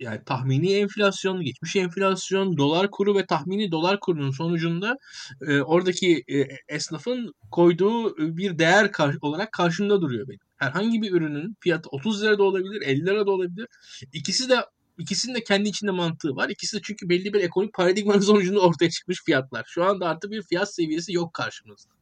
[0.02, 4.98] yani tahmini enflasyon, geçmiş enflasyon, dolar kuru ve tahmini dolar kurunun sonucunda
[5.42, 10.40] e, oradaki e, esnafın koyduğu bir değer kar- olarak karşımda duruyor benim.
[10.58, 13.68] Herhangi bir ürünün fiyatı 30 lira da olabilir, 50 lira da olabilir.
[14.14, 14.56] İkisi de
[14.98, 16.50] ikisinin de kendi içinde mantığı var.
[16.50, 19.66] İkisi de çünkü belli bir ekonomik paradigmanın sonucunda ortaya çıkmış fiyatlar.
[19.68, 22.01] Şu anda artık bir fiyat seviyesi yok karşımızda.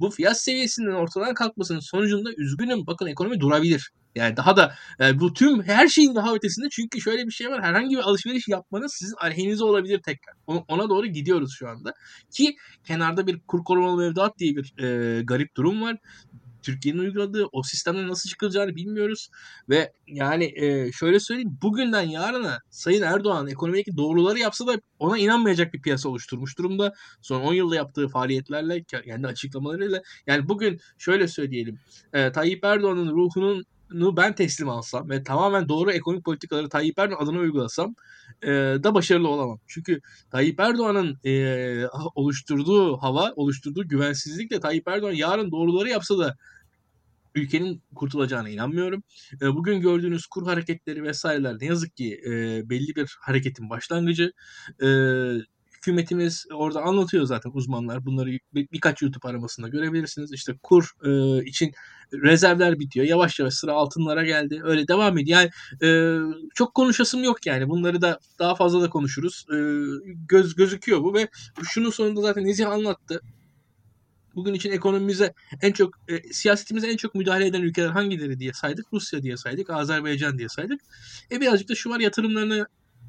[0.00, 3.90] Bu fiyat seviyesinin ortadan kalkmasının sonucunda üzgünüm bakın ekonomi durabilir.
[4.14, 7.50] Yani daha da yani e, bu tüm her şeyin daha ötesinde çünkü şöyle bir şey
[7.50, 7.62] var.
[7.62, 10.34] Herhangi bir alışveriş yapmanız sizin aleyhinize olabilir tekrar.
[10.46, 11.94] Ona doğru gidiyoruz şu anda.
[12.30, 15.96] Ki kenarda bir kur korumalı mevduat diye bir e, garip durum var.
[16.62, 19.30] Türkiye'nin uyguladığı o sistemden nasıl çıkılacağını bilmiyoruz.
[19.68, 25.74] Ve yani e, şöyle söyleyeyim bugünden yarına Sayın Erdoğan ekonomideki doğruları yapsa da ona inanmayacak
[25.74, 26.92] bir piyasa oluşturmuş durumda.
[27.22, 31.78] Son 10 yılda yaptığı faaliyetlerle kendi açıklamalarıyla yani bugün şöyle söyleyelim
[32.12, 37.38] e, Tayyip Erdoğan'ın ruhunun ben teslim alsam ve tamamen doğru ekonomik politikaları Tayyip Erdoğan adına
[37.38, 37.94] uygulasam
[38.42, 38.48] e,
[38.82, 39.60] da başarılı olamam.
[39.66, 46.36] Çünkü Tayyip Erdoğan'ın e, oluşturduğu hava, oluşturduğu güvensizlikle Tayyip Erdoğan yarın doğruları yapsa da
[47.34, 49.02] ülkenin kurtulacağına inanmıyorum.
[49.42, 52.30] E, bugün gördüğünüz kur hareketleri vesaireler ne yazık ki e,
[52.70, 54.32] belli bir hareketin başlangıcı.
[54.82, 54.88] E,
[55.76, 58.06] hükümetimiz orada anlatıyor zaten uzmanlar.
[58.06, 60.32] Bunları bir, birkaç YouTube aramasında görebilirsiniz.
[60.32, 61.72] İşte kur e, için
[62.12, 63.06] rezervler bitiyor.
[63.06, 64.60] Yavaş yavaş sıra altınlara geldi.
[64.64, 65.40] Öyle devam ediyor.
[65.40, 65.50] Yani
[65.82, 66.18] e,
[66.54, 67.68] çok konuşasım yok yani.
[67.68, 69.46] Bunları da daha fazla da konuşuruz.
[69.52, 69.56] E,
[70.28, 71.28] göz gözüküyor bu ve
[71.62, 73.20] şunun sonunda zaten Nezih anlattı.
[74.34, 78.86] Bugün için ekonomimize en çok e, siyasetimize en çok müdahale eden ülkeler hangileri diye saydık.
[78.92, 80.80] Rusya diye saydık, Azerbaycan diye saydık.
[81.30, 82.66] E birazcık da şu var yatırımlarını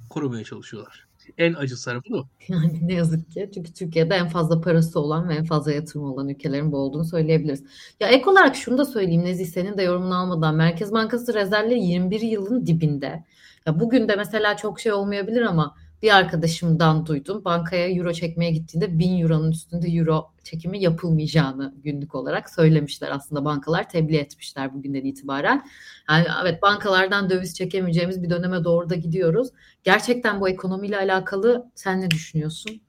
[0.10, 1.11] korumaya çalışıyorlar.
[1.38, 2.28] En acı tarafı o.
[2.48, 3.50] Yani ne yazık ki.
[3.54, 7.64] Çünkü Türkiye'de en fazla parası olan ve en fazla yatırım olan ülkelerin bu olduğunu söyleyebiliriz.
[8.00, 10.56] Ya ek olarak şunu da söyleyeyim Nezih senin de yorumunu almadan.
[10.56, 13.24] Merkez Bankası rezervleri 21 yılın dibinde.
[13.66, 17.46] Ya bugün de mesela çok şey olmayabilir ama bir arkadaşımdan duydum.
[17.46, 23.12] Bankaya euro çekmeye gittiğinde 1000 euronun üstünde euro çekimi yapılmayacağını günlük olarak söylemişler.
[23.12, 25.68] Aslında bankalar tebliğ etmişler bugünden itibaren.
[26.10, 29.50] Yani evet bankalardan döviz çekemeyeceğimiz bir döneme doğru da gidiyoruz.
[29.84, 32.82] Gerçekten bu ekonomiyle alakalı sen ne düşünüyorsun?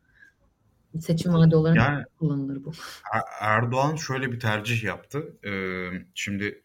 [1.01, 2.73] Seçim vaadi olarak yani, kullanılır bu.
[3.41, 5.37] Erdoğan şöyle bir tercih yaptı.
[5.45, 6.63] Ee, şimdi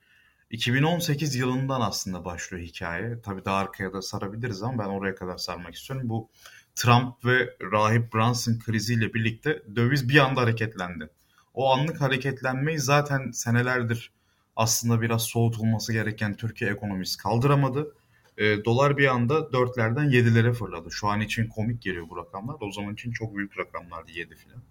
[0.52, 3.22] 2018 yılından aslında başlıyor hikaye.
[3.22, 6.10] Tabii daha arkaya da sarabiliriz ama ben oraya kadar sarmak istiyorum.
[6.10, 6.30] Bu
[6.76, 11.10] Trump ve Rahip Brunson kriziyle birlikte döviz bir anda hareketlendi.
[11.54, 14.12] O anlık hareketlenmeyi zaten senelerdir
[14.56, 17.96] aslında biraz soğutulması gereken Türkiye ekonomisi kaldıramadı.
[18.38, 20.92] E, dolar bir anda dörtlerden yedilere fırladı.
[20.92, 22.56] Şu an için komik geliyor bu rakamlar.
[22.62, 24.62] O zaman için çok büyük rakamlardı yedi filan.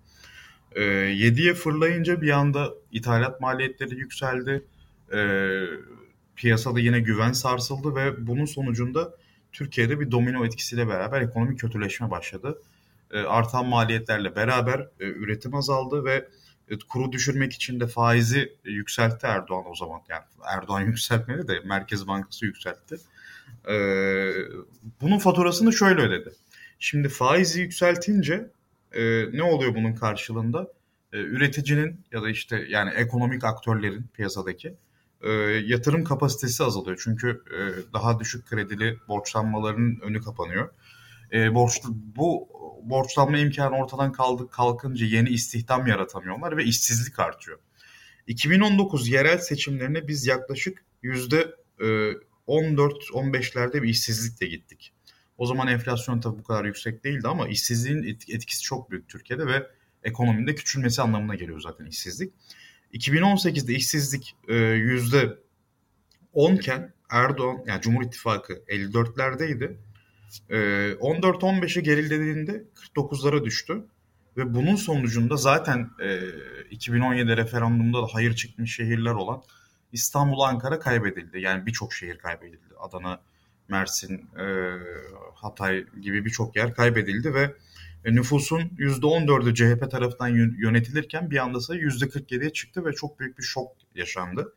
[0.73, 0.83] E,
[1.15, 4.65] yediye fırlayınca bir anda ithalat maliyetleri yükseldi
[5.13, 5.19] e,
[6.37, 9.15] piyasada yine güven sarsıldı ve bunun sonucunda
[9.53, 12.63] Türkiye'de bir domino etkisiyle beraber ekonomik kötüleşme başladı.
[13.11, 16.29] E, artan maliyetlerle beraber e, üretim azaldı ve
[16.69, 20.01] e, kuru düşürmek için de faizi yükseltti Erdoğan o zaman.
[20.09, 22.97] Yani Erdoğan yükseltmedi de Merkez Bankası yükseltti.
[23.69, 23.77] E,
[25.01, 26.33] bunun faturasını şöyle ödedi.
[26.79, 28.51] Şimdi faizi yükseltince
[28.93, 29.03] e,
[29.33, 30.69] ne oluyor bunun karşılığında?
[31.13, 34.75] E, üreticinin ya da işte yani ekonomik aktörlerin piyasadaki
[35.23, 35.31] e,
[35.67, 37.01] yatırım kapasitesi azalıyor.
[37.05, 37.59] Çünkü e,
[37.93, 40.71] daha düşük kredili borçlanmaların önü kapanıyor.
[41.33, 42.49] E, borç, bu
[42.83, 47.59] borçlanma imkanı ortadan kaldı, kalkınca yeni istihdam yaratamıyorlar ve işsizlik artıyor.
[48.27, 51.55] 2019 yerel seçimlerine biz yaklaşık yüzde
[52.49, 54.93] 14-15'lerde bir işsizlikle gittik.
[55.39, 59.67] O zaman enflasyon tabii bu kadar yüksek değildi ama işsizliğin etkisi çok büyük Türkiye'de ve
[60.05, 62.33] ekonomide küçülmesi anlamına geliyor zaten işsizlik.
[62.93, 65.39] 2018'de işsizlik e, yüzde
[66.33, 69.77] 10 iken Erdoğan yani Cumhur İttifakı 54'lerdeydi.
[70.51, 72.65] 14-15'e gerilediğinde
[72.95, 73.85] 49'lara düştü.
[74.37, 75.91] Ve bunun sonucunda zaten
[76.71, 79.43] 2017 referandumda da hayır çıkmış şehirler olan
[79.93, 81.41] İstanbul, Ankara kaybedildi.
[81.41, 82.75] Yani birçok şehir kaybedildi.
[82.81, 83.21] Adana,
[83.69, 84.31] Mersin,
[85.35, 87.53] Hatay gibi birçok yer kaybedildi ve e,
[88.15, 90.29] nüfusun %14'ü CHP tarafından
[90.59, 94.55] yönetilirken bir anda sayı %47'ye çıktı ve çok büyük bir şok yaşandı.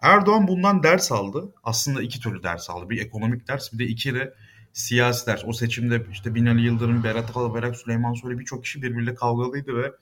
[0.00, 1.52] Erdoğan bundan ders aldı.
[1.64, 2.90] Aslında iki türlü ders aldı.
[2.90, 4.34] Bir ekonomik ders bir de iki de
[4.72, 5.44] siyasi ders.
[5.44, 9.92] O seçimde işte Binali Yıldırım, Berat Albayrak, Süleyman Soylu birçok kişi birbiriyle kavgalıydı ve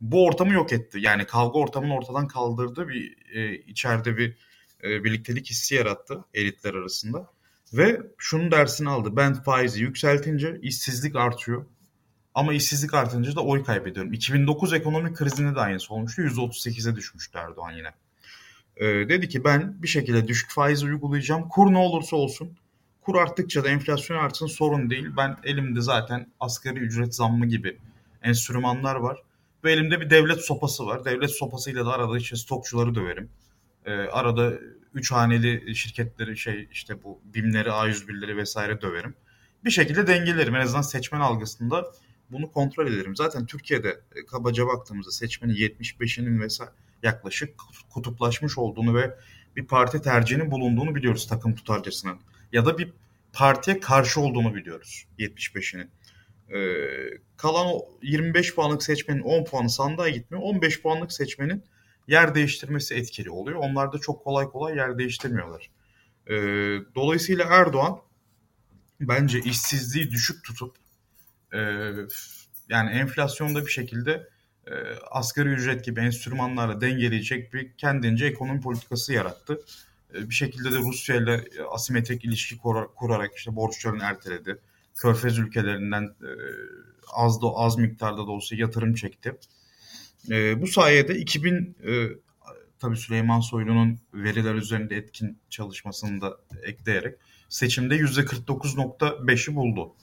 [0.00, 0.98] bu ortamı yok etti.
[1.00, 2.88] Yani kavga ortamını ortadan kaldırdı.
[2.88, 4.36] Bir e, içeride bir
[4.84, 7.26] e, birliktelik hissi yarattı elitler arasında.
[7.72, 9.16] Ve şunun dersini aldı.
[9.16, 11.66] Ben faizi yükseltince işsizlik artıyor.
[12.38, 14.12] Ama işsizlik artınca da oy kaybediyorum.
[14.12, 16.22] 2009 ekonomik krizinde de aynısı olmuştu.
[16.22, 17.88] %38'e düşmüştü Erdoğan yine.
[18.76, 21.48] E, dedi ki ben bir şekilde düşük faiz uygulayacağım.
[21.48, 22.58] Kur ne olursa olsun.
[23.00, 25.06] Kur arttıkça da enflasyon artsın sorun değil.
[25.16, 27.78] Ben elimde zaten asgari ücret zammı gibi
[28.22, 29.22] enstrümanlar var.
[29.64, 31.04] Ve elimde bir devlet sopası var.
[31.04, 33.30] Devlet sopasıyla da arada işte stokçuları döverim.
[33.86, 34.52] E, arada
[34.94, 39.14] üç haneli şirketleri şey işte bu BİM'leri, A101'leri vesaire döverim.
[39.64, 40.56] Bir şekilde dengelerim.
[40.56, 41.84] En azından seçmen algısında
[42.30, 43.16] bunu kontrol ederim.
[43.16, 46.72] Zaten Türkiye'de e, kabaca baktığımızda seçmenin 75'inin vesaire
[47.02, 47.54] yaklaşık
[47.90, 49.18] kutuplaşmış olduğunu ve
[49.56, 52.18] bir parti tercihinin bulunduğunu biliyoruz takım tutarcasının.
[52.52, 52.92] Ya da bir
[53.32, 55.90] partiye karşı olduğunu biliyoruz 75'inin.
[56.54, 60.44] Ee, kalan o 25 puanlık seçmenin 10 puanı sandığa gitmiyor.
[60.44, 61.64] 15 puanlık seçmenin
[62.08, 63.58] yer değiştirmesi etkili oluyor.
[63.58, 65.70] Onlar da çok kolay kolay yer değiştirmiyorlar.
[66.26, 66.34] Ee,
[66.94, 68.00] dolayısıyla Erdoğan
[69.00, 70.76] bence işsizliği düşük tutup
[71.54, 71.58] e,
[72.68, 74.28] yani enflasyonda bir şekilde
[74.66, 74.72] e,
[75.10, 79.60] asgari ücret gibi enstrümanlarla dengeleyecek bir kendince ekonomi politikası yarattı.
[80.14, 82.58] E, bir şekilde de Rusya ile asimetrik ilişki
[82.96, 84.58] kurarak işte borçlarını erteledi.
[84.96, 86.30] Körfez ülkelerinden e,
[87.14, 89.38] az da az miktarda da olsa yatırım çekti.
[90.30, 92.08] E, bu sayede 2000 e,
[92.78, 97.18] tabii Süleyman Soylu'nun veriler üzerinde etkin çalışmasını da ekleyerek
[97.48, 99.94] seçimde %49.5'i buldu.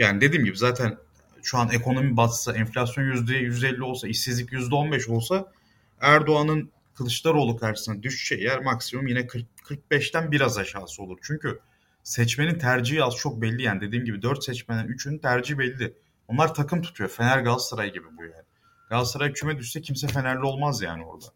[0.00, 0.98] Yani dediğim gibi zaten
[1.42, 5.52] şu an ekonomi batsa, enflasyon %150 olsa, işsizlik %15 olsa
[6.00, 11.18] Erdoğan'ın Kılıçdaroğlu karşısına düşeceği yer maksimum yine 40, 45'ten biraz aşağısı olur.
[11.22, 11.60] Çünkü
[12.02, 15.94] seçmenin tercihi az çok belli yani dediğim gibi 4 seçmenen 3'ünün tercihi belli.
[16.28, 17.10] Onlar takım tutuyor.
[17.10, 18.44] Fener Galatasaray gibi bu yani.
[18.90, 21.26] Galatasaray küme düşse kimse Fenerli olmaz yani orada.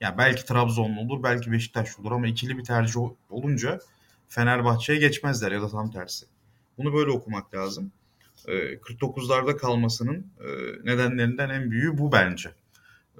[0.00, 2.96] Yani belki Trabzonlu olur, belki Beşiktaşlı olur ama ikili bir tercih
[3.30, 3.78] olunca
[4.28, 6.26] Fenerbahçe'ye geçmezler ya da tam tersi.
[6.78, 7.92] Bunu böyle okumak lazım.
[8.76, 10.46] 49'larda ee, kalmasının e,
[10.84, 12.50] nedenlerinden en büyüğü bu bence.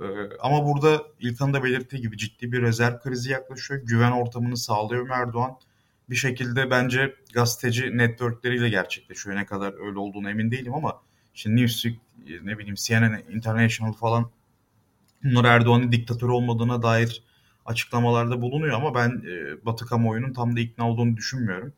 [0.00, 0.04] Ee,
[0.40, 3.80] ama burada İlkan'ın da belirttiği gibi ciddi bir rezerv krizi yaklaşıyor.
[3.80, 5.56] Güven ortamını sağlıyor Erdoğan.
[6.10, 9.36] Bir şekilde bence gazeteci networkleriyle gerçekleşiyor.
[9.36, 11.02] Ne kadar öyle olduğunu emin değilim ama
[11.34, 11.98] işte Newsweek,
[12.42, 14.30] ne bileyim CNN International falan
[15.24, 17.22] bunlar Erdoğan'ın diktatör olmadığına dair
[17.64, 21.72] açıklamalarda bulunuyor ama ben e, Batı kamuoyunun tam da ikna olduğunu düşünmüyorum.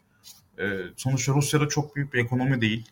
[0.58, 0.64] E,
[0.96, 2.88] sonuçta Rusya'da çok büyük bir ekonomi değil.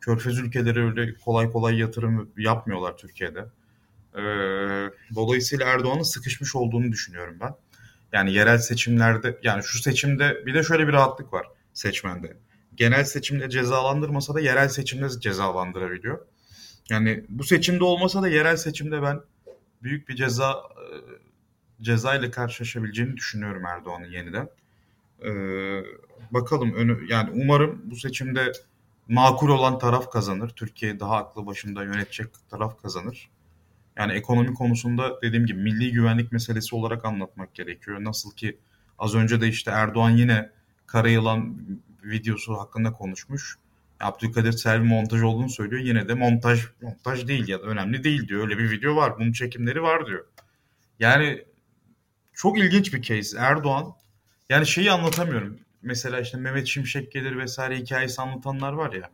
[0.00, 3.44] Körfez ülkeleri öyle kolay kolay yatırım yapmıyorlar Türkiye'de.
[4.14, 4.22] E,
[5.14, 7.54] dolayısıyla Erdoğan'ın sıkışmış olduğunu düşünüyorum ben.
[8.12, 12.36] Yani yerel seçimlerde yani şu seçimde bir de şöyle bir rahatlık var seçmende.
[12.74, 16.26] Genel seçimde cezalandırmasa da yerel seçimde cezalandırabiliyor.
[16.90, 19.20] Yani bu seçimde olmasa da yerel seçimde ben
[19.82, 20.84] büyük bir ceza e,
[21.82, 24.48] ceza ile karşılaşabileceğini düşünüyorum Erdoğan'ın yeniden.
[25.24, 25.82] Ee,
[26.30, 28.52] bakalım önü yani umarım bu seçimde
[29.10, 30.48] makul olan taraf kazanır.
[30.48, 33.30] Türkiye daha aklı başında yönetecek taraf kazanır.
[33.96, 38.04] Yani ekonomi konusunda dediğim gibi milli güvenlik meselesi olarak anlatmak gerekiyor.
[38.04, 38.58] Nasıl ki
[38.98, 40.50] az önce de işte Erdoğan yine
[40.86, 41.56] Karayılan
[42.04, 43.56] videosu hakkında konuşmuş.
[44.00, 45.82] Abdülkadir Selvi montaj olduğunu söylüyor.
[45.82, 48.42] Yine de montaj montaj değil ya da önemli değil diyor.
[48.42, 49.18] Öyle bir video var.
[49.18, 50.24] Bunun çekimleri var diyor.
[50.98, 51.44] Yani
[52.32, 53.38] çok ilginç bir case.
[53.38, 53.94] Erdoğan
[54.48, 55.58] yani şeyi anlatamıyorum.
[55.82, 59.10] Mesela işte Mehmet Şimşek gelir vesaire hikayesi anlatanlar var ya.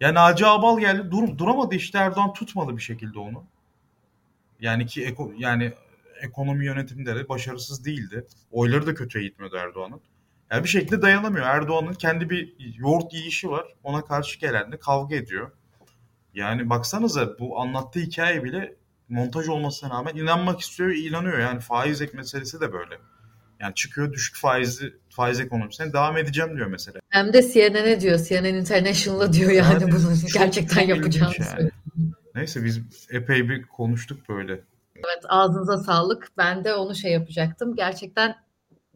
[0.00, 3.44] Yani Naci Abal geldi dur, duramadı işte Erdoğan tutmadı bir şekilde onu.
[4.60, 5.72] Yani ki eko, yani
[6.20, 8.26] ekonomi yönetiminde de başarısız değildi.
[8.52, 10.00] Oyları da kötüye gitmiyordu Erdoğan'ın.
[10.50, 11.46] Yani bir şekilde dayanamıyor.
[11.46, 13.64] Erdoğan'ın kendi bir yoğurt yiyişi var.
[13.82, 15.50] Ona karşı gelenle kavga ediyor.
[16.34, 18.76] Yani baksanıza bu anlattığı hikaye bile
[19.08, 21.38] montaj olmasına rağmen inanmak istiyor inanıyor.
[21.38, 22.98] Yani faiz ek meselesi de böyle.
[23.60, 27.00] Yani çıkıyor düşük faizli faiz ekonomisine devam edeceğim diyor mesela.
[27.08, 28.18] Hem de CNN'e diyor.
[28.18, 31.70] CNN International'a diyor yani, yani bunu gerçekten yapacağını yani.
[32.34, 32.80] Neyse biz
[33.10, 34.52] epey bir konuştuk böyle.
[34.94, 36.28] Evet ağzınıza sağlık.
[36.36, 37.76] Ben de onu şey yapacaktım.
[37.76, 38.36] Gerçekten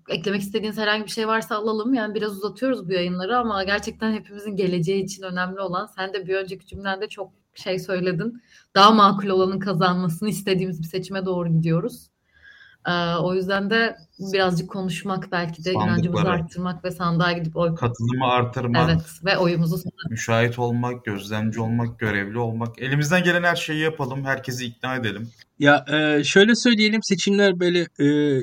[0.09, 1.95] eklemek istediğiniz herhangi bir şey varsa alalım.
[1.95, 6.35] Yani biraz uzatıyoruz bu yayınları ama gerçekten hepimizin geleceği için önemli olan sen de bir
[6.35, 8.43] önceki cümlende çok şey söyledin.
[8.75, 12.11] Daha makul olanın kazanmasını istediğimiz bir seçime doğru gidiyoruz.
[12.87, 13.97] Ee, o yüzden de
[14.33, 18.91] birazcık konuşmak belki de inancımızı arttırmak ve sandığa gidip oy katılımı artırmak.
[18.91, 19.77] Evet ve oyumuzu
[20.11, 22.83] müşahit olmak, gözlemci olmak, görevli olmak.
[22.83, 25.31] Elimizden gelen her şeyi yapalım, herkesi ikna edelim.
[25.59, 28.41] Ya e, şöyle söyleyelim seçimler böyle e,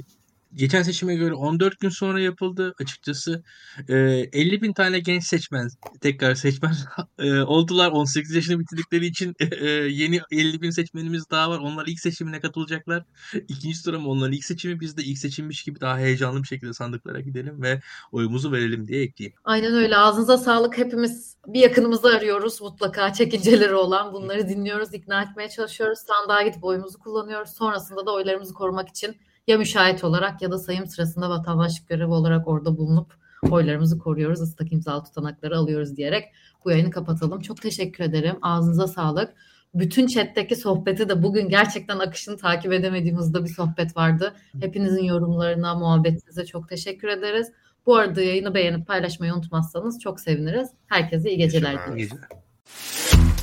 [0.56, 3.44] geçen seçime göre 14 gün sonra yapıldı açıkçası.
[3.90, 3.95] E,
[4.34, 5.69] 50 bin tane genç seçmen
[6.02, 6.74] tekrar seçmen
[7.19, 7.91] e, oldular.
[7.91, 11.60] 18 yaşını bitirdikleri için e, yeni 50 bin seçmenimiz daha var.
[11.60, 13.03] Onlar ilk seçimine katılacaklar.
[13.48, 16.74] İkinci tura mı onların ilk seçimi biz de ilk seçimmiş gibi daha heyecanlı bir şekilde
[16.74, 19.38] sandıklara gidelim ve oyumuzu verelim diye ekleyeyim.
[19.44, 19.98] Aynen öyle.
[19.98, 20.78] Ağzınıza sağlık.
[20.78, 24.14] Hepimiz bir yakınımızı arıyoruz mutlaka çekinceleri olan.
[24.14, 25.99] Bunları dinliyoruz, ikna etmeye çalışıyoruz.
[25.99, 27.49] Sandığa gidip oyumuzu kullanıyoruz.
[27.49, 29.18] Sonrasında da oylarımızı korumak için
[29.48, 33.14] ya müşahit olarak ya da sayım sırasında vatandaşlık görevi olarak orada bulunup
[33.52, 36.26] oylarımızı koruyoruz, ıslak imzalı tutanakları alıyoruz diyerek
[36.65, 37.41] bu yayını kapatalım.
[37.41, 38.36] Çok teşekkür ederim.
[38.41, 39.34] Ağzınıza sağlık.
[39.74, 44.34] Bütün chatteki sohbeti de bugün gerçekten akışını takip edemediğimizde bir sohbet vardı.
[44.60, 47.52] Hepinizin yorumlarına, muhabbetinize çok teşekkür ederiz.
[47.86, 50.69] Bu arada yayını beğenip paylaşmayı unutmazsanız çok seviniriz.
[50.88, 51.98] Herkese iyi geceler dileriz.
[51.98, 53.36] İyi geceler.